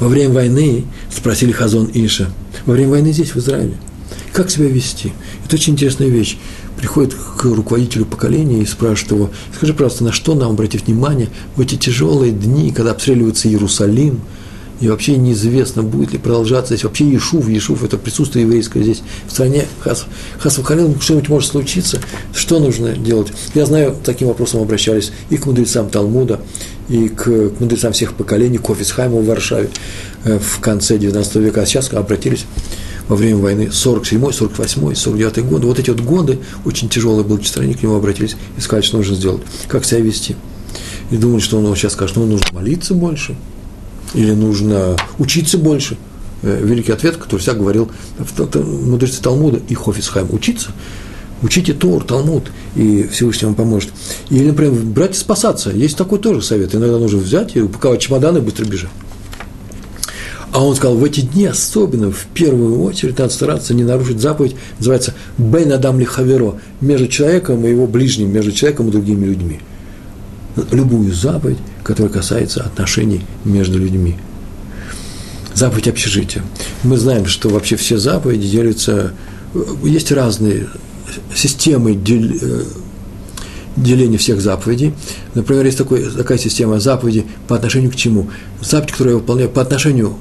Во 0.00 0.08
время 0.08 0.34
войны 0.34 0.84
спросили 1.14 1.52
Хазон 1.52 1.88
Иша, 1.94 2.28
во 2.66 2.72
время 2.74 2.90
войны 2.90 3.12
здесь, 3.12 3.30
в 3.30 3.36
Израиле, 3.38 3.76
как 4.32 4.50
себя 4.50 4.66
вести? 4.66 5.12
Это 5.44 5.54
очень 5.54 5.74
интересная 5.74 6.08
вещь 6.08 6.36
приходит 6.76 7.14
к 7.14 7.44
руководителю 7.44 8.04
поколения 8.04 8.60
и 8.60 8.66
спрашивает 8.66 9.12
его, 9.12 9.30
скажи, 9.56 9.72
пожалуйста, 9.72 10.04
на 10.04 10.12
что 10.12 10.34
нам 10.34 10.50
обратить 10.50 10.86
внимание 10.86 11.30
в 11.56 11.60
эти 11.60 11.76
тяжелые 11.76 12.32
дни, 12.32 12.72
когда 12.72 12.90
обстреливается 12.90 13.48
Иерусалим, 13.48 14.20
и 14.80 14.88
вообще 14.88 15.16
неизвестно, 15.16 15.82
будет 15.82 16.12
ли 16.12 16.18
продолжаться 16.18 16.74
здесь. 16.74 16.84
Вообще 16.84 17.08
Ешув, 17.08 17.48
Ешув– 17.48 17.82
это 17.84 17.96
присутствие 17.96 18.44
еврейское 18.44 18.82
здесь 18.82 19.02
в 19.26 19.32
стране, 19.32 19.66
Хас, 19.80 20.06
Хасвахалин, 20.38 21.00
что-нибудь 21.00 21.28
может 21.28 21.50
случиться, 21.50 22.00
что 22.34 22.58
нужно 22.58 22.92
делать? 22.92 23.28
Я 23.54 23.66
знаю, 23.66 23.96
таким 24.04 24.28
вопросом 24.28 24.60
обращались 24.60 25.12
и 25.30 25.36
к 25.36 25.46
мудрецам 25.46 25.90
Талмуда, 25.90 26.40
и 26.88 27.08
к, 27.08 27.24
к 27.24 27.60
мудрецам 27.60 27.92
всех 27.92 28.14
поколений, 28.14 28.58
к 28.58 28.68
Офисхайму 28.68 29.20
в 29.20 29.26
Варшаве 29.26 29.70
э, 30.24 30.38
в 30.38 30.60
конце 30.60 30.96
XIX 30.96 31.40
века, 31.40 31.62
а 31.62 31.66
сейчас 31.66 31.92
обратились 31.92 32.44
во 33.08 33.16
время 33.16 33.38
войны. 33.38 33.70
47-й, 33.72 34.32
48-й, 34.32 34.94
49-й 34.94 35.42
годы. 35.42 35.66
Вот 35.66 35.78
эти 35.78 35.90
вот 35.90 36.00
годы 36.00 36.38
очень 36.64 36.88
тяжелые 36.88 37.24
были 37.24 37.42
стране, 37.42 37.74
к 37.74 37.82
нему 37.82 37.96
обратились 37.96 38.36
и 38.56 38.60
сказали, 38.60 38.84
что 38.84 38.96
нужно 38.96 39.14
сделать, 39.14 39.42
как 39.68 39.84
себя 39.84 40.00
вести. 40.00 40.36
И 41.10 41.16
думали, 41.16 41.40
что 41.40 41.58
он 41.58 41.76
сейчас 41.76 41.92
скажет, 41.92 42.16
ну, 42.16 42.26
нужно 42.26 42.46
молиться 42.52 42.94
больше, 42.94 43.36
или 44.14 44.32
нужно 44.32 44.96
учиться 45.18 45.58
больше. 45.58 45.96
Э, 46.42 46.60
великий 46.62 46.92
ответ, 46.92 47.16
который 47.16 47.40
всяк 47.40 47.58
говорил 47.58 47.90
мудрецы 48.54 49.22
Талмуда 49.22 49.60
и 49.68 49.74
Хофисхайм, 49.74 50.28
учиться, 50.32 50.70
учите 51.42 51.72
Тор, 51.72 52.04
Талмуд, 52.04 52.50
и 52.76 53.08
Всевышний 53.10 53.46
вам 53.46 53.54
поможет. 53.54 53.90
Или, 54.30 54.48
например, 54.48 54.72
брать 54.72 55.16
и 55.16 55.18
спасаться. 55.18 55.70
Есть 55.70 55.96
такой 55.96 56.18
тоже 56.18 56.42
совет. 56.42 56.74
Иногда 56.74 56.98
нужно 56.98 57.18
взять 57.18 57.56
и 57.56 57.60
упаковать 57.60 58.00
чемоданы 58.00 58.38
и 58.38 58.40
быстро 58.40 58.64
бежать. 58.64 58.90
А 60.52 60.64
он 60.64 60.76
сказал, 60.76 60.96
в 60.96 61.02
эти 61.02 61.20
дни 61.20 61.46
особенно, 61.46 62.12
в 62.12 62.26
первую 62.32 62.80
очередь, 62.82 63.18
надо 63.18 63.32
стараться 63.32 63.74
не 63.74 63.82
нарушить 63.82 64.20
заповедь, 64.20 64.54
называется 64.78 65.12
«бен 65.36 65.72
адам 65.72 65.98
ли 65.98 66.04
хаверо», 66.04 66.60
между 66.80 67.08
человеком 67.08 67.66
и 67.66 67.70
его 67.70 67.88
ближним, 67.88 68.32
между 68.32 68.52
человеком 68.52 68.86
и 68.88 68.92
другими 68.92 69.26
людьми. 69.26 69.60
Любую 70.70 71.12
заповедь, 71.12 71.58
которая 71.84 72.12
касается 72.12 72.62
отношений 72.62 73.24
между 73.44 73.78
людьми. 73.78 74.16
Заповедь 75.54 75.86
общежития. 75.86 76.42
Мы 76.82 76.96
знаем, 76.96 77.26
что 77.26 77.48
вообще 77.48 77.76
все 77.76 77.98
заповеди 77.98 78.48
делятся, 78.48 79.12
есть 79.84 80.10
разные 80.10 80.66
системы 81.32 81.92
э, 81.92 82.64
деления 83.76 84.18
всех 84.18 84.40
заповедей. 84.40 84.94
Например, 85.34 85.64
есть 85.64 85.78
такой, 85.78 86.10
такая 86.10 86.38
система 86.38 86.80
заповеди 86.80 87.24
по 87.46 87.54
отношению 87.54 87.92
к 87.92 87.96
чему? 87.96 88.30
Заповедь, 88.60 88.92
которую 88.92 89.16
я 89.16 89.20
выполняю 89.20 89.50
по 89.50 89.62
отношению 89.62 90.16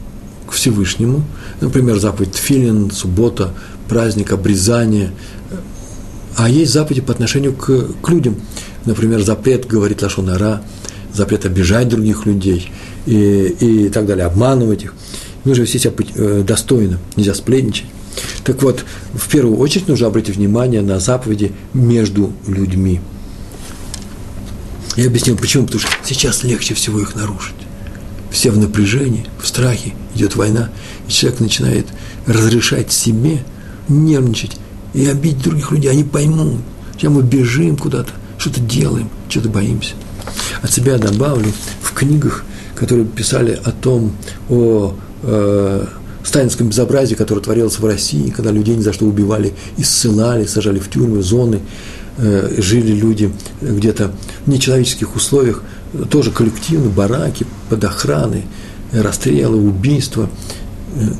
Всевышнему, 0.52 1.24
например, 1.62 1.98
заповедь 1.98 2.36
Филин, 2.36 2.92
суббота, 2.92 3.54
праздник, 3.90 4.34
обрезание, 4.34 5.12
а 6.36 6.50
есть 6.50 6.74
заповеди 6.74 7.02
по 7.02 7.12
отношению 7.12 7.54
к, 7.54 7.88
к 8.02 8.10
людям, 8.10 8.36
например, 8.86 9.24
запрет 9.24 9.66
говорить 9.66 10.02
лашонара, 10.02 10.62
запрет 11.14 11.46
обижать 11.46 11.90
других 11.90 12.26
людей 12.26 12.72
и, 13.06 13.56
и 13.60 13.90
так 13.90 14.06
далее, 14.06 14.26
обманывать 14.26 14.84
их. 14.84 14.94
Нужно 15.46 15.64
вести 15.64 15.80
себя 15.80 15.94
э, 16.16 16.44
достойно, 16.46 17.00
нельзя 17.16 17.34
сплетничать. 17.34 17.86
Так 18.44 18.62
вот, 18.64 18.86
в 19.14 19.28
первую 19.30 19.58
очередь 19.58 19.88
нужно 19.88 20.08
обратить 20.08 20.36
внимание 20.36 20.82
на 20.82 21.00
заповеди 21.00 21.52
между 21.74 22.32
людьми. 22.48 23.02
Я 24.96 25.08
объяснил, 25.08 25.36
почему, 25.38 25.66
потому 25.66 25.82
что 25.82 25.90
сейчас 26.04 26.44
легче 26.44 26.76
всего 26.76 27.00
их 27.00 27.16
нарушить 27.16 27.56
все 28.34 28.50
в 28.50 28.58
напряжении, 28.58 29.26
в 29.42 29.48
страхе, 29.48 29.94
идет 30.16 30.36
война, 30.36 30.70
и 31.08 31.12
человек 31.12 31.40
начинает 31.40 31.86
разрешать 32.26 32.92
себе 32.92 33.44
нервничать 33.88 34.58
и 34.94 35.06
обидеть 35.06 35.44
других 35.44 35.72
людей, 35.72 35.92
они 35.92 36.04
поймут, 36.04 36.60
сейчас 36.96 37.12
мы 37.12 37.22
бежим 37.22 37.78
куда-то, 37.78 38.12
что-то 38.40 38.60
делаем, 38.60 39.10
что-то 39.30 39.50
боимся. 39.50 39.94
От 40.62 40.72
себя 40.72 40.98
добавлю, 40.98 41.52
в 41.82 41.94
книгах, 41.94 42.44
которые 42.76 43.06
писали 43.06 43.60
о 43.64 43.72
том, 43.72 44.16
о 44.50 44.94
э, 45.24 45.86
сталинском 46.24 46.70
безобразии, 46.70 47.16
которое 47.16 47.42
творилось 47.42 47.80
в 47.80 47.86
России, 47.86 48.30
когда 48.30 48.52
людей 48.52 48.76
ни 48.76 48.82
за 48.82 48.94
что 48.94 49.06
убивали 49.06 49.54
и 49.78 49.84
ссылали, 49.84 50.46
сажали 50.46 50.80
в 50.80 50.90
тюрьмы, 50.90 51.22
зоны, 51.22 51.60
э, 52.18 52.56
жили 52.60 52.94
люди 52.94 53.32
где-то 53.62 54.12
в 54.46 54.50
нечеловеческих 54.50 55.16
условиях, 55.16 55.64
тоже 56.10 56.32
коллективно, 56.32 56.90
бараки, 56.90 57.46
под 57.70 57.84
охраной, 57.84 58.44
расстрелы, 58.92 59.58
убийства– 59.58 60.30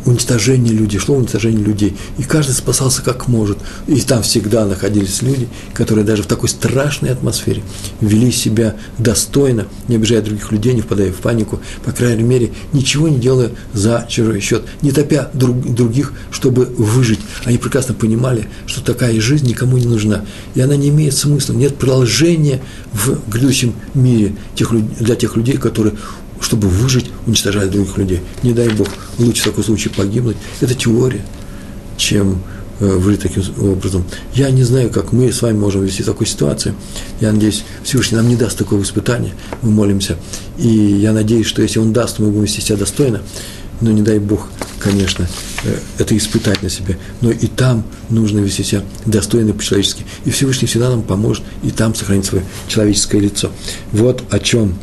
уничтожение 0.06 0.74
людей, 0.74 1.00
шло 1.00 1.16
уничтожение 1.16 1.64
людей. 1.64 1.96
И 2.18 2.24
каждый 2.24 2.54
спасался 2.54 3.02
как 3.02 3.28
может. 3.28 3.58
И 3.88 4.00
там 4.02 4.24
всегда 4.24 4.66
находились 4.66 5.22
люди, 5.22 5.48
которые 5.74 6.06
даже 6.06 6.24
в 6.24 6.28
такой 6.28 6.50
страшной 6.50 7.12
атмосфере 7.12 7.64
вели 8.02 8.32
себя 8.32 8.76
достойно, 8.98 9.68
не 9.88 9.96
обижая 9.96 10.22
других 10.22 10.52
людей, 10.52 10.74
не 10.74 10.82
впадая 10.82 11.12
в 11.12 11.18
панику, 11.18 11.60
по 11.84 11.92
крайней 11.92 12.24
мере, 12.24 12.52
ничего 12.72 13.08
не 13.08 13.18
делая 13.18 13.52
за 13.74 14.06
чужой 14.10 14.40
счет, 14.40 14.64
не 14.82 14.92
топя 14.92 15.30
друг, 15.34 15.74
других, 15.74 16.14
чтобы 16.32 16.66
выжить. 16.66 17.20
Они 17.46 17.58
прекрасно 17.58 17.94
понимали, 17.94 18.48
что 18.66 18.84
такая 18.84 19.20
жизнь 19.20 19.48
никому 19.48 19.78
не 19.78 19.86
нужна, 19.86 20.26
и 20.56 20.62
она 20.62 20.76
не 20.76 20.90
имеет 20.90 21.16
смысла, 21.16 21.54
нет 21.54 21.76
продолжения 21.76 22.62
в 22.92 23.18
грядущем 23.30 23.74
мире 23.94 24.36
тех, 24.56 24.72
для 25.00 25.16
тех 25.16 25.36
людей, 25.36 25.58
которые 25.58 25.96
чтобы 26.44 26.68
выжить, 26.68 27.10
уничтожали 27.26 27.70
других 27.70 27.98
людей. 27.98 28.22
Не 28.44 28.54
дай 28.54 28.70
Бог, 28.70 28.88
лучше 29.18 29.42
в 29.42 29.46
такой 29.46 29.64
случай 29.64 29.90
погибнуть. 29.90 30.38
Это 30.62 30.76
теория, 30.76 31.22
чем 31.98 32.44
э, 32.80 32.86
выжить 32.86 33.22
таким 33.22 33.44
образом. 33.72 34.04
Я 34.34 34.50
не 34.52 34.64
знаю, 34.64 34.90
как 34.90 35.14
мы 35.14 35.32
с 35.32 35.42
вами 35.42 35.58
можем 35.58 35.84
вести 35.84 36.04
такую 36.04 36.28
ситуацию. 36.28 36.76
Я 37.22 37.32
надеюсь, 37.32 37.64
Всевышний 37.84 38.18
нам 38.18 38.28
не 38.28 38.36
даст 38.36 38.58
такого 38.58 38.82
испытания. 38.82 39.34
Мы 39.62 39.72
молимся. 39.72 40.18
И 40.58 40.68
я 40.68 41.14
надеюсь, 41.14 41.48
что 41.48 41.62
если 41.62 41.80
Он 41.80 41.94
даст, 41.94 42.20
мы 42.20 42.28
будем 42.28 42.44
вести 42.44 42.62
себя 42.62 42.78
достойно. 42.78 43.22
Но 43.82 43.92
не 43.92 44.02
дай 44.02 44.20
Бог, 44.20 44.48
конечно, 44.80 45.28
э, 45.64 45.78
это 45.98 46.16
испытать 46.18 46.62
на 46.62 46.70
себе. 46.70 46.98
Но 47.22 47.32
и 47.32 47.48
там 47.48 47.84
нужно 48.10 48.40
вести 48.40 48.64
себя 48.64 48.84
достойно 49.06 49.54
по-человечески. 49.54 50.06
И 50.26 50.30
Всевышний 50.30 50.68
всегда 50.68 50.90
нам 50.90 51.04
поможет 51.04 51.44
и 51.64 51.72
там 51.72 51.96
сохранить 51.96 52.26
свое 52.26 52.44
человеческое 52.68 53.20
лицо. 53.20 53.52
Вот 53.92 54.24
о 54.30 54.40
чем 54.40 54.76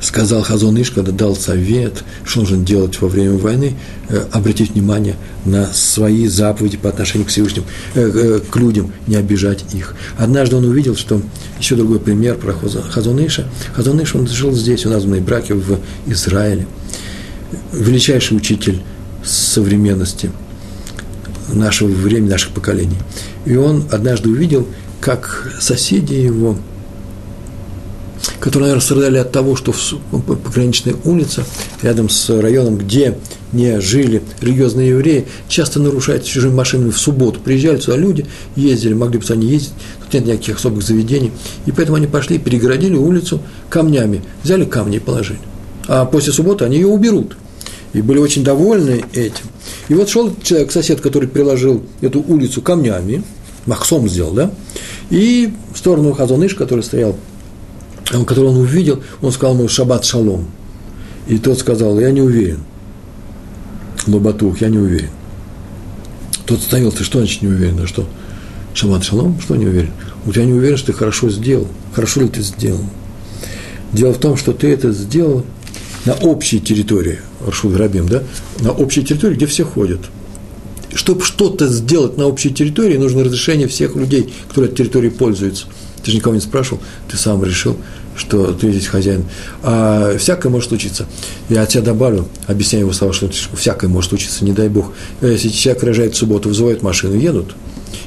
сказал 0.00 0.42
Хазон 0.42 0.80
Иш, 0.80 0.90
когда 0.90 1.12
дал 1.12 1.34
совет, 1.34 2.04
что 2.24 2.40
нужно 2.40 2.58
делать 2.58 3.00
во 3.00 3.08
время 3.08 3.36
войны, 3.36 3.76
э, 4.08 4.24
обратить 4.32 4.72
внимание 4.72 5.16
на 5.44 5.66
свои 5.72 6.26
заповеди 6.28 6.76
по 6.76 6.88
отношению 6.88 7.26
к 7.26 7.30
Всевышним, 7.30 7.64
э, 7.94 8.00
э, 8.00 8.40
к 8.48 8.56
людям, 8.56 8.92
не 9.06 9.16
обижать 9.16 9.64
их. 9.74 9.94
Однажды 10.16 10.56
он 10.56 10.64
увидел, 10.64 10.96
что 10.96 11.20
еще 11.58 11.74
другой 11.74 12.00
пример 12.00 12.36
про 12.36 12.52
Хазон 12.52 13.24
Иша. 13.26 13.44
Хазон 13.74 14.02
Иш, 14.02 14.14
он 14.14 14.26
жил 14.28 14.52
здесь, 14.52 14.86
у 14.86 14.90
нас 14.90 15.04
в 15.04 15.20
браке 15.20 15.54
в 15.54 15.78
Израиле. 16.06 16.66
Величайший 17.72 18.36
учитель 18.36 18.82
современности 19.24 20.30
нашего 21.52 21.88
времени, 21.88 22.30
наших 22.30 22.50
поколений. 22.50 22.98
И 23.46 23.56
он 23.56 23.84
однажды 23.90 24.28
увидел, 24.28 24.66
как 25.00 25.52
соседи 25.60 26.14
его– 26.14 26.56
которые, 28.48 28.68
наверное, 28.68 28.82
страдали 28.82 29.18
от 29.18 29.30
того, 29.30 29.56
что 29.56 29.72
в 29.72 30.22
пограничной 30.22 30.96
улице, 31.04 31.44
рядом 31.82 32.08
с 32.08 32.30
районом, 32.30 32.78
где 32.78 33.18
не 33.52 33.78
жили 33.78 34.22
религиозные 34.40 34.88
евреи, 34.88 35.26
часто 35.48 35.80
нарушают 35.80 36.24
чужими 36.24 36.54
машинами 36.54 36.90
в 36.90 36.96
субботу. 36.96 37.40
Приезжали 37.40 37.78
сюда 37.78 37.98
люди, 37.98 38.24
ездили, 38.56 38.94
могли 38.94 39.18
бы 39.18 39.36
не 39.36 39.48
ездить, 39.48 39.74
тут 40.02 40.14
нет 40.14 40.24
никаких 40.24 40.56
особых 40.56 40.82
заведений. 40.82 41.30
И 41.66 41.72
поэтому 41.72 41.98
они 41.98 42.06
пошли, 42.06 42.38
перегородили 42.38 42.94
улицу 42.94 43.42
камнями, 43.68 44.22
взяли 44.42 44.64
камни 44.64 44.96
и 44.96 45.00
положили. 45.00 45.40
А 45.86 46.06
после 46.06 46.32
субботы 46.32 46.64
они 46.64 46.76
ее 46.76 46.86
уберут. 46.86 47.36
И 47.92 48.00
были 48.00 48.18
очень 48.18 48.44
довольны 48.44 49.04
этим. 49.12 49.44
И 49.88 49.92
вот 49.92 50.08
шел 50.08 50.34
человек, 50.42 50.72
сосед, 50.72 51.02
который 51.02 51.28
приложил 51.28 51.82
эту 52.00 52.24
улицу 52.26 52.62
камнями, 52.62 53.24
махсом 53.66 54.08
сделал, 54.08 54.32
да, 54.32 54.50
и 55.10 55.52
в 55.74 55.76
сторону 55.76 56.14
Хазоныш, 56.14 56.54
который 56.54 56.82
стоял 56.82 57.14
которого 58.10 58.50
он 58.50 58.56
увидел, 58.58 59.02
он 59.20 59.32
сказал 59.32 59.56
ему 59.56 59.68
«Шаббат 59.68 60.04
шалом». 60.04 60.46
И 61.26 61.38
тот 61.38 61.58
сказал, 61.58 61.98
я 62.00 62.10
не 62.10 62.22
уверен. 62.22 62.60
Лобатух, 64.06 64.60
я 64.62 64.68
не 64.68 64.78
уверен. 64.78 65.10
Тот 66.46 66.60
ты 66.60 67.04
что 67.04 67.18
значит 67.18 67.42
не 67.42 67.48
уверен? 67.48 67.78
А 67.82 67.86
что? 67.86 68.08
Шаббат 68.72 69.04
шалом? 69.04 69.38
Что 69.40 69.56
не 69.56 69.66
уверен? 69.66 69.90
Вот 70.24 70.36
я 70.36 70.44
не 70.44 70.54
уверен, 70.54 70.78
что 70.78 70.88
ты 70.88 70.92
хорошо 70.94 71.28
сделал. 71.28 71.68
Хорошо 71.94 72.22
ли 72.22 72.28
ты 72.28 72.40
сделал? 72.40 72.84
Дело 73.92 74.14
в 74.14 74.18
том, 74.18 74.36
что 74.36 74.52
ты 74.52 74.72
это 74.72 74.92
сделал 74.92 75.44
на 76.06 76.14
общей 76.14 76.60
территории, 76.60 77.18
Аршут 77.46 77.74
Грабим, 77.74 78.08
да? 78.08 78.22
На 78.60 78.72
общей 78.72 79.02
территории, 79.02 79.34
где 79.34 79.46
все 79.46 79.64
ходят. 79.64 80.00
Чтобы 80.94 81.22
что-то 81.22 81.68
сделать 81.68 82.16
на 82.16 82.26
общей 82.26 82.50
территории, 82.50 82.96
нужно 82.96 83.24
разрешение 83.24 83.68
всех 83.68 83.94
людей, 83.96 84.32
которые 84.48 84.72
этой 84.72 84.84
территорией 84.84 85.12
пользуются– 85.12 85.66
ты 86.02 86.12
же 86.12 86.16
никого 86.16 86.34
не 86.34 86.40
спрашивал, 86.40 86.80
ты 87.08 87.16
сам 87.16 87.44
решил, 87.44 87.76
что 88.18 88.52
ты 88.52 88.70
здесь 88.70 88.86
хозяин. 88.86 89.24
А 89.62 90.16
всякое 90.18 90.50
может 90.50 90.68
случиться. 90.68 91.06
Я 91.48 91.62
от 91.62 91.70
себя 91.70 91.82
добавлю, 91.82 92.28
объясняю 92.46 92.84
его 92.84 92.92
слова, 92.92 93.12
что 93.12 93.30
всякое 93.54 93.88
может 93.88 94.10
случиться, 94.10 94.44
не 94.44 94.52
дай 94.52 94.68
бог. 94.68 94.92
Если 95.22 95.48
человек 95.48 95.82
рожает 95.82 96.14
в 96.14 96.18
субботу, 96.18 96.48
вызывают 96.48 96.82
машину, 96.82 97.14
едут. 97.14 97.54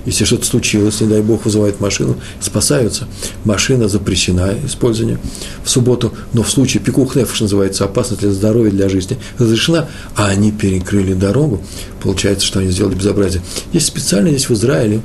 Если 0.06 0.26
что-то 0.26 0.46
случилось, 0.46 1.00
не 1.02 1.08
дай 1.08 1.22
бог, 1.22 1.46
вызывают 1.46 1.80
машину, 1.80 2.18
спасаются. 2.40 3.08
Машина 3.46 3.88
запрещена 3.88 4.56
использование 4.66 5.20
в 5.64 5.70
субботу, 5.70 6.14
но 6.34 6.44
в 6.44 6.50
случае 6.50 6.82
пикух 6.82 7.16
нефиш 7.16 7.42
называется 7.42 7.86
опасность 7.86 8.22
для 8.22 8.32
здоровья, 8.32 8.72
для 8.72 8.90
жизни, 8.90 9.18
разрешена, 9.38 9.90
а 10.16 10.28
они 10.28 10.52
перекрыли 10.52 11.14
дорогу, 11.14 11.62
получается, 12.02 12.46
что 12.46 12.60
они 12.60 12.72
сделали 12.72 12.96
безобразие. 12.96 13.44
Есть 13.74 13.88
специально 13.88 14.30
здесь 14.30 14.50
в 14.50 14.54
Израиле 14.54 15.02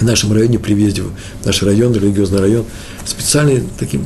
в 0.00 0.02
нашем 0.02 0.32
районе 0.32 0.58
при 0.58 0.74
въезде 0.74 1.02
в 1.02 1.12
наш 1.44 1.62
район, 1.62 1.92
религиозный 1.94 2.40
район, 2.40 2.64
специальный 3.04 3.62
таким, 3.78 4.04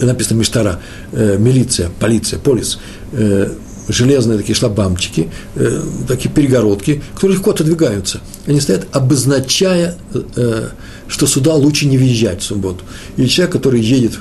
написано 0.00 0.38
Миштара, 0.38 0.80
э, 1.12 1.36
милиция, 1.38 1.90
полиция, 1.98 2.38
полис, 2.38 2.78
э, 3.12 3.50
железные 3.88 4.38
такие 4.38 4.54
шлабамчики, 4.54 5.30
э, 5.54 5.82
такие 6.06 6.30
перегородки, 6.30 7.02
которые 7.14 7.36
легко 7.36 7.50
отодвигаются. 7.50 8.20
Они 8.46 8.60
стоят, 8.60 8.86
обозначая, 8.92 9.96
э, 10.36 10.68
что 11.08 11.26
сюда 11.26 11.54
лучше 11.54 11.86
не 11.86 11.98
въезжать 11.98 12.42
в 12.42 12.44
субботу. 12.44 12.84
И 13.16 13.26
человек, 13.26 13.52
который 13.52 13.80
едет, 13.80 14.18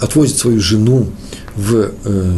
отвозит 0.00 0.36
свою 0.36 0.60
жену 0.60 1.06
в 1.54 1.92
э, 2.04 2.32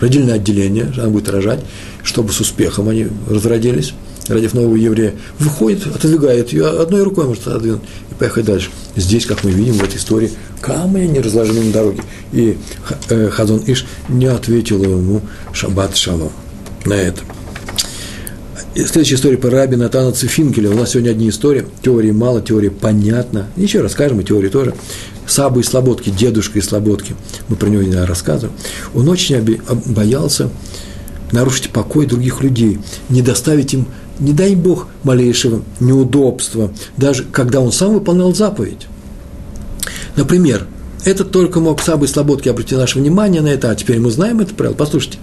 родильное 0.00 0.34
отделение, 0.34 0.92
она 0.96 1.08
будет 1.08 1.28
рожать, 1.28 1.60
чтобы 2.02 2.32
с 2.32 2.40
успехом 2.40 2.88
они 2.88 3.08
разродились, 3.28 3.94
родив 4.28 4.54
нового 4.54 4.76
еврея, 4.76 5.14
выходит, 5.38 5.86
отодвигает 5.86 6.52
ее, 6.52 6.66
одной 6.68 7.02
рукой 7.02 7.26
может 7.26 7.46
отодвинуть 7.46 7.82
и 8.10 8.14
поехать 8.14 8.44
дальше. 8.44 8.70
Здесь, 8.96 9.26
как 9.26 9.44
мы 9.44 9.50
видим 9.50 9.74
в 9.74 9.82
этой 9.82 9.96
истории, 9.96 10.30
камни 10.60 11.06
не 11.06 11.20
разложены 11.20 11.64
на 11.64 11.72
дороге. 11.72 12.02
И 12.32 12.56
э, 13.08 13.28
Хазон 13.30 13.62
Иш 13.66 13.86
не 14.08 14.26
ответил 14.26 14.82
ему 14.82 15.22
шаббат 15.52 15.96
шалом 15.96 16.32
на 16.84 16.94
это. 16.94 17.22
И 18.74 18.84
следующая 18.84 19.16
история 19.16 19.38
про 19.38 19.50
раби 19.50 19.76
Натана 19.76 20.12
Цифинкеля. 20.12 20.70
У 20.70 20.74
нас 20.74 20.90
сегодня 20.90 21.10
одни 21.10 21.30
истории. 21.30 21.64
Теории 21.82 22.12
мало, 22.12 22.40
теории 22.40 22.68
понятно. 22.68 23.48
Еще 23.56 23.80
расскажем, 23.80 24.20
и 24.20 24.24
теории 24.24 24.48
тоже. 24.48 24.74
Саба 25.26 25.60
из 25.60 25.66
Слободки, 25.66 26.10
дедушка 26.10 26.58
из 26.58 26.66
Слободки. 26.66 27.16
Мы 27.48 27.56
про 27.56 27.68
него 27.68 27.82
не 27.82 27.96
рассказываем. 28.04 28.56
Он 28.94 29.08
очень 29.08 29.60
боялся 29.86 30.50
нарушить 31.32 31.70
покой 31.70 32.06
других 32.06 32.40
людей, 32.40 32.78
не 33.08 33.20
доставить 33.20 33.74
им 33.74 33.86
не 34.18 34.32
дай 34.32 34.54
Бог, 34.54 34.88
малейшего 35.04 35.62
неудобства, 35.80 36.72
даже 36.96 37.24
когда 37.24 37.60
он 37.60 37.72
сам 37.72 37.94
выполнял 37.94 38.34
заповедь. 38.34 38.86
Например, 40.16 40.66
это 41.04 41.24
только 41.24 41.60
мог 41.60 41.80
Сабы 41.80 42.08
Слободки 42.08 42.48
обратить 42.48 42.76
наше 42.76 42.98
внимание 42.98 43.40
на 43.40 43.48
это, 43.48 43.70
а 43.70 43.74
теперь 43.74 44.00
мы 44.00 44.10
знаем 44.10 44.40
это 44.40 44.54
правило. 44.54 44.74
Послушайте, 44.74 45.18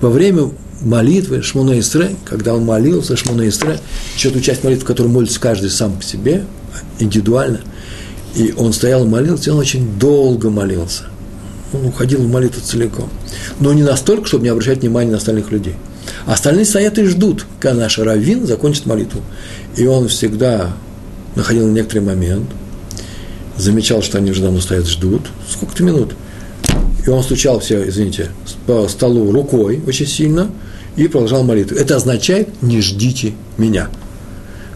во 0.00 0.08
время 0.08 0.50
молитвы 0.82 1.42
Шмуна 1.42 1.78
Истре, 1.78 2.14
когда 2.24 2.54
он 2.54 2.64
молился, 2.64 3.16
Шмуна 3.16 3.48
Истре, 3.48 3.80
еще 4.14 4.30
ту 4.30 4.40
часть 4.40 4.62
молитвы, 4.62 4.86
которую 4.86 5.12
молится 5.12 5.40
каждый 5.40 5.70
сам 5.70 5.96
по 5.96 6.02
себе, 6.02 6.44
индивидуально, 6.98 7.60
и 8.36 8.54
он 8.56 8.72
стоял 8.72 9.04
и 9.04 9.08
молился, 9.08 9.50
и 9.50 9.52
он 9.52 9.58
очень 9.58 9.98
долго 9.98 10.50
молился. 10.50 11.04
Он 11.72 11.86
уходил 11.86 12.20
в 12.20 12.30
молитву 12.30 12.60
целиком. 12.62 13.08
Но 13.58 13.72
не 13.72 13.82
настолько, 13.82 14.26
чтобы 14.26 14.44
не 14.44 14.50
обращать 14.50 14.80
внимания 14.80 15.10
на 15.10 15.16
остальных 15.16 15.50
людей– 15.50 15.74
остальные 16.26 16.64
стоят 16.64 16.98
и 16.98 17.04
ждут, 17.04 17.46
когда 17.60 17.82
наш 17.82 17.98
раввин 17.98 18.46
закончит 18.46 18.86
молитву. 18.86 19.22
И 19.76 19.86
он 19.86 20.08
всегда 20.08 20.72
находил 21.34 21.68
некоторый 21.68 22.00
момент, 22.00 22.50
замечал, 23.56 24.02
что 24.02 24.18
они 24.18 24.30
уже 24.30 24.42
давно 24.42 24.60
стоят, 24.60 24.86
ждут, 24.86 25.22
сколько-то 25.48 25.82
минут. 25.82 26.14
И 27.06 27.08
он 27.08 27.22
стучал 27.22 27.60
все, 27.60 27.88
извините, 27.88 28.30
по 28.66 28.88
столу 28.88 29.30
рукой 29.30 29.80
очень 29.86 30.06
сильно 30.06 30.50
и 30.96 31.06
продолжал 31.08 31.44
молитву. 31.44 31.76
Это 31.76 31.96
означает 31.96 32.62
«не 32.62 32.80
ждите 32.80 33.34
меня». 33.58 33.88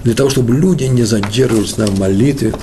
Для 0.05 0.14
того, 0.14 0.30
чтобы 0.30 0.55
люди 0.55 0.84
не 0.84 1.03
задерживались 1.03 1.76
на 1.76 1.90
молитве, 1.90 2.55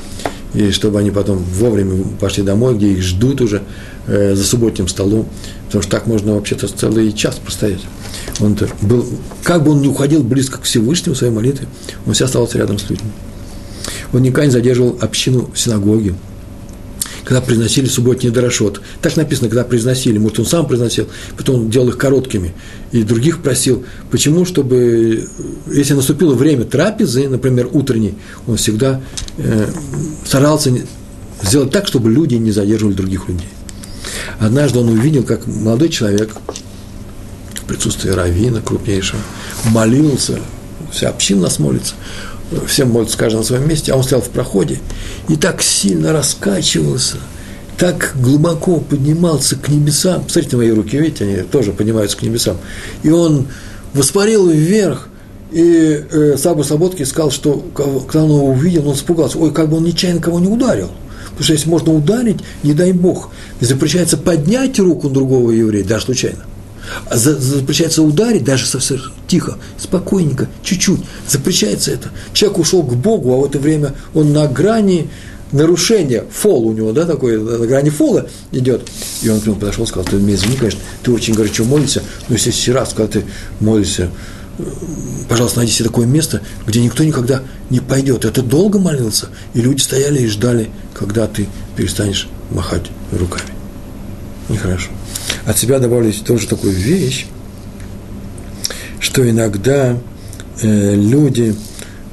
и 0.53 0.71
чтобы 0.71 0.99
они 0.99 1.11
потом 1.11 1.37
вовремя 1.37 2.03
пошли 2.19 2.43
домой, 2.43 2.75
где 2.75 2.93
их 2.93 3.03
ждут 3.03 3.41
уже 3.41 3.61
э, 4.07 4.35
за 4.35 4.43
субботним 4.43 4.87
столом, 4.87 5.27
потому 5.67 5.81
что 5.81 5.91
так 5.91 6.07
можно 6.07 6.33
вообще-то 6.33 6.67
целый 6.67 7.11
час 7.13 7.35
простоять. 7.35 7.81
Он 8.39 8.57
был, 8.81 9.05
как 9.43 9.63
бы 9.63 9.71
он 9.71 9.81
ни 9.81 9.87
уходил 9.87 10.23
близко 10.23 10.57
к 10.57 10.63
Всевышнему 10.63 11.15
своей 11.15 11.33
молитве, 11.33 11.67
он 12.05 12.13
всегда 12.13 12.25
оставался 12.25 12.57
рядом 12.57 12.79
с 12.79 12.89
людьми. 12.89 13.11
Он 14.13 14.21
никогда 14.21 14.45
не 14.45 14.51
задерживал 14.51 14.97
общину 15.01 15.49
в 15.53 15.59
синагоге, 15.59 16.15
когда 17.23 17.41
произносили 17.41 17.87
субботний 17.87 18.29
дорошот. 18.29 18.81
Так 19.01 19.17
написано, 19.17 19.49
когда 19.49 19.65
произносили, 19.65 20.17
может, 20.17 20.39
он 20.39 20.45
сам 20.45 20.65
произносил, 20.65 21.07
потом 21.35 21.55
он 21.55 21.69
делал 21.69 21.89
их 21.89 21.97
короткими, 21.97 22.53
и 22.93 23.03
других 23.03 23.41
просил. 23.41 23.83
Почему? 24.09 24.45
Чтобы, 24.45 25.27
если 25.67 25.93
наступило 25.93 26.35
время 26.35 26.63
трапезы, 26.63 27.27
например, 27.27 27.67
утренней, 27.71 28.15
он 28.47 28.55
всегда 28.55 29.01
э, 29.37 29.67
старался 30.25 30.71
сделать 31.43 31.71
так, 31.71 31.87
чтобы 31.87 32.09
люди 32.09 32.35
не 32.35 32.51
задерживали 32.51 32.93
других 32.95 33.27
людей. 33.27 33.49
Однажды 34.39 34.79
он 34.79 34.89
увидел, 34.89 35.23
как 35.23 35.47
молодой 35.47 35.89
человек 35.89 36.35
в 37.53 37.63
присутствии 37.65 38.09
равина 38.09 38.61
крупнейшего 38.61 39.19
молился, 39.65 40.39
вся 40.91 41.09
община 41.09 41.43
нас 41.43 41.59
молится– 41.59 41.95
всем 42.65 42.91
молятся 42.91 43.17
каждый 43.17 43.37
на 43.37 43.43
своем 43.43 43.67
месте, 43.67 43.91
а 43.91 43.97
он 43.97 44.03
стоял 44.03 44.21
в 44.21 44.29
проходе 44.29 44.79
и 45.27 45.35
так 45.35 45.61
сильно 45.61 46.13
раскачивался, 46.13 47.17
так 47.77 48.13
глубоко 48.15 48.79
поднимался 48.79 49.55
к 49.55 49.69
небесам. 49.69 50.23
Посмотрите 50.23 50.55
на 50.55 50.63
мои 50.63 50.71
руки, 50.71 50.97
видите, 50.97 51.25
они 51.25 51.37
тоже 51.43 51.71
поднимаются 51.73 52.17
к 52.17 52.23
небесам. 52.23 52.57
И 53.03 53.09
он 53.09 53.47
воспарил 53.93 54.49
вверх, 54.49 55.09
и 55.51 56.03
э, 56.11 56.37
Сабу 56.37 56.63
Слободки 56.63 57.03
сказал, 57.03 57.31
что 57.31 57.63
когда 57.73 58.23
он 58.23 58.31
его 58.31 58.45
увидел, 58.47 58.87
он 58.89 58.95
испугался, 58.95 59.37
ой, 59.37 59.51
как 59.51 59.69
бы 59.69 59.77
он 59.77 59.83
нечаянно 59.83 60.21
кого 60.21 60.39
не 60.39 60.47
ударил. 60.47 60.91
Потому 61.37 61.43
что 61.43 61.53
если 61.53 61.69
можно 61.69 61.93
ударить, 61.93 62.39
не 62.63 62.73
дай 62.73 62.91
Бог, 62.93 63.29
запрещается 63.61 64.17
поднять 64.17 64.79
руку 64.79 65.09
другого 65.09 65.51
еврея, 65.51 65.83
даже 65.83 66.05
случайно– 66.05 66.43
запрещается 67.11 68.01
ударить, 68.03 68.43
даже 68.43 68.65
совсем 68.65 68.99
тихо, 69.27 69.57
спокойненько, 69.77 70.47
чуть-чуть, 70.63 71.01
запрещается 71.27 71.91
это. 71.91 72.09
Человек 72.33 72.59
ушел 72.59 72.83
к 72.83 72.95
Богу, 72.95 73.33
а 73.33 73.37
в 73.37 73.45
это 73.45 73.59
время 73.59 73.93
он 74.13 74.33
на 74.33 74.47
грани 74.47 75.09
нарушения, 75.51 76.25
фол 76.29 76.67
у 76.67 76.73
него, 76.73 76.91
да, 76.91 77.05
такой, 77.05 77.39
на 77.39 77.65
грани 77.65 77.89
фола 77.89 78.27
идет. 78.51 78.87
И 79.21 79.29
он 79.29 79.39
к 79.39 79.45
нему 79.45 79.55
подошел 79.55 79.87
сказал, 79.87 80.05
ты 80.05 80.17
меня 80.17 80.35
извини, 80.35 80.57
конечно, 80.57 80.79
ты 81.03 81.11
очень 81.11 81.33
горячо 81.33 81.63
молишься, 81.63 82.03
но 82.27 82.35
если 82.35 82.71
раз, 82.71 82.93
когда 82.93 83.19
ты 83.19 83.25
молишься, 83.59 84.09
пожалуйста, 85.29 85.59
найди 85.59 85.71
себе 85.71 85.89
такое 85.89 86.05
место, 86.05 86.41
где 86.65 86.81
никто 86.81 87.03
никогда 87.03 87.43
не 87.69 87.79
пойдет. 87.79 88.25
Это 88.25 88.41
долго 88.41 88.79
молился, 88.79 89.27
и 89.53 89.61
люди 89.61 89.81
стояли 89.81 90.19
и 90.21 90.27
ждали, 90.27 90.69
когда 90.93 91.27
ты 91.27 91.47
перестанешь 91.75 92.27
махать 92.51 92.85
руками. 93.11 93.49
Нехорошо 94.49 94.89
от 95.47 95.57
себя 95.57 95.79
добавлю 95.79 96.11
тоже 96.25 96.47
такую 96.47 96.73
вещь, 96.73 97.25
что 98.99 99.27
иногда 99.27 99.97
э, 100.61 100.95
люди 100.95 101.55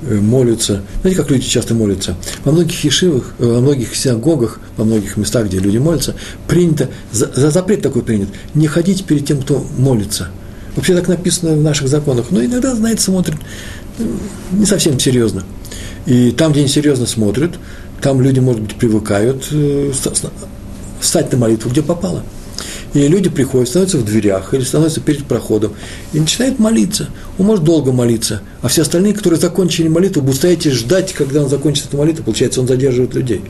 э, 0.02 0.14
молятся, 0.14 0.82
знаете, 1.00 1.20
как 1.20 1.30
люди 1.32 1.44
часто 1.44 1.74
молятся? 1.74 2.16
Во 2.44 2.52
многих 2.52 2.84
ешивах, 2.84 3.34
э, 3.40 3.44
во 3.44 3.60
многих 3.60 3.96
синагогах, 3.96 4.60
во 4.76 4.84
многих 4.84 5.16
местах, 5.16 5.46
где 5.46 5.58
люди 5.58 5.78
молятся, 5.78 6.14
принято, 6.46 6.88
за, 7.10 7.26
за 7.34 7.50
запрет 7.50 7.82
такой 7.82 8.02
принят, 8.02 8.28
не 8.54 8.68
ходить 8.68 9.04
перед 9.04 9.26
тем, 9.26 9.42
кто 9.42 9.66
молится. 9.78 10.28
Вообще 10.76 10.94
так 10.94 11.08
написано 11.08 11.54
в 11.54 11.62
наших 11.62 11.88
законах, 11.88 12.26
но 12.30 12.44
иногда, 12.44 12.74
знаете, 12.74 13.02
смотрят 13.02 13.36
не 14.50 14.66
совсем 14.66 14.98
серьезно. 14.98 15.44
И 16.06 16.32
там, 16.32 16.52
где 16.52 16.60
они 16.60 16.68
серьезно 16.68 17.06
смотрят, 17.06 17.52
там 18.00 18.20
люди, 18.20 18.40
может 18.40 18.62
быть, 18.62 18.74
привыкают 18.74 19.48
встать 21.00 21.32
на 21.32 21.38
молитву, 21.38 21.70
где 21.70 21.82
попало– 21.82 22.22
и 22.94 23.08
люди 23.08 23.28
приходят, 23.28 23.68
становятся 23.68 23.98
в 23.98 24.04
дверях 24.04 24.54
или 24.54 24.62
становятся 24.62 25.00
перед 25.00 25.26
проходом 25.26 25.72
и 26.12 26.20
начинают 26.20 26.60
молиться. 26.60 27.08
Он 27.38 27.46
может 27.46 27.64
долго 27.64 27.90
молиться, 27.90 28.40
а 28.62 28.68
все 28.68 28.82
остальные, 28.82 29.14
которые 29.14 29.38
закончили 29.38 29.88
молитву, 29.88 30.22
будут 30.22 30.36
стоять 30.36 30.64
и 30.66 30.70
ждать, 30.70 31.12
когда 31.12 31.42
он 31.42 31.50
закончит 31.50 31.86
эту 31.86 31.96
молитву. 31.96 32.24
Получается, 32.24 32.60
он 32.60 32.68
задерживает 32.68 33.14
людей. 33.14 33.42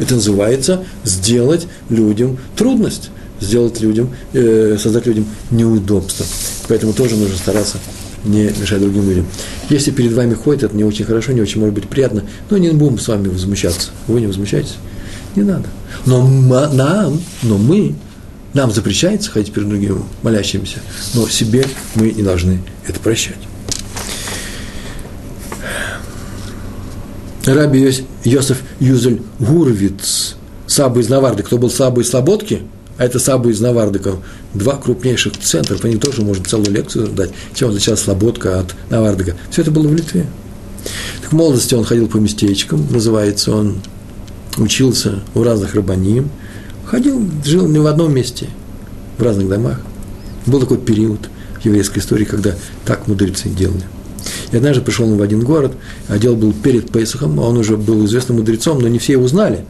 Это 0.00 0.14
называется 0.14 0.84
сделать 1.04 1.68
людям 1.88 2.38
трудность, 2.56 3.10
сделать 3.40 3.80
людям, 3.80 4.10
э, 4.32 4.76
создать 4.80 5.06
людям 5.06 5.26
неудобство. 5.52 6.26
Поэтому 6.70 6.92
тоже 6.92 7.16
нужно 7.16 7.36
стараться 7.36 7.78
не 8.24 8.44
мешать 8.44 8.80
другим 8.80 9.08
людям. 9.08 9.26
Если 9.70 9.90
перед 9.90 10.12
вами 10.12 10.34
ходит, 10.34 10.62
это 10.62 10.76
не 10.76 10.84
очень 10.84 11.04
хорошо, 11.04 11.32
не 11.32 11.40
очень 11.40 11.58
может 11.58 11.74
быть 11.74 11.88
приятно, 11.88 12.22
но 12.48 12.58
не 12.58 12.70
будем 12.70 12.96
с 13.00 13.08
вами 13.08 13.26
возмущаться. 13.26 13.90
Вы 14.06 14.20
не 14.20 14.28
возмущаетесь? 14.28 14.76
Не 15.34 15.42
надо. 15.42 15.64
Но 16.06 16.28
нам, 16.28 17.20
но 17.42 17.58
мы 17.58 17.96
нам 18.54 18.70
запрещается 18.70 19.32
ходить 19.32 19.52
перед 19.52 19.68
другими 19.68 20.00
молящимися, 20.22 20.78
но 21.14 21.26
себе 21.26 21.66
мы 21.96 22.12
не 22.12 22.22
должны 22.22 22.60
это 22.86 23.00
прощать. 23.00 23.40
Раби 27.46 27.92
Йосиф 28.22 28.62
Юзель 28.78 29.22
Гурвиц, 29.40 30.36
Саба 30.68 31.00
из 31.00 31.08
Наварды. 31.08 31.42
Кто 31.42 31.58
был 31.58 31.68
Саба 31.68 32.02
из 32.02 32.10
Слободки, 32.10 32.62
а 33.00 33.04
это 33.06 33.18
Саба 33.18 33.48
из 33.48 33.62
Навардыка, 33.62 34.16
два 34.52 34.76
крупнейших 34.76 35.38
центра, 35.38 35.78
по 35.78 35.86
ним 35.86 35.98
тоже 35.98 36.20
можно 36.20 36.44
целую 36.44 36.70
лекцию 36.70 37.08
дать, 37.08 37.30
чем 37.54 37.70
отличалась 37.70 38.00
Слободка 38.00 38.60
от 38.60 38.74
Навардыка. 38.90 39.36
Все 39.50 39.62
это 39.62 39.70
было 39.70 39.88
в 39.88 39.94
Литве. 39.94 40.26
Так 41.22 41.32
в 41.32 41.34
молодости 41.34 41.74
он 41.74 41.84
ходил 41.84 42.08
по 42.08 42.18
местечкам, 42.18 42.86
называется 42.90 43.52
он, 43.52 43.80
учился 44.58 45.20
у 45.34 45.42
разных 45.42 45.74
рабаним, 45.74 46.28
Ходил, 46.84 47.26
жил 47.42 47.66
не 47.68 47.78
в 47.78 47.86
одном 47.86 48.12
месте, 48.12 48.48
в 49.16 49.22
разных 49.22 49.48
домах. 49.48 49.80
Был 50.44 50.60
такой 50.60 50.76
период 50.76 51.20
в 51.58 51.64
еврейской 51.64 52.00
истории, 52.00 52.26
когда 52.26 52.54
так 52.84 53.08
мудрецы 53.08 53.48
делали. 53.48 53.84
И 54.52 54.58
однажды 54.58 54.82
пришел 54.82 55.10
он 55.10 55.16
в 55.16 55.22
один 55.22 55.42
город, 55.42 55.72
а 56.08 56.18
дело 56.18 56.34
был 56.34 56.52
перед 56.52 56.92
Пейсахом, 56.92 57.38
он 57.38 57.56
уже 57.56 57.78
был 57.78 58.04
известным 58.04 58.38
мудрецом, 58.38 58.78
но 58.78 58.88
не 58.88 58.98
все 58.98 59.12
его 59.12 59.26
знали. 59.26 59.64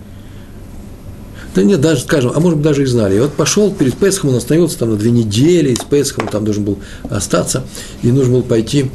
Да 1.54 1.62
нет, 1.62 1.80
даже, 1.80 2.02
скажем, 2.02 2.32
а 2.34 2.40
может 2.40 2.58
быть, 2.58 2.64
даже 2.64 2.84
и 2.84 2.86
знали. 2.86 3.16
И 3.16 3.20
вот 3.20 3.32
пошел 3.32 3.72
перед 3.72 3.94
Песхом, 3.96 4.30
он 4.30 4.36
остановился 4.36 4.78
там 4.78 4.90
на 4.90 4.96
две 4.96 5.10
недели, 5.10 5.70
и 5.70 5.76
с 5.76 5.84
Песхом 5.84 6.28
там 6.28 6.44
должен 6.44 6.64
был 6.64 6.78
остаться, 7.08 7.64
и 8.02 8.12
нужно 8.12 8.34
было 8.34 8.42
пойти 8.42 8.90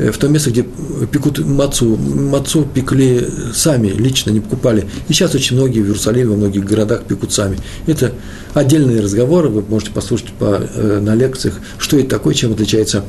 Э, 0.00 0.10
в 0.10 0.18
то 0.18 0.28
место, 0.28 0.50
где 0.50 0.64
пекут 1.12 1.38
мацу. 1.40 1.96
Мацу 1.96 2.64
пекли 2.64 3.26
сами, 3.52 3.88
лично 3.88 4.30
не 4.30 4.40
покупали. 4.40 4.86
И 5.08 5.12
сейчас 5.12 5.34
очень 5.34 5.56
многие 5.56 5.80
в 5.80 5.86
Иерусалиме, 5.86 6.30
во 6.30 6.36
многих 6.36 6.64
городах 6.64 7.04
пекут 7.04 7.32
сами. 7.32 7.58
Это 7.86 8.12
отдельные 8.54 9.00
разговоры, 9.00 9.48
вы 9.48 9.62
можете 9.62 9.90
послушать 9.92 10.32
по, 10.38 10.60
э, 10.62 11.00
на 11.00 11.14
лекциях, 11.14 11.60
что 11.78 11.98
это 11.98 12.08
такое, 12.08 12.34
чем 12.34 12.52
отличается 12.52 13.04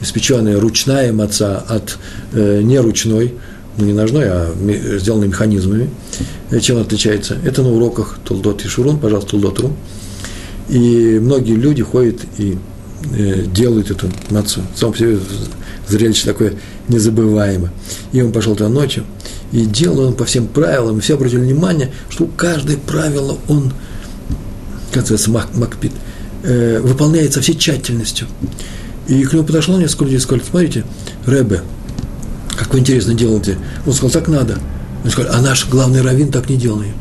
испеченная 0.00 0.60
ручная 0.60 1.12
маца 1.12 1.58
от 1.58 1.98
э, 2.32 2.60
неручной, 2.62 3.28
ну 3.28 3.40
не 3.78 3.92
ножной, 3.92 4.24
а 4.26 4.54
сделанной 4.98 5.28
механизмами. 5.28 5.90
Э, 6.50 6.60
чем 6.60 6.78
отличается? 6.78 7.38
Это 7.44 7.62
на 7.62 7.70
уроках 7.70 8.18
Толдот 8.24 8.64
и 8.64 8.68
Шурун, 8.68 8.98
пожалуйста, 8.98 9.32
Толдот.ру. 9.32 9.72
И 10.68 11.18
многие 11.20 11.54
люди 11.54 11.82
ходят 11.82 12.20
и 12.38 12.58
э, 13.16 13.42
делают 13.42 13.90
эту 13.90 14.08
мацу. 14.30 14.62
Сам 14.74 14.92
по 14.92 14.98
себе 14.98 15.18
зрелище 15.88 16.26
такое 16.26 16.54
незабываемое. 16.88 17.72
И 18.12 18.20
он 18.20 18.32
пошел 18.32 18.54
туда 18.54 18.68
ночью, 18.68 19.04
и 19.52 19.64
делал 19.64 20.00
он 20.00 20.14
по 20.14 20.24
всем 20.24 20.46
правилам, 20.46 20.98
и 20.98 21.00
все 21.00 21.14
обратили 21.14 21.40
внимание, 21.40 21.90
что 22.08 22.26
каждое 22.36 22.76
правило 22.76 23.38
он, 23.48 23.72
как 24.90 25.02
называется, 25.02 25.30
мак, 25.30 25.54
макпит, 25.54 25.92
э, 26.42 26.80
выполняет 26.80 27.34
всей 27.34 27.56
тщательностью. 27.56 28.26
И 29.08 29.22
к 29.24 29.32
нему 29.32 29.44
подошло 29.44 29.78
несколько 29.78 30.04
людей 30.04 30.18
и 30.18 30.20
сказали, 30.20 30.42
смотрите, 30.48 30.84
Рэбе, 31.26 31.62
как 32.66 32.74
вы 32.74 32.80
интересно 32.80 33.14
делаете. 33.14 33.58
Он 33.86 33.92
сказал, 33.92 34.10
так 34.10 34.26
надо. 34.26 34.58
Он 35.04 35.10
сказал, 35.10 35.36
а 35.36 35.40
наш 35.40 35.68
главный 35.68 36.02
раввин 36.02 36.32
так 36.32 36.50
не 36.50 36.56
делает. 36.56 36.94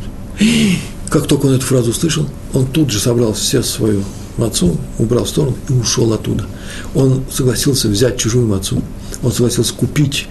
Как 1.09 1.26
только 1.26 1.47
он 1.47 1.53
эту 1.53 1.66
фразу 1.66 1.89
услышал, 1.89 2.28
он 2.53 2.68
тут 2.68 2.91
же 2.91 2.99
собрал 2.99 3.34
все 3.34 3.63
свою 3.63 4.03
мацу, 4.38 4.78
убрал 4.99 5.26
в 5.26 5.30
сторону 5.30 5.55
и 5.68 5.74
ушел 5.74 6.13
оттуда. 6.13 6.45
Он 6.93 7.24
согласился 7.32 7.88
взять 7.88 8.18
чужую 8.18 8.47
мацу, 8.47 8.84
он 9.24 9.32
согласился 9.32 9.74
купить 9.74 10.28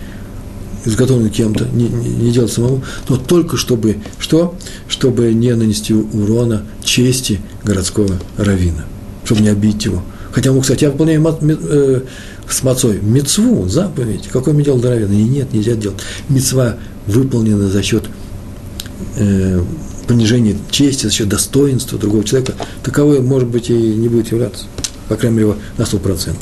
изготовленную 0.85 1.32
кем-то, 1.32 1.64
не, 1.64 1.89
не, 1.89 2.30
делать 2.30 2.53
самому, 2.53 2.85
но 3.09 3.16
только 3.16 3.57
чтобы, 3.57 3.97
что? 4.18 4.55
Чтобы 4.87 5.32
не 5.32 5.53
нанести 5.55 5.95
урона 5.95 6.62
чести 6.85 7.41
городского 7.64 8.20
равина, 8.37 8.85
чтобы 9.24 9.41
не 9.41 9.49
обидеть 9.49 9.87
его. 9.87 10.03
Хотя 10.30 10.53
он, 10.53 10.61
кстати, 10.61 10.85
я 10.85 10.91
выполняю 10.91 11.22
мат, 11.22 11.39
э, 11.43 12.03
с 12.49 12.62
мацой 12.62 13.01
мецву, 13.01 13.68
заповедь. 13.68 14.28
Делал 14.32 14.82
равина? 14.82 15.12
И 15.12 15.22
нет, 15.22 15.53
нельзя 15.53 15.74
делать. 15.74 15.99
Мецва 16.28 16.76
выполнена 17.07 17.68
за 17.68 17.82
счет 17.82 18.05
э, 19.16 19.61
понижение 20.07 20.57
чести, 20.70 21.07
за 21.07 21.12
счет 21.12 21.28
достоинства 21.28 21.99
другого 21.99 22.24
человека, 22.24 22.55
таковой, 22.82 23.20
может 23.20 23.49
быть, 23.49 23.70
и 23.70 23.74
не 23.74 24.09
будет 24.09 24.30
являться, 24.30 24.64
по 25.09 25.16
крайней 25.16 25.38
мере, 25.38 25.55
на 25.78 25.82
100%. 25.82 26.34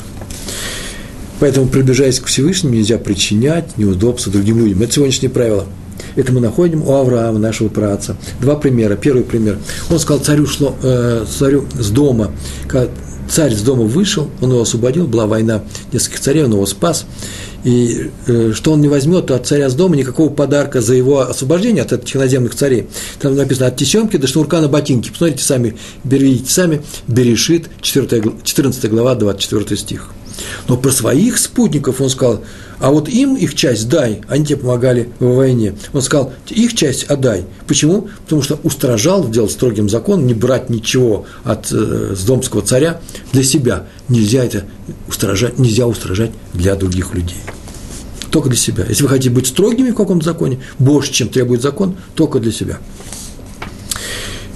Поэтому, 1.39 1.67
приближаясь 1.67 2.19
к 2.19 2.27
Всевышнему, 2.27 2.75
нельзя 2.75 2.97
причинять 2.97 3.77
неудобства 3.77 4.31
другим 4.31 4.59
людям. 4.59 4.81
Это 4.81 4.93
сегодняшнее 4.93 5.29
правило. 5.29 5.65
Это 6.15 6.31
мы 6.31 6.39
находим 6.39 6.83
у 6.83 6.93
Авраама, 6.93 7.39
нашего 7.39 7.69
праца. 7.69 8.15
Два 8.39 8.55
примера. 8.55 8.95
Первый 8.95 9.23
пример. 9.23 9.57
Он 9.89 9.99
сказал 9.99 10.23
царю, 10.23 10.45
шло, 10.45 10.75
э, 10.81 11.25
царю 11.27 11.65
с 11.77 11.89
дома, 11.89 12.31
когда 12.67 12.89
царь 13.33 13.53
из 13.53 13.63
дома 13.63 13.83
вышел, 13.83 14.29
он 14.41 14.51
его 14.51 14.61
освободил, 14.61 15.07
была 15.07 15.25
война 15.25 15.63
нескольких 15.91 16.19
царей, 16.19 16.43
он 16.43 16.51
его 16.51 16.67
спас, 16.67 17.05
и 17.63 18.11
э, 18.27 18.51
что 18.53 18.73
он 18.73 18.81
не 18.81 18.87
возьмет 18.87 19.31
от 19.31 19.47
царя 19.47 19.69
с 19.69 19.73
дома 19.73 19.95
никакого 19.95 20.29
подарка 20.29 20.81
за 20.81 20.93
его 20.93 21.21
освобождение 21.21 21.81
от 21.81 21.91
этих 21.93 22.15
иноземных 22.15 22.53
царей. 22.53 22.87
Там 23.19 23.35
написано 23.35 23.67
от 23.67 23.77
тесемки 23.77 24.17
до 24.17 24.27
шнурка 24.27 24.61
на 24.61 24.67
ботинки. 24.67 25.09
Посмотрите 25.09 25.43
сами, 25.43 25.75
видите 26.03 26.51
сами, 26.51 26.83
Берешит, 27.07 27.69
14 27.81 28.89
глава, 28.91 29.15
24 29.15 29.77
стих. 29.77 30.09
Но 30.67 30.77
про 30.77 30.91
своих 30.91 31.37
спутников 31.37 32.01
он 32.01 32.09
сказал, 32.09 32.43
а 32.79 32.91
вот 32.91 33.07
им 33.07 33.35
их 33.35 33.55
часть 33.55 33.87
дай, 33.87 34.21
они 34.27 34.45
тебе 34.45 34.57
помогали 34.57 35.09
в 35.19 35.35
войне. 35.35 35.75
Он 35.93 36.01
сказал, 36.01 36.33
их 36.49 36.75
часть 36.75 37.03
отдай. 37.03 37.45
Почему? 37.67 38.09
Потому 38.23 38.41
что 38.41 38.59
устражал, 38.63 39.29
делал 39.29 39.49
строгим 39.49 39.89
закон, 39.89 40.25
не 40.25 40.33
брать 40.33 40.69
ничего 40.69 41.25
от 41.43 41.71
э, 41.71 42.15
домского 42.25 42.61
царя 42.61 42.99
для 43.31 43.43
себя. 43.43 43.87
Нельзя 44.09 44.43
это 44.43 44.65
устражать, 45.07 45.59
нельзя 45.59 45.87
устражать 45.87 46.31
для 46.53 46.75
других 46.75 47.13
людей. 47.13 47.37
Только 48.31 48.49
для 48.49 48.57
себя. 48.57 48.85
Если 48.89 49.03
вы 49.03 49.09
хотите 49.09 49.29
быть 49.29 49.47
строгими 49.47 49.91
в 49.91 49.95
каком-то 49.95 50.25
законе, 50.25 50.59
больше, 50.79 51.13
чем 51.13 51.29
требует 51.29 51.61
закон, 51.61 51.95
только 52.15 52.39
для 52.39 52.51
себя. 52.51 52.79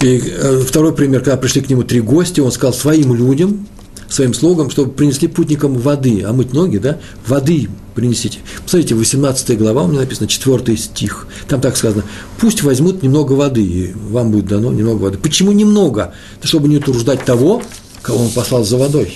И 0.01 0.21
э, 0.25 0.63
второй 0.67 0.93
пример, 0.93 1.21
когда 1.21 1.37
пришли 1.37 1.61
к 1.61 1.69
нему 1.69 1.83
три 1.83 2.01
гостя, 2.01 2.43
он 2.43 2.51
сказал 2.51 2.73
своим 2.73 3.13
людям, 3.13 3.67
своим 4.09 4.33
слогом, 4.33 4.69
чтобы 4.69 4.91
принесли 4.91 5.27
путникам 5.27 5.75
воды, 5.75 6.23
а 6.25 6.33
мыть 6.33 6.53
ноги, 6.53 6.77
да, 6.77 6.99
воды 7.25 7.67
принесите. 7.95 8.39
Посмотрите, 8.63 8.95
18 8.95 9.57
глава, 9.57 9.83
у 9.83 9.87
меня 9.87 10.01
написано 10.01 10.27
4 10.27 10.77
стих, 10.77 11.27
там 11.47 11.61
так 11.61 11.75
сказано, 11.77 12.03
пусть 12.39 12.63
возьмут 12.63 13.03
немного 13.03 13.33
воды, 13.33 13.63
и 13.63 13.93
вам 13.93 14.31
будет 14.31 14.47
дано 14.47 14.71
немного 14.71 15.03
воды. 15.03 15.17
Почему 15.17 15.51
немного? 15.51 16.13
Да 16.41 16.47
чтобы 16.47 16.67
не 16.67 16.77
утруждать 16.77 17.25
того, 17.25 17.61
кого 18.01 18.23
он 18.23 18.29
послал 18.29 18.63
за 18.63 18.77
водой. 18.77 19.13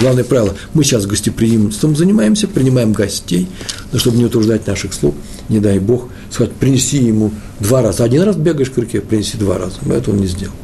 Главное 0.00 0.22
правило, 0.22 0.54
мы 0.72 0.84
сейчас 0.84 1.06
гостеприимством 1.06 1.96
занимаемся, 1.96 2.46
принимаем 2.46 2.92
гостей, 2.92 3.48
но 3.92 3.98
чтобы 3.98 4.18
не 4.18 4.24
утруждать 4.24 4.64
наших 4.66 4.94
слуг, 4.94 5.16
не 5.48 5.58
дай 5.58 5.80
Бог, 5.80 6.08
сказать, 6.30 6.52
принеси 6.52 6.98
ему 6.98 7.32
два 7.58 7.82
раза. 7.82 8.04
Один 8.04 8.22
раз 8.22 8.36
бегаешь 8.36 8.70
к 8.70 8.78
реке, 8.78 9.00
принеси 9.00 9.36
два 9.36 9.58
раза. 9.58 9.78
Но 9.82 9.94
это 9.94 10.12
он 10.12 10.18
не 10.18 10.28
сделал. 10.28 10.54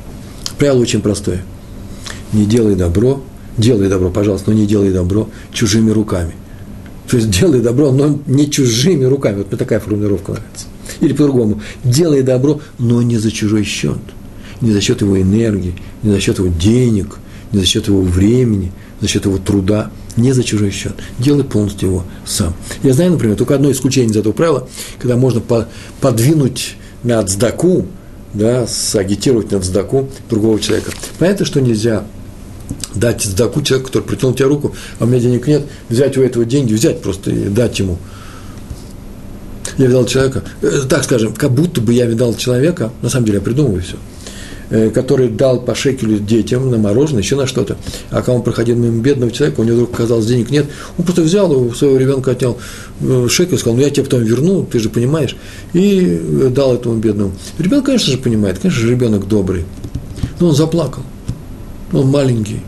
Правило 0.59 0.81
очень 0.81 1.01
простое– 1.01 1.45
не 2.37 2.45
делай 2.45 2.77
добро, 2.77 3.23
делай 3.57 3.89
добро, 3.89 4.11
пожалуйста, 4.11 4.51
но 4.51 4.57
не 4.57 4.67
делай 4.67 4.93
добро 4.93 5.29
чужими 5.53 5.91
руками. 5.91 6.35
То 7.09 7.17
есть 7.17 7.31
делай 7.31 7.61
добро, 7.61 7.93
но 7.93 8.19
не 8.27 8.51
чужими 8.51 9.05
руками. 9.05 9.39
Вот 9.39 9.49
мне 9.49 9.57
такая 9.57 9.81
формулировка 9.81 10.33
нравится. 10.33 10.67
Или 11.01 11.13
по-другому, 11.13 11.61
делай 11.85 12.23
добро, 12.23 12.61
но 12.79 13.03
не 13.03 13.17
за 13.17 13.31
чужой 13.31 13.65
счет. 13.65 13.99
Не 14.61 14.73
за 14.73 14.81
счет 14.81 15.01
его 15.01 15.21
энергии, 15.21 15.75
не 16.03 16.11
за 16.11 16.21
счет 16.21 16.39
его 16.39 16.49
денег, 16.49 17.19
не 17.53 17.61
за 17.61 17.67
счет 17.67 17.89
его 17.89 18.03
времени, 18.03 18.73
за 19.01 19.09
счет 19.09 19.25
его 19.25 19.39
труда, 19.39 19.91
не 20.17 20.33
за 20.33 20.43
чужой 20.43 20.71
счет. 20.71 20.95
Делай 21.19 21.45
полностью 21.45 21.89
его 21.89 22.05
сам. 22.25 22.55
Я 22.83 22.93
знаю, 22.93 23.13
например, 23.13 23.37
только 23.37 23.55
одно 23.55 23.71
исключение 23.71 24.11
из 24.11 24.17
этого 24.17 24.33
правила, 24.33 24.69
когда 24.99 25.17
можно 25.17 25.43
подвинуть 26.01 26.77
на 27.03 27.23
цдаку, 27.23 27.87
да, 28.33 28.67
сагитировать 28.67 29.53
на 29.53 29.61
цдаку 29.61 30.09
другого 30.29 30.59
человека. 30.59 30.91
Понятно, 31.19 31.45
что 31.47 31.61
нельзя 31.61 32.05
дать 32.95 33.23
сдаку 33.23 33.63
человеку, 33.63 33.89
который 33.89 34.05
протянул 34.05 34.35
тебе 34.35 34.47
руку, 34.47 34.75
а 34.99 35.05
у 35.05 35.07
меня 35.07 35.21
денег 35.21 35.47
нет, 35.47 35.63
взять 35.89 36.17
у 36.17 36.23
этого 36.23 36.45
деньги, 36.45 36.75
взять 36.75 37.01
просто 37.03 37.31
и 37.31 37.49
дать 37.49 37.79
ему. 37.79 37.99
Я 39.79 39.87
видал 39.87 40.07
человека, 40.07 40.43
э, 40.63 40.83
так 40.89 41.05
скажем, 41.05 41.35
как 41.35 41.53
будто 41.53 41.81
бы 41.81 41.93
я 41.93 42.07
видал 42.07 42.35
человека, 42.35 42.93
на 43.03 43.11
самом 43.11 43.27
деле 43.27 43.39
я 43.39 43.45
придумываю 43.45 43.83
все, 43.83 43.97
э, 44.71 44.91
который 44.91 45.29
дал 45.29 45.61
по 45.61 45.75
шекелю 45.75 46.19
детям 46.19 46.71
на 46.71 46.79
мороженое, 46.79 47.23
еще 47.23 47.37
на 47.37 47.47
что-то. 47.47 47.77
А 48.11 48.17
когда 48.17 48.33
он 48.33 48.43
проходил 48.43 48.77
мимо 48.77 49.03
бедного 49.03 49.31
человека, 49.31 49.61
у 49.61 49.65
него 49.65 49.77
вдруг 49.77 49.95
оказалось 49.95 50.27
денег 50.27 50.51
нет, 50.51 50.67
он 50.97 51.05
просто 51.05 51.23
взял 51.23 51.53
у 51.53 51.73
своего 51.75 51.99
ребенка, 51.99 52.31
отнял 52.31 52.59
э, 53.01 53.27
шекель, 53.29 53.59
сказал, 53.59 53.77
ну 53.77 53.83
я 53.83 53.91
тебе 53.91 54.05
потом 54.05 54.23
верну, 54.23 54.65
ты 54.65 54.79
же 54.79 54.89
понимаешь, 54.89 55.37
и 55.75 56.49
дал 56.51 56.75
этому 56.75 56.97
бедному. 56.97 57.33
Ребенок, 57.59 57.85
конечно 57.85 58.11
же, 58.11 58.19
понимает, 58.19 58.59
конечно 58.59 58.81
же, 58.81 58.91
ребенок 58.91 59.29
добрый, 59.29 59.65
но 60.41 60.49
он 60.49 60.55
заплакал, 60.55 61.03
он 61.93 62.09
маленький, 62.09 62.61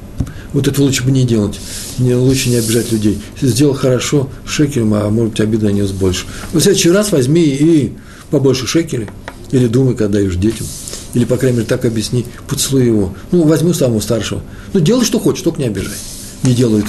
вот 0.52 0.66
это 0.66 0.82
лучше 0.82 1.04
бы 1.04 1.10
не 1.10 1.24
делать, 1.24 1.58
не, 1.98 2.14
лучше 2.14 2.48
не 2.48 2.56
обижать 2.56 2.90
людей. 2.92 3.20
Сделал 3.40 3.74
хорошо 3.74 4.30
шекелем, 4.46 4.94
а 4.94 5.08
может 5.10 5.32
быть 5.32 5.40
обида 5.40 5.66
нанес 5.66 5.90
больше. 5.90 6.24
В 6.52 6.60
следующий 6.60 6.90
раз 6.90 7.12
возьми 7.12 7.42
и 7.42 7.92
побольше 8.30 8.66
шекелей, 8.66 9.08
или 9.50 9.66
думай, 9.66 9.94
когда 9.94 10.18
даешь 10.18 10.36
детям. 10.36 10.66
Или, 11.14 11.24
по 11.24 11.36
крайней 11.36 11.58
мере, 11.58 11.68
так 11.68 11.84
объясни, 11.84 12.26
поцелуй 12.48 12.84
его. 12.84 13.14
Ну, 13.32 13.44
возьми 13.44 13.72
самого 13.72 14.00
старшего. 14.00 14.42
Ну, 14.72 14.80
делай, 14.80 15.04
что 15.04 15.18
хочешь, 15.18 15.42
только 15.42 15.60
не 15.60 15.66
обижай. 15.66 15.96
Не 16.42 16.54
делают 16.54 16.86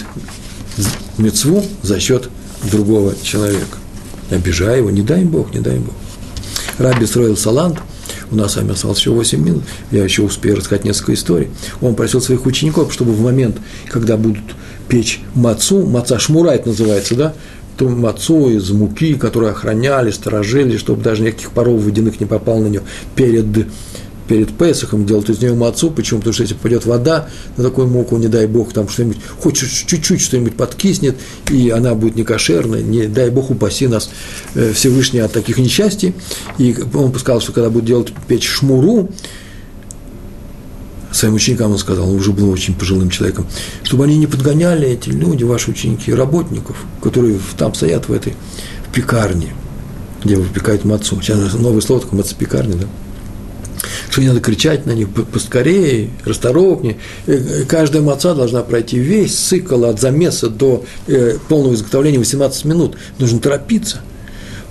мецву 1.18 1.64
за 1.84 2.00
счет 2.00 2.30
другого 2.70 3.14
человека. 3.24 3.78
Обижай 4.30 4.80
его, 4.80 4.90
не 4.90 5.02
дай 5.02 5.22
им 5.22 5.30
Бог, 5.30 5.54
не 5.54 5.62
дай 5.62 5.78
им 5.78 5.84
Бог. 5.84 5.96
Раби 6.78 7.06
строил 7.06 7.36
салант– 7.36 7.80
у 8.32 8.36
нас 8.36 8.54
с 8.54 8.56
вами 8.58 8.72
осталось 8.72 9.00
еще 9.00 9.12
8 9.12 9.44
минут, 9.44 9.64
я 9.92 10.04
еще 10.04 10.24
успею 10.24 10.58
рассказать 10.58 10.86
несколько 10.86 11.14
историй. 11.14 11.50
Он 11.82 11.96
просил 11.96 12.22
своих 12.22 12.46
учеников, 12.46 12.94
чтобы 12.94 13.14
в 13.14 13.22
момент, 13.22 13.58
когда 13.88 14.18
будут 14.18 14.44
печь 14.88 15.22
мацу, 15.36 15.86
маца 15.86 16.20
шмура 16.20 16.52
это 16.52 16.70
называется, 16.70 17.16
да, 17.16 17.34
то 17.78 17.88
мацу 17.88 18.50
из 18.50 18.70
муки, 18.72 19.16
которую 19.16 19.52
охраняли, 19.52 20.12
сторожили, 20.12 20.78
чтобы 20.78 21.02
даже 21.02 21.24
никаких 21.24 21.52
паров 21.52 21.82
водяных 21.82 22.20
не 22.20 22.26
попал 22.26 22.60
на 22.60 22.68
нее 22.68 22.82
перед 23.16 23.46
перед 24.30 24.56
Песохом 24.56 25.08
делают 25.08 25.30
из 25.30 25.42
нее 25.42 25.56
мацу. 25.56 25.90
Почему? 25.90 26.20
Потому 26.20 26.34
что 26.36 26.44
если 26.44 26.54
попадет 26.54 26.86
вода 26.86 27.28
на 27.58 27.64
такую 27.64 27.88
муку, 27.88 28.16
не 28.18 28.28
дай 28.28 28.46
бог, 28.46 28.72
там 28.72 28.88
что-нибудь, 28.88 29.18
хоть 29.40 29.58
чуть-чуть 29.58 30.22
что-нибудь 30.22 30.56
подкиснет, 30.56 31.18
и 31.50 31.72
она 31.72 31.96
будет 31.96 32.16
некошерной, 32.16 32.84
не 32.84 33.08
дай 33.08 33.32
бог 33.32 33.50
упаси 33.50 33.88
нас 33.88 34.12
э, 34.54 34.72
Всевышний 34.72 35.20
от 35.20 35.34
таких 35.34 35.58
несчастий. 35.58 36.14
И 36.60 36.76
он 36.94 37.14
сказал, 37.16 37.42
что 37.42 37.54
когда 37.54 37.72
будет 37.72 37.86
делать 37.86 38.14
печь 38.28 38.48
шмуру, 38.48 39.10
своим 41.12 41.34
ученикам 41.34 41.72
он 41.72 41.80
сказал, 41.80 42.08
он 42.08 42.18
уже 42.18 42.32
был 42.32 42.52
очень 42.52 42.76
пожилым 42.76 43.10
человеком, 43.10 43.48
чтобы 43.82 44.04
они 44.04 44.16
не 44.16 44.28
подгоняли 44.28 44.88
эти 44.88 45.10
люди, 45.10 45.44
ваши 45.44 45.72
ученики, 45.72 46.14
работников, 46.14 46.78
которые 47.02 47.40
там 47.58 47.74
стоят 47.74 48.08
в 48.08 48.14
этой 48.14 48.36
в 48.88 48.94
пекарне, 48.94 49.56
где 50.24 50.36
выпекают 50.36 50.86
мацу. 50.86 51.20
Сейчас 51.20 51.56
новое 51.56 51.82
слово 51.82 52.04
такое 52.04 52.20
мацепекарня, 52.20 52.76
да? 52.76 52.88
Что 54.10 54.22
не 54.22 54.28
надо 54.28 54.40
кричать 54.40 54.86
на 54.86 54.92
них 54.92 55.10
поскорее, 55.10 56.10
расторопнее. 56.26 56.98
Э, 57.28 57.64
каждая 57.68 58.02
маца 58.02 58.34
должна 58.34 58.64
пройти 58.64 58.98
весь 59.00 59.36
цикл 59.36 59.86
от 59.86 60.00
замеса 60.00 60.50
до 60.50 60.84
э, 61.08 61.38
полного 61.48 61.74
изготовления 61.74 62.20
18 62.20 62.66
минут. 62.66 62.98
Нужно 63.20 63.40
торопиться. 63.40 64.02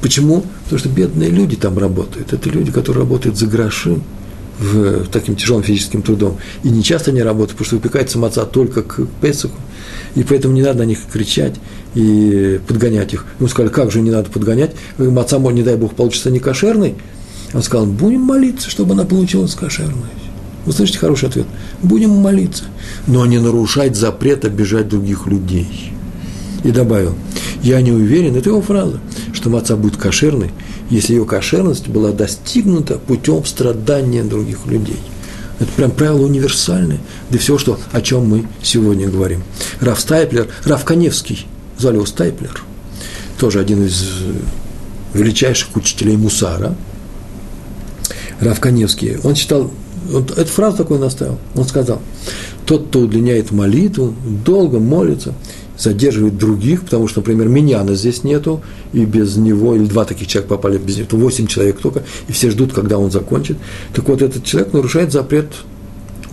Почему? 0.00 0.44
Потому 0.64 0.78
что 0.78 0.88
бедные 0.88 1.30
люди 1.30 1.56
там 1.56 1.78
работают. 1.78 2.32
Это 2.32 2.48
люди, 2.50 2.70
которые 2.70 3.02
работают 3.02 3.36
за 3.36 3.46
гроши, 3.46 3.98
в, 4.58 5.06
таким 5.06 5.36
тяжелым 5.36 5.62
физическим 5.62 6.02
трудом. 6.02 6.38
И 6.64 6.68
не 6.68 6.82
часто 6.82 7.10
они 7.10 7.22
работают, 7.22 7.52
потому 7.52 7.66
что 7.66 7.76
выпекается 7.76 8.18
маца 8.18 8.44
только 8.44 8.82
к 8.82 9.06
Песуху. 9.20 9.56
И 10.14 10.22
поэтому 10.24 10.54
не 10.54 10.62
надо 10.62 10.80
на 10.80 10.82
них 10.84 10.98
кричать 11.12 11.54
и 11.94 12.60
подгонять 12.66 13.14
их. 13.14 13.24
Мы 13.38 13.48
сказали, 13.48 13.70
как 13.72 13.90
же 13.92 14.00
не 14.00 14.10
надо 14.10 14.30
подгонять? 14.30 14.72
Маца, 14.98 15.38
не 15.38 15.62
дай 15.62 15.76
бог, 15.76 15.94
получится 15.94 16.30
не 16.30 16.40
кошерный, 16.40 16.96
он 17.54 17.62
сказал, 17.62 17.86
будем 17.86 18.22
молиться, 18.22 18.68
чтобы 18.70 18.92
она 18.92 19.04
получилась 19.04 19.54
кошерной. 19.54 20.10
Вы 20.66 20.72
слышите 20.72 20.98
хороший 20.98 21.28
ответ? 21.28 21.46
Будем 21.82 22.10
молиться, 22.10 22.64
но 23.06 23.24
не 23.24 23.38
нарушать 23.38 23.96
запрет 23.96 24.44
обижать 24.44 24.88
других 24.88 25.26
людей. 25.26 25.92
И 26.62 26.70
добавил, 26.70 27.14
я 27.62 27.80
не 27.80 27.92
уверен, 27.92 28.36
это 28.36 28.50
его 28.50 28.60
фраза, 28.60 29.00
что 29.32 29.48
маца 29.48 29.76
будет 29.76 29.96
кошерной, 29.96 30.50
если 30.90 31.14
ее 31.14 31.24
кошерность 31.24 31.88
была 31.88 32.12
достигнута 32.12 32.98
путем 32.98 33.44
страдания 33.46 34.24
других 34.24 34.66
людей. 34.66 34.98
Это 35.58 35.70
прям 35.72 35.90
правило 35.90 36.26
универсальное 36.26 36.98
для 37.30 37.38
всего, 37.38 37.58
что, 37.58 37.80
о 37.92 38.00
чем 38.02 38.26
мы 38.26 38.46
сегодня 38.62 39.08
говорим. 39.08 39.42
Раф 39.80 40.00
Стайплер, 40.00 40.48
Раф 40.64 40.84
Коневский, 40.84 41.46
звали 41.78 41.96
его 41.96 42.06
Стайплер, 42.06 42.62
тоже 43.40 43.58
один 43.58 43.84
из 43.86 44.04
величайших 45.14 45.74
учителей 45.76 46.16
Мусара– 46.16 46.74
Рав 48.40 48.60
Каневский, 48.60 49.16
он 49.22 49.34
читал, 49.34 49.70
он 50.12 50.24
эту 50.24 50.46
фразу 50.46 50.78
такую 50.78 51.00
наставил, 51.00 51.38
он 51.54 51.64
сказал, 51.64 52.00
тот, 52.66 52.88
кто 52.88 53.00
удлиняет 53.00 53.50
молитву, 53.50 54.14
долго 54.44 54.78
молится, 54.78 55.34
задерживает 55.76 56.36
других, 56.36 56.82
потому 56.82 57.08
что, 57.08 57.20
например, 57.20 57.48
Миньяна 57.48 57.94
здесь 57.94 58.24
нету, 58.24 58.62
и 58.92 59.04
без 59.04 59.36
него, 59.36 59.74
или 59.74 59.86
два 59.86 60.04
таких 60.04 60.26
человека 60.26 60.56
попали 60.56 60.78
без 60.78 60.98
него, 60.98 61.06
восемь 61.12 61.46
человек 61.46 61.78
только, 61.78 62.02
и 62.28 62.32
все 62.32 62.50
ждут, 62.50 62.72
когда 62.72 62.98
он 62.98 63.10
закончит. 63.10 63.56
Так 63.94 64.08
вот, 64.08 64.22
этот 64.22 64.44
человек 64.44 64.72
нарушает 64.72 65.12
запрет 65.12 65.48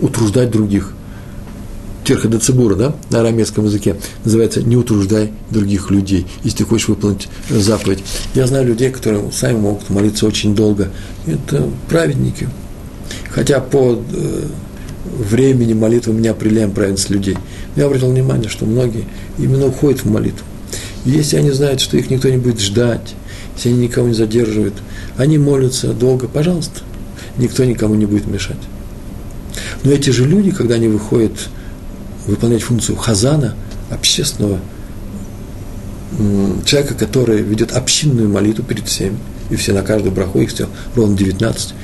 утруждать 0.00 0.50
других. 0.50 0.92
Терха 2.06 2.28
де 2.28 2.38
да, 2.76 2.94
на 3.10 3.20
арамейском 3.20 3.64
языке, 3.64 3.96
называется 4.24 4.62
«не 4.62 4.76
утруждай 4.76 5.32
других 5.50 5.90
людей», 5.90 6.24
если 6.44 6.58
ты 6.58 6.64
хочешь 6.64 6.86
выполнить 6.86 7.28
заповедь. 7.50 7.98
Я 8.34 8.46
знаю 8.46 8.64
людей, 8.64 8.90
которые 8.90 9.32
сами 9.32 9.58
могут 9.58 9.90
молиться 9.90 10.24
очень 10.24 10.54
долго. 10.54 10.88
Это 11.26 11.68
праведники. 11.88 12.48
Хотя 13.30 13.58
по, 13.58 14.00
э, 14.12 14.42
времени 15.18 15.72
молитвы 15.72 16.12
мы 16.12 16.20
не 16.20 16.28
определяем 16.28 16.70
праведность 16.70 17.10
людей. 17.10 17.36
Я 17.74 17.86
обратил 17.86 18.10
внимание, 18.10 18.48
что 18.48 18.66
многие 18.66 19.04
именно 19.36 19.66
уходят 19.66 20.04
в 20.04 20.08
молитву. 20.08 20.46
И 21.06 21.10
если 21.10 21.38
они 21.38 21.50
знают, 21.50 21.80
что 21.80 21.96
их 21.96 22.08
никто 22.08 22.28
не 22.28 22.36
будет 22.36 22.60
ждать, 22.60 23.14
если 23.56 23.70
они 23.70 23.80
никого 23.80 24.06
не 24.06 24.14
задерживают, 24.14 24.74
они 25.16 25.38
молятся 25.38 25.92
долго, 25.92 26.28
пожалуйста, 26.28 26.82
никто 27.36 27.64
никому 27.64 27.96
не 27.96 28.06
будет 28.06 28.28
мешать. 28.28 28.62
Но 29.82 29.90
эти 29.90 30.10
же 30.10 30.24
люди, 30.24 30.52
когда 30.52 30.76
они 30.76 30.86
выходят 30.86 31.32
выполнять 32.26 32.62
функцию 32.62 32.96
хазана, 32.96 33.54
общественного 33.90 34.58
человека, 36.64 36.94
который 36.94 37.42
ведет 37.42 37.72
общинную 37.72 38.28
молитву 38.28 38.64
перед 38.64 38.86
всеми, 38.88 39.18
и 39.50 39.56
все 39.56 39.72
на 39.72 39.82
каждую 39.82 40.12
браху, 40.12 40.40
их 40.40 40.50
сделал 40.50 40.70
ровно 40.94 41.16
19, 41.16 41.74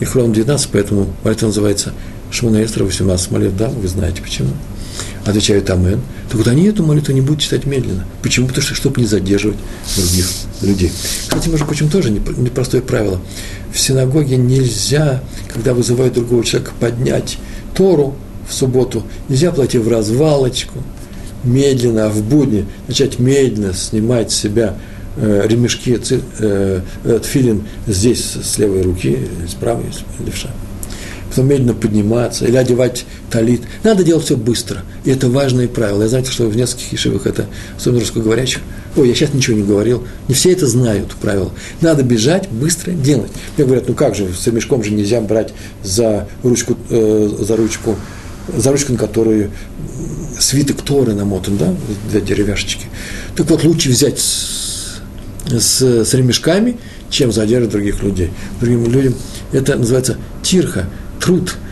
их 0.00 0.14
ровно 0.14 0.34
19, 0.34 0.68
поэтому 0.70 1.08
молитва 1.24 1.46
называется 1.46 1.92
Шмона 2.30 2.62
Эстра, 2.64 2.84
18 2.84 3.30
молитв, 3.30 3.56
да, 3.56 3.68
вы 3.68 3.88
знаете 3.88 4.20
почему. 4.22 4.50
Отвечают 5.24 5.68
Амен. 5.70 6.00
Так 6.28 6.38
вот 6.38 6.48
они 6.48 6.66
эту 6.66 6.82
молитву 6.82 7.12
не 7.12 7.20
будут 7.20 7.40
читать 7.40 7.66
медленно. 7.66 8.04
Почему? 8.22 8.48
Потому 8.48 8.64
что, 8.64 8.74
чтобы 8.74 9.00
не 9.00 9.06
задерживать 9.06 9.58
других 9.96 10.26
людей. 10.62 10.90
Кстати, 11.28 11.48
между 11.48 11.66
прочим, 11.66 11.88
тоже 11.88 12.10
непростое 12.10 12.82
правило. 12.82 13.20
В 13.72 13.78
синагоге 13.78 14.36
нельзя, 14.36 15.22
когда 15.52 15.74
вызывают 15.74 16.14
другого 16.14 16.44
человека, 16.44 16.72
поднять 16.80 17.38
Тору 17.74 18.16
в 18.48 18.52
субботу, 18.52 19.02
нельзя 19.28 19.52
платить 19.52 19.82
в 19.82 19.88
развалочку, 19.88 20.78
медленно, 21.44 22.06
а 22.06 22.08
в 22.08 22.22
будни 22.22 22.66
начать 22.86 23.18
медленно 23.18 23.72
снимать 23.72 24.30
с 24.30 24.36
себя 24.36 24.76
э, 25.16 25.46
ремешки, 25.46 25.98
э, 26.10 26.80
э, 27.04 27.20
тфилин 27.22 27.62
здесь 27.86 28.36
с 28.42 28.58
левой 28.58 28.82
руки, 28.82 29.18
с 29.48 29.54
правой, 29.54 29.86
левша. 30.24 30.50
Потом 31.28 31.48
медленно 31.48 31.74
подниматься 31.74 32.46
или 32.46 32.56
одевать 32.56 33.04
талит. 33.30 33.60
Надо 33.84 34.02
делать 34.02 34.24
все 34.24 34.36
быстро. 34.36 34.82
И 35.04 35.10
это 35.10 35.28
важное 35.28 35.68
правило. 35.68 36.02
Я 36.02 36.08
знаю, 36.08 36.24
что 36.24 36.48
в 36.48 36.56
нескольких 36.56 36.92
ешивах 36.92 37.26
это, 37.26 37.46
особенно 37.76 38.00
русскоговорящих, 38.00 38.60
ой, 38.96 39.08
я 39.08 39.14
сейчас 39.14 39.34
ничего 39.34 39.56
не 39.56 39.62
говорил. 39.62 40.04
Не 40.26 40.34
все 40.34 40.52
это 40.52 40.66
знают, 40.66 41.12
правило. 41.20 41.50
Надо 41.82 42.02
бежать, 42.02 42.48
быстро 42.48 42.92
делать. 42.92 43.30
Мне 43.56 43.66
говорят, 43.66 43.88
ну 43.88 43.94
как 43.94 44.14
же, 44.14 44.32
с 44.32 44.46
ремешком 44.46 44.82
же 44.82 44.90
нельзя 44.90 45.20
брать 45.20 45.52
за 45.84 46.26
ручку, 46.42 46.76
э, 46.88 47.30
за 47.40 47.56
ручку, 47.56 47.96
за 48.56 48.72
ручку, 48.72 48.92
на 48.92 48.98
которую 48.98 49.50
свиток 50.38 50.82
Торы 50.82 51.14
намотан, 51.14 51.56
да, 51.56 51.74
две 52.10 52.20
деревяшечки. 52.20 52.86
Так 53.36 53.48
вот, 53.50 53.64
лучше 53.64 53.90
взять 53.90 54.18
с, 54.18 55.00
с, 55.50 55.82
с 56.04 56.14
ремешками, 56.14 56.78
чем 57.10 57.32
задерживать 57.32 57.72
других 57.72 58.02
людей. 58.02 58.30
Другим 58.60 58.90
людям 58.90 59.14
это 59.52 59.76
называется 59.76 60.16
тирха, 60.42 60.88
труд– 61.20 61.56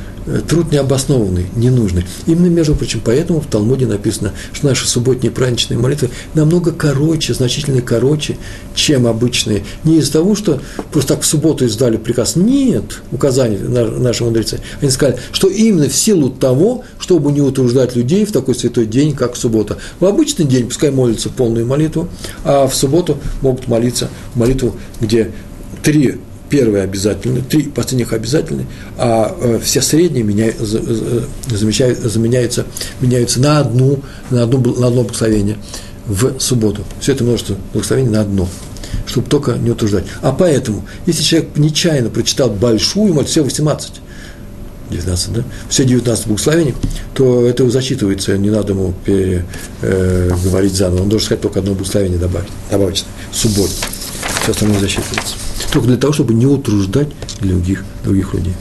труд 0.49 0.73
необоснованный, 0.73 1.47
ненужный. 1.55 2.05
Именно, 2.27 2.47
между 2.47 2.75
прочим, 2.75 3.01
поэтому 3.05 3.41
в 3.41 3.47
Талмуде 3.47 3.87
написано, 3.87 4.33
что 4.53 4.67
наши 4.67 4.87
субботние 4.89 5.31
праздничные 5.31 5.79
молитвы 5.79 6.11
намного 6.35 6.73
короче, 6.73 7.35
значительно 7.35 7.81
короче, 7.81 8.37
чем 8.75 9.07
обычные. 9.07 9.65
Не 9.85 9.99
из-за 9.99 10.13
того, 10.15 10.35
что 10.35 10.61
просто 10.93 11.15
так 11.15 11.23
в 11.23 11.27
субботу 11.27 11.65
издали 11.65 11.97
приказ. 11.97 12.37
Нет 12.37 13.01
указаний 13.13 13.59
наши 13.59 14.25
мудрецы. 14.25 14.61
Они 14.81 14.91
сказали, 14.91 15.19
что 15.33 15.49
именно 15.49 15.89
в 15.89 15.95
силу 15.95 16.31
того, 16.31 16.85
чтобы 16.99 17.33
не 17.33 17.41
утруждать 17.41 17.97
людей 17.97 18.25
в 18.25 18.33
такой 18.33 18.55
святой 18.55 18.87
день, 18.87 19.15
как 19.15 19.37
суббота. 19.37 19.79
В 20.01 20.05
обычный 20.07 20.45
день 20.45 20.67
пускай 20.67 20.91
молятся 20.91 21.29
полную 21.29 21.67
молитву, 21.67 22.09
а 22.45 22.67
в 22.67 22.75
субботу 22.75 23.19
могут 23.43 23.69
молиться 23.69 24.09
молитву, 24.35 24.77
где 25.01 25.31
три 25.83 26.19
первые 26.49 26.85
обязательны, 26.85 27.43
три 27.43 27.65
последних 27.65 28.13
обязательны, 28.13 28.67
а 28.97 29.37
э, 29.41 29.59
все 29.63 29.81
средние 29.83 30.23
меня, 30.23 30.53
замечают, 30.59 31.99
заменяются, 31.99 32.67
меняются 33.01 33.41
на 33.41 33.61
одну, 33.61 34.01
на, 34.31 34.45
одну, 34.45 34.59
на 34.59 34.87
одно 34.89 35.03
благословение 35.03 35.59
в 36.07 36.39
субботу. 36.39 36.85
Все 37.01 37.13
это 37.13 37.25
множество 37.25 37.57
благословений 37.73 38.11
на 38.11 38.21
одно, 38.21 38.49
чтобы 39.07 39.29
только 39.29 39.53
не 39.53 39.71
утруждать. 39.71 40.05
А 40.23 40.33
поэтому, 40.33 40.85
если 41.07 41.23
человек 41.23 41.57
нечаянно 41.57 42.11
прочитал 42.11 42.51
большую 42.51 43.13
молитву, 43.13 43.31
все 43.31 43.43
18, 43.43 43.93
19, 44.91 45.33
да? 45.33 45.45
Все 45.69 45.85
19 45.85 46.29
благословений, 46.29 46.75
то 47.15 47.45
это 47.45 47.69
зачитывается, 47.69 48.39
не 48.39 48.51
надо 48.51 48.73
ему 48.73 48.95
пере, 49.05 49.45
э, 49.83 50.31
говорить 50.45 50.75
заново. 50.75 51.03
Он 51.03 51.09
должен 51.09 51.27
сказать 51.27 51.43
только 51.43 51.59
одно 51.59 51.75
благословение 51.75 52.19
добавить, 52.19 52.49
добавочное, 52.71 53.11
субботу. 53.33 53.73
Все 54.43 54.53
остальное 54.53 54.79
засчитывается 54.79 55.35
только 55.77 55.89
для 55.89 55.99
того, 55.99 56.15
чтобы 56.15 56.33
не 56.33 56.47
утруждать 56.47 57.09
других, 57.39 57.85
других 58.03 58.33
людей. 58.33 58.55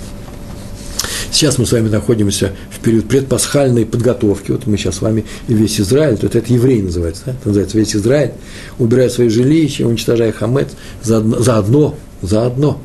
Сейчас 1.31 1.57
мы 1.57 1.65
с 1.65 1.71
вами 1.71 1.87
находимся 1.87 2.51
в 2.69 2.81
период 2.81 3.07
предпасхальной 3.07 3.85
подготовки. 3.85 4.51
Вот 4.51 4.67
мы 4.67 4.75
сейчас 4.75 4.97
с 4.97 5.01
вами 5.01 5.23
и 5.47 5.53
весь 5.53 5.79
Израиль, 5.79 6.17
то 6.17 6.27
это, 6.27 6.41
еврей 6.53 6.81
называется, 6.81 7.23
да? 7.25 7.31
это 7.31 7.47
называется 7.47 7.77
весь 7.77 7.95
Израиль, 7.95 8.31
убирая 8.79 9.07
свои 9.07 9.29
жилища, 9.29 9.87
уничтожая 9.87 10.33
хамец, 10.33 10.71
заодно, 11.03 11.39
заодно, 11.39 11.95
заодно, 12.21 12.81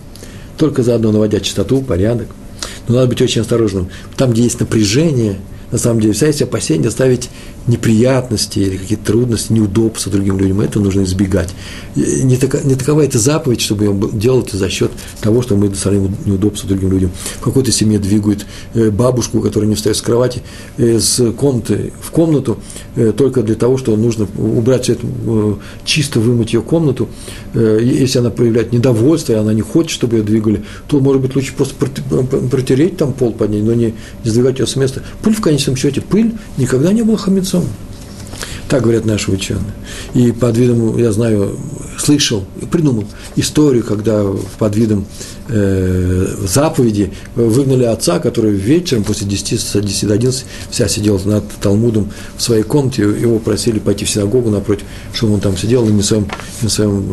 только 0.57 0.85
заодно 0.85 1.11
наводя 1.11 1.41
чистоту, 1.41 1.83
порядок. 1.83 2.29
Но 2.87 2.95
надо 2.95 3.09
быть 3.09 3.21
очень 3.21 3.41
осторожным. 3.41 3.89
Там, 4.17 4.31
где 4.31 4.45
есть 4.45 4.61
напряжение, 4.61 5.41
на 5.73 5.79
самом 5.79 6.01
деле, 6.01 6.13
вся 6.13 6.27
есть 6.27 6.43
опасение 6.43 6.91
ставить 6.91 7.31
неприятности 7.67 8.59
или 8.59 8.77
какие-то 8.77 9.05
трудности, 9.05 9.53
неудобства 9.53 10.11
другим 10.11 10.39
людям, 10.39 10.61
это 10.61 10.81
нужно 10.81 11.03
избегать. 11.03 11.51
Не, 11.95 12.37
така, 12.37 12.61
не 12.63 12.75
такова 12.75 13.03
эта 13.03 13.19
заповедь, 13.19 13.61
чтобы 13.61 13.85
ее 13.85 14.11
делать 14.13 14.51
за 14.51 14.69
счет 14.69 14.91
того, 15.21 15.43
что 15.43 15.57
мы 15.57 15.69
доставляем 15.69 16.15
неудобства 16.25 16.69
другим 16.69 16.91
людям. 16.91 17.11
В 17.39 17.45
какой-то 17.45 17.71
семье 17.71 17.99
двигают 17.99 18.47
э, 18.75 18.91
бабушку, 18.91 19.41
которая 19.41 19.69
не 19.69 19.77
встает 19.77 19.97
с 19.97 20.03
кровати, 20.03 20.43
э, 20.79 20.99
с 20.99 21.33
комнаты 21.33 21.93
в 22.01 22.11
комнату, 22.11 22.59
э, 22.97 23.13
только 23.17 23.43
для 23.43 23.55
того, 23.55 23.77
что 23.79 23.97
нужно 23.97 24.27
убрать 24.37 24.85
все 24.85 24.95
это, 24.95 25.07
чисто 25.85 26.21
вымыть 26.21 26.53
ее 26.53 26.63
комнату. 26.63 27.09
Если 27.55 28.19
она 28.19 28.31
проявляет 28.31 28.73
недовольство, 28.73 29.33
и 29.33 29.37
она 29.37 29.53
не 29.53 29.61
хочет, 29.61 29.91
чтобы 29.91 30.17
ее 30.17 30.23
двигали, 30.23 30.65
то, 30.89 31.01
может 31.01 31.23
быть, 31.23 31.35
лучше 31.35 31.55
просто 31.55 31.75
протереть 31.75 32.97
там 32.97 33.13
пол 33.13 33.33
под 33.33 33.51
ней, 33.51 33.63
но 33.63 33.75
не 33.75 33.95
сдвигать 34.25 34.59
ее 34.59 34.67
с 34.67 34.77
места. 34.77 35.03
Пыль, 35.23 35.35
в 35.35 35.41
конечном 35.41 35.60
счете, 35.77 36.01
пыль 36.01 36.35
никогда 36.57 36.93
не 36.93 37.03
была 37.03 37.17
хамецом. 37.17 37.65
Так 38.69 38.83
говорят 38.83 39.05
наши 39.05 39.31
ученые. 39.31 39.73
И 40.15 40.33
под 40.33 40.57
видом, 40.57 40.97
я 40.97 41.13
знаю, 41.13 41.59
слышал, 42.01 42.45
придумал 42.71 43.05
историю, 43.37 43.85
когда 43.85 44.25
под 44.59 44.77
видом 44.77 45.07
э, 45.49 46.27
заповеди 46.47 47.13
выгнали 47.35 47.85
отца, 47.85 48.19
который 48.19 48.53
вечером 48.53 49.05
после 49.05 49.27
10, 49.27 49.61
с 49.61 49.81
10 49.81 50.09
до 50.09 50.15
11 50.15 50.45
вся 50.71 50.89
сидел 50.89 51.21
над 51.25 51.45
Талмудом 51.61 52.11
в 52.37 52.43
своей 52.43 52.63
комнате, 52.63 53.03
его 53.03 53.39
просили 53.39 53.79
пойти 53.79 54.05
в 54.05 54.11
синагогу 54.11 54.51
напротив, 54.51 54.85
чтобы 55.13 55.35
он 55.35 55.41
там 55.41 55.57
сидел, 55.57 55.89
и 55.89 55.93
в 55.93 56.03
своем, 56.03 56.27
в 56.63 56.69
своем 56.69 57.05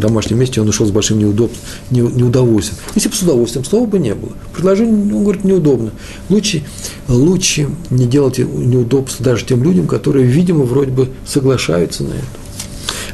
домашнем 0.00 0.38
месте 0.38 0.60
он 0.60 0.68
ушел 0.68 0.86
с 0.86 0.90
большим 0.90 1.18
неудобством, 1.18 1.62
не, 1.90 2.00
неудовольствием. 2.00 2.78
Если 2.94 3.08
бы 3.08 3.14
с 3.14 3.22
удовольствием, 3.22 3.64
слова 3.64 3.86
бы 3.86 3.98
не 3.98 4.14
было. 4.14 4.32
Предложение, 4.54 4.94
он 4.94 5.22
говорит, 5.22 5.44
неудобно. 5.44 5.90
Лучше, 6.28 6.62
лучше 7.08 7.68
не 7.90 8.06
делать 8.06 8.38
неудобства 8.38 9.24
даже 9.24 9.44
тем 9.44 9.62
людям, 9.62 9.86
которые, 9.86 10.26
видимо, 10.26 10.64
вроде 10.64 10.90
бы 10.90 11.08
соглашаются 11.26 12.04
на 12.04 12.10
это. 12.10 12.43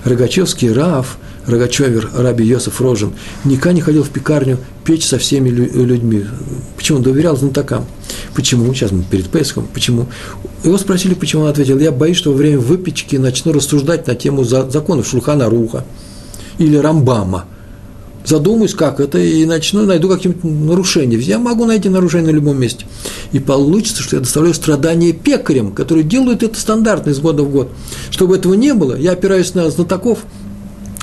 Рогачевский 0.04 0.72
Рав, 0.72 1.18
Рогачевер, 1.46 2.10
Раби 2.14 2.44
Йосиф 2.44 2.80
Рожин, 2.80 3.12
никогда 3.44 3.72
не 3.72 3.80
ходил 3.80 4.02
в 4.02 4.10
пекарню 4.10 4.58
печь 4.84 5.06
со 5.06 5.18
всеми 5.18 5.48
людьми. 5.48 6.24
Почему? 6.76 6.98
Он 6.98 7.04
доверял 7.04 7.36
знатокам. 7.36 7.86
Почему? 8.34 8.72
Сейчас 8.74 8.92
мы 8.92 9.02
перед 9.02 9.28
Песхом. 9.28 9.68
Почему? 9.72 10.06
Его 10.64 10.78
спросили, 10.78 11.14
почему 11.14 11.42
он 11.42 11.48
ответил, 11.48 11.78
я 11.78 11.92
боюсь, 11.92 12.16
что 12.16 12.32
во 12.32 12.36
время 12.36 12.58
выпечки 12.58 13.16
начну 13.16 13.52
рассуждать 13.52 14.06
на 14.06 14.14
тему 14.14 14.44
законов 14.44 15.06
Шульхана 15.08 15.48
Руха 15.48 15.84
или 16.58 16.76
Рамбама– 16.76 17.46
задумаюсь, 18.24 18.74
как 18.74 19.00
это, 19.00 19.18
и 19.18 19.44
начну, 19.44 19.84
найду 19.84 20.08
какие-то 20.08 20.46
нарушения. 20.46 21.16
Я 21.16 21.38
могу 21.38 21.64
найти 21.64 21.88
нарушения 21.88 22.26
на 22.26 22.30
любом 22.30 22.58
месте. 22.58 22.86
И 23.32 23.38
получится, 23.38 24.02
что 24.02 24.16
я 24.16 24.20
доставляю 24.20 24.54
страдания 24.54 25.12
пекарям, 25.12 25.72
которые 25.72 26.04
делают 26.04 26.42
это 26.42 26.58
стандартно 26.58 27.10
из 27.10 27.18
года 27.18 27.42
в 27.42 27.50
год. 27.50 27.70
Чтобы 28.10 28.36
этого 28.36 28.54
не 28.54 28.74
было, 28.74 28.96
я 28.96 29.12
опираюсь 29.12 29.54
на 29.54 29.70
знатоков, 29.70 30.20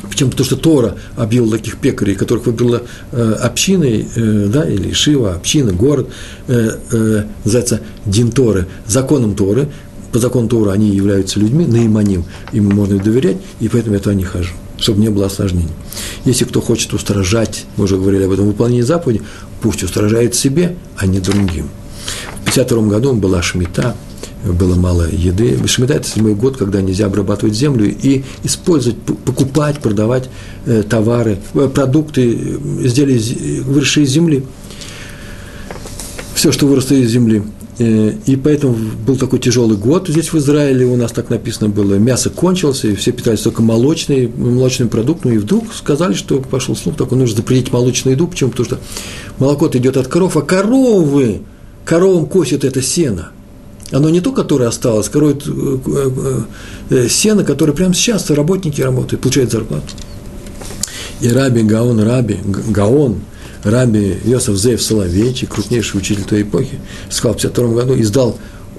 Почему? 0.09 0.29
Потому 0.29 0.45
что 0.45 0.55
Тора 0.55 0.95
объявила 1.15 1.57
таких 1.57 1.77
пекарей, 1.77 2.15
которых 2.15 2.45
выбрала 2.45 2.83
э, 3.11 3.33
общиной, 3.33 4.07
э, 4.15 4.45
да, 4.47 4.67
или 4.67 4.93
Шива, 4.93 5.33
община, 5.33 5.73
город, 5.73 6.09
э, 6.47 6.71
э, 6.91 7.23
называется 7.43 7.81
Дин 8.05 8.31
Торы, 8.31 8.67
законом 8.87 9.35
Торы. 9.35 9.69
По 10.11 10.19
закону 10.19 10.47
Торы 10.47 10.71
они 10.71 10.89
являются 10.89 11.39
людьми, 11.39 11.65
наиманим, 11.65 12.25
им 12.51 12.65
можно 12.65 12.97
доверять, 12.97 13.37
и 13.59 13.67
поэтому 13.67 13.95
я 13.95 13.99
туда 13.99 14.15
не 14.15 14.23
хожу 14.23 14.53
чтобы 14.87 15.01
не 15.01 15.09
было 15.09 15.25
осложнений. 15.25 15.67
Если 16.23 16.45
кто 16.45 16.61
хочет 16.61 16.93
устражать, 16.93 17.65
мы 17.75 17.83
уже 17.83 17.97
говорили 17.97 18.23
об 18.23 18.31
этом 18.31 18.47
выполнении 18.47 18.83
заповеди, 18.83 19.21
пусть 19.61 19.83
устражает 19.83 20.33
себе, 20.33 20.77
а 20.95 21.05
не 21.05 21.19
другим. 21.19 21.67
В 22.45 22.51
1952 22.51 22.81
году 22.83 23.11
была 23.11 23.41
шмита, 23.41 23.97
было 24.45 24.75
мало 24.75 25.05
еды. 25.11 25.59
Шмита– 25.67 25.93
это 25.95 26.07
седьмой 26.07 26.35
год, 26.35 26.55
когда 26.55 26.79
нельзя 26.79 27.07
обрабатывать 27.07 27.53
землю 27.53 27.85
и 27.85 28.23
использовать, 28.43 28.97
покупать, 29.01 29.79
продавать 29.79 30.29
э, 30.65 30.83
товары, 30.89 31.39
э, 31.53 31.67
продукты, 31.67 32.31
изделия, 32.79 33.19
выросшие 33.63 34.05
из 34.05 34.11
земли. 34.11 34.45
все, 36.33 36.53
что 36.53 36.65
выросло 36.65 36.93
из 36.93 37.09
земли. 37.09 37.43
Э, 37.79 38.13
и 38.25 38.35
поэтому 38.35 38.75
был 39.05 39.17
такой 39.17 39.39
тяжелый 39.39 39.77
год 39.77 40.07
здесь 40.07 40.33
в 40.33 40.37
Израиле, 40.37 40.85
у 40.85 40.95
нас 40.95 41.11
так 41.11 41.29
написано 41.29 41.69
было, 41.69 41.95
мясо 41.95 42.31
кончилось, 42.31 42.83
и 42.83 42.95
все 42.95 43.11
питались 43.11 43.41
только 43.41 43.61
молочной, 43.61 44.27
молочным 44.27 44.89
продуктом, 44.89 45.33
и 45.33 45.37
вдруг 45.37 45.73
сказали, 45.73 46.13
что 46.13 46.39
пошел 46.39 46.75
слух 46.75 46.95
такой, 46.95 47.19
нужно 47.19 47.37
запретить 47.37 47.71
молочную 47.71 48.15
еду, 48.15 48.27
почему? 48.27 48.49
Потому 48.49 48.65
что 48.65 48.79
молоко 49.37 49.69
идет 49.73 49.95
от 49.97 50.07
коров, 50.07 50.37
а 50.37 50.41
коровы, 50.41 51.41
коровам 51.85 52.25
косят 52.25 52.63
это 52.63 52.81
сено. 52.81 53.29
Оно 53.91 54.09
не 54.09 54.21
то, 54.21 54.31
которое 54.31 54.67
осталось, 54.67 55.07
кроет 55.07 55.43
э, 55.47 56.41
э, 56.89 57.07
сено, 57.09 57.43
которое 57.43 57.73
прямо 57.73 57.93
сейчас 57.93 58.29
работники 58.31 58.81
работают, 58.81 59.21
получают 59.21 59.51
зарплату. 59.51 59.85
И 61.21 61.29
Раби 61.29 61.61
Гаон, 61.61 62.01
Раби 62.01 62.37
Гаон, 62.43 63.21
Раби 63.69 64.17
Йосиф 64.23 64.55
Зеев 64.55 64.81
Соловейчик, 64.81 65.49
крупнейший 65.49 65.99
учитель 65.99 66.23
той 66.23 66.43
эпохи, 66.43 66.79
сказал 67.09 67.33
в 67.33 67.41
52 67.41 67.73
году, 67.73 67.99
издал 67.99 68.37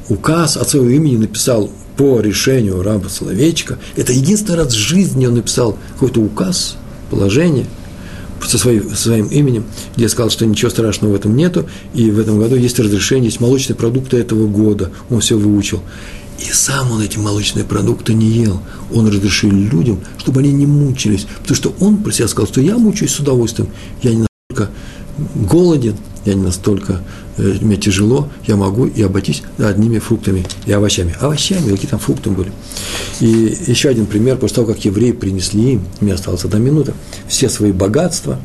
указ 0.08 0.56
от 0.56 0.68
своего 0.68 0.88
имени, 0.88 1.16
написал 1.16 1.70
по 1.96 2.20
решению 2.20 2.82
раба 2.82 3.08
Соловейчика. 3.08 3.78
Это 3.96 4.12
единственный 4.12 4.56
раз 4.56 4.72
в 4.72 4.76
жизни 4.76 5.26
он 5.26 5.34
написал 5.34 5.76
какой-то 5.94 6.20
указ, 6.20 6.76
положение 7.10 7.66
со 8.46 8.56
своим, 8.56 8.94
своим 8.94 9.26
именем, 9.26 9.64
где 9.96 10.08
сказал, 10.08 10.30
что 10.30 10.46
ничего 10.46 10.70
страшного 10.70 11.12
в 11.12 11.16
этом 11.16 11.36
нету, 11.36 11.66
и 11.92 12.10
в 12.10 12.18
этом 12.18 12.38
году 12.38 12.56
есть 12.56 12.78
разрешение, 12.78 13.26
есть 13.26 13.40
молочные 13.40 13.76
продукты 13.76 14.16
этого 14.16 14.46
года. 14.46 14.90
Он 15.10 15.20
все 15.20 15.36
выучил. 15.36 15.82
И 16.38 16.52
сам 16.52 16.92
он 16.92 17.02
эти 17.02 17.18
молочные 17.18 17.64
продукты 17.64 18.14
не 18.14 18.28
ел. 18.28 18.62
Он 18.94 19.08
разрешил 19.08 19.50
людям, 19.50 20.00
чтобы 20.18 20.40
они 20.40 20.52
не 20.52 20.66
мучились. 20.66 21.26
Потому 21.40 21.56
что 21.56 21.74
он 21.80 21.96
про 21.98 22.12
себя 22.12 22.28
сказал, 22.28 22.46
что 22.46 22.60
я 22.60 22.78
мучаюсь 22.78 23.10
с 23.10 23.18
удовольствием. 23.18 23.68
Я 24.02 24.14
не 24.14 24.27
настолько 24.58 24.70
голоден, 25.34 25.96
я 26.24 26.34
не 26.34 26.42
настолько, 26.42 27.00
э, 27.36 27.54
мне 27.60 27.76
тяжело, 27.76 28.28
я 28.46 28.56
могу 28.56 28.86
и 28.86 29.02
обойтись 29.02 29.42
одними 29.58 29.98
фруктами 29.98 30.44
и 30.66 30.72
овощами. 30.72 31.14
Овощами, 31.20 31.70
какие 31.70 31.90
там 31.90 31.98
фрукты 31.98 32.30
были. 32.30 32.52
И 33.20 33.56
еще 33.66 33.88
один 33.88 34.06
пример, 34.06 34.36
после 34.36 34.56
того, 34.56 34.68
как 34.68 34.84
евреи 34.84 35.12
принесли 35.12 35.72
им, 35.72 35.82
мне 36.00 36.14
осталась 36.14 36.44
одна 36.44 36.58
минута, 36.58 36.94
все 37.28 37.48
свои 37.48 37.72
богатства, 37.72 38.38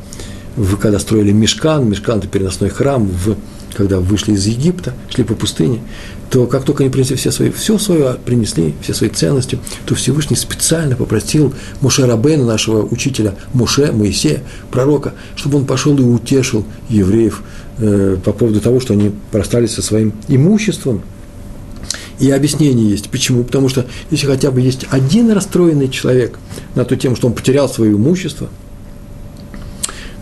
когда 0.81 0.99
строили 0.99 1.31
мешкан, 1.31 1.89
мешкан– 1.89 2.17
это 2.19 2.27
переносной 2.27 2.69
храм 2.69 3.05
в 3.05 3.35
когда 3.73 3.99
вышли 3.99 4.33
из 4.33 4.45
Египта, 4.45 4.93
шли 5.09 5.23
по 5.23 5.33
пустыне, 5.33 5.81
то 6.29 6.47
как 6.47 6.63
только 6.63 6.83
они 6.83 6.91
принесли 6.91 7.15
все 7.15 7.31
свои, 7.31 7.51
все 7.51 7.77
свое 7.77 8.15
принесли, 8.25 8.73
все 8.81 8.93
свои 8.93 9.09
ценности, 9.09 9.59
то 9.85 9.95
Всевышний 9.95 10.35
специально 10.35 10.95
попросил 10.95 11.53
Муше 11.81 12.05
Рабена, 12.05 12.43
нашего 12.43 12.83
учителя 12.85 13.35
Муше, 13.53 13.91
Моисея, 13.91 14.41
пророка, 14.71 15.13
чтобы 15.35 15.57
он 15.57 15.65
пошел 15.65 15.97
и 15.97 16.01
утешил 16.01 16.65
евреев 16.89 17.43
э, 17.79 18.17
по 18.23 18.31
поводу 18.31 18.61
того, 18.61 18.79
что 18.79 18.93
они 18.93 19.11
простались 19.31 19.73
со 19.73 19.81
своим 19.81 20.13
имуществом. 20.27 21.01
И 22.19 22.29
объяснение 22.29 22.89
есть. 22.89 23.09
Почему? 23.09 23.43
Потому 23.43 23.69
что 23.69 23.85
если 24.11 24.27
хотя 24.27 24.51
бы 24.51 24.61
есть 24.61 24.85
один 24.89 25.31
расстроенный 25.31 25.89
человек 25.89 26.39
на 26.75 26.85
ту 26.85 26.95
тему, 26.95 27.15
что 27.15 27.27
он 27.27 27.33
потерял 27.33 27.67
свое 27.67 27.91
имущество, 27.91 28.49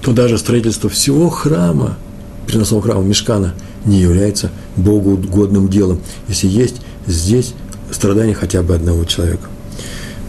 то 0.02 0.14
даже 0.14 0.38
строительство 0.38 0.90
всего 0.90 1.30
храма– 1.30 1.98
переносного 2.48 2.82
храма 2.82 3.04
Мешкана 3.04 3.54
не 3.86 4.00
является 4.00 4.52
Богу 4.76 5.12
угодным 5.12 5.70
делом, 5.70 6.02
если 6.28 6.48
есть 6.48 6.82
здесь 7.08 7.54
страдания 7.92 8.34
хотя 8.34 8.62
бы 8.62 8.76
одного 8.76 9.06
человека. 9.06 9.48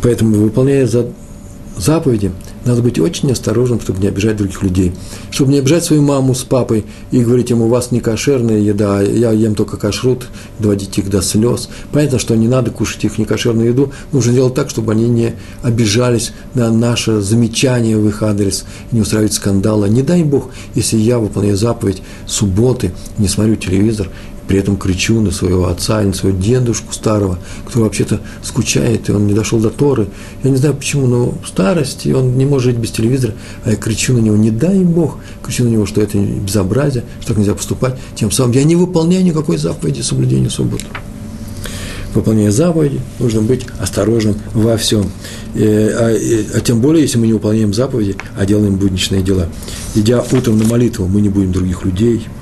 Поэтому, 0.03 0.37
выполняя 0.37 0.89
заповеди, 1.77 2.33
надо 2.65 2.83
быть 2.83 2.99
очень 2.99 3.31
осторожным, 3.33 3.81
чтобы 3.81 4.01
не 4.01 4.09
обижать 4.09 4.37
других 4.37 4.63
людей. 4.63 4.93
Чтобы 5.31 5.53
не 5.53 5.59
обижать 5.59 5.85
свою 5.85 6.03
маму 6.03 6.35
с 6.35 6.43
папой 6.43 6.85
и 7.11 7.21
говорить 7.21 7.51
им, 7.51 7.63
у 7.63 7.69
вас 7.69 7.91
не 7.91 8.01
кошерная 8.01 8.59
еда, 8.59 9.01
я 9.03 9.33
ем 9.33 9.55
только 9.55 9.77
кашрут, 9.77 10.29
доводить 10.59 10.99
их 10.99 11.11
до 11.11 11.23
слез. 11.23 11.69
Понятно, 11.93 12.19
что 12.19 12.37
не 12.37 12.49
надо 12.49 12.71
кушать 12.71 13.05
их 13.05 13.19
некошерную 13.19 13.69
еду, 13.69 13.93
нужно 14.13 14.33
делать 14.33 14.55
так, 14.55 14.71
чтобы 14.71 14.93
они 14.93 15.09
не 15.09 15.35
обижались 15.63 16.33
на 16.55 16.71
наше 16.71 17.21
замечание 17.21 17.97
в 17.97 18.09
их 18.09 18.23
адрес, 18.23 18.65
не 18.93 19.01
устраивать 19.01 19.33
скандала. 19.33 19.87
Не 19.87 20.03
дай 20.03 20.23
Бог, 20.23 20.51
если 20.75 20.97
я 20.97 21.19
выполняю 21.19 21.57
заповедь 21.57 22.03
субботы, 22.27 22.93
не 23.19 23.29
смотрю 23.29 23.57
телевизор, 23.57 24.09
при 24.47 24.59
этом 24.59 24.77
кричу 24.77 25.21
на 25.21 25.31
своего 25.31 25.69
отца, 25.69 26.03
на 26.03 26.13
своего 26.13 26.39
дедушку 26.39 26.93
старого, 26.93 27.39
кто 27.67 27.81
вообще-то 27.81 28.21
скучает, 28.43 29.09
и 29.09 29.13
он 29.13 29.27
не 29.27 29.35
дошел 29.35 29.59
до 29.59 29.71
Торы. 29.71 30.09
Я 30.43 30.51
не 30.51 30.57
знаю 30.57 30.75
почему, 30.75 31.07
но 31.07 31.35
в 31.43 31.49
старости 31.49 32.11
он 32.11 32.37
не 32.37 32.45
может 32.45 32.73
жить 32.73 32.77
без 32.77 32.91
телевизора, 32.91 33.35
а 33.65 33.71
я 33.71 33.77
кричу 33.77 34.15
на 34.15 34.19
него, 34.19 34.37
не 34.37 34.51
дай 34.51 34.81
Бог, 34.81 35.19
кричу 35.43 35.65
на 35.65 35.69
него, 35.69 35.87
что 35.87 36.01
это 36.01 36.19
безобразие, 36.19 37.05
что 37.21 37.29
так 37.29 37.39
нельзя 37.39 37.55
поступать. 37.55 37.97
Тем 38.15 38.31
самым 38.31 38.53
я 38.53 38.65
не 38.65 38.77
выполняю 38.77 39.25
никакой 39.25 39.57
заповеди 39.57 40.01
соблюдения 40.01 40.51
субботы. 40.51 40.85
Выполняя 42.15 42.51
заповеди, 42.51 43.01
нужно 43.19 43.41
быть 43.41 43.65
осторожным 43.79 44.37
во 44.53 44.77
всем. 44.77 45.11
А, 45.55 46.15
а 46.55 46.61
тем 46.61 46.81
более, 46.81 47.03
если 47.03 47.17
мы 47.17 47.27
не 47.27 47.33
выполняем 47.33 47.73
заповеди, 47.73 48.17
а 48.37 48.45
делаем 48.45 48.77
будничные 48.77 49.23
дела. 49.23 49.49
Идя 49.95 50.23
утром 50.31 50.59
на 50.59 50.67
молитву, 50.67 51.07
мы 51.07 51.23
не 51.23 51.31
будем 51.31 51.53
других 51.53 51.85
людей– 51.85 52.27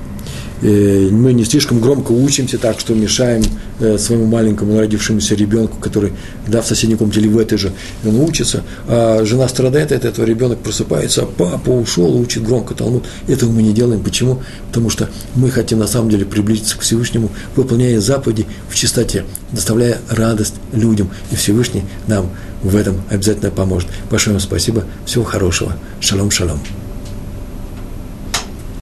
мы 0.61 1.33
не 1.33 1.43
слишком 1.43 1.79
громко 1.79 2.11
учимся 2.11 2.57
так, 2.57 2.79
что 2.79 2.93
мешаем 2.93 3.43
э, 3.79 3.97
своему 3.97 4.25
маленькому 4.25 4.79
родившемуся 4.79 5.35
ребенку, 5.35 5.77
который 5.77 6.13
да, 6.47 6.61
в 6.61 6.67
соседней 6.67 6.95
комнате 6.95 7.19
или 7.19 7.27
в 7.27 7.37
этой 7.37 7.57
же, 7.57 7.71
он 8.05 8.19
учится, 8.19 8.63
а 8.87 9.23
жена 9.25 9.47
страдает 9.47 9.91
от 9.91 10.05
этого, 10.05 10.25
ребенок 10.25 10.59
просыпается, 10.59 11.25
папа 11.25 11.71
ушел, 11.71 12.15
учит 12.15 12.43
громко 12.43 12.75
Талмуд. 12.75 13.05
Этого 13.27 13.51
мы 13.51 13.63
не 13.63 13.73
делаем. 13.73 14.03
Почему? 14.03 14.41
Потому 14.67 14.89
что 14.89 15.09
мы 15.35 15.49
хотим 15.49 15.79
на 15.79 15.87
самом 15.87 16.09
деле 16.09 16.25
приблизиться 16.25 16.77
к 16.77 16.81
Всевышнему, 16.81 17.31
выполняя 17.55 17.99
заповеди 17.99 18.45
в 18.69 18.75
чистоте, 18.75 19.25
доставляя 19.51 19.99
радость 20.09 20.55
людям. 20.73 21.09
И 21.31 21.35
Всевышний 21.35 21.83
нам 22.07 22.29
в 22.63 22.75
этом 22.75 23.01
обязательно 23.09 23.51
поможет. 23.51 23.89
Большое 24.09 24.35
вам 24.35 24.41
спасибо. 24.41 24.85
Всего 25.05 25.23
хорошего. 25.23 25.75
Шалом, 25.99 26.29
шалом. 26.29 26.59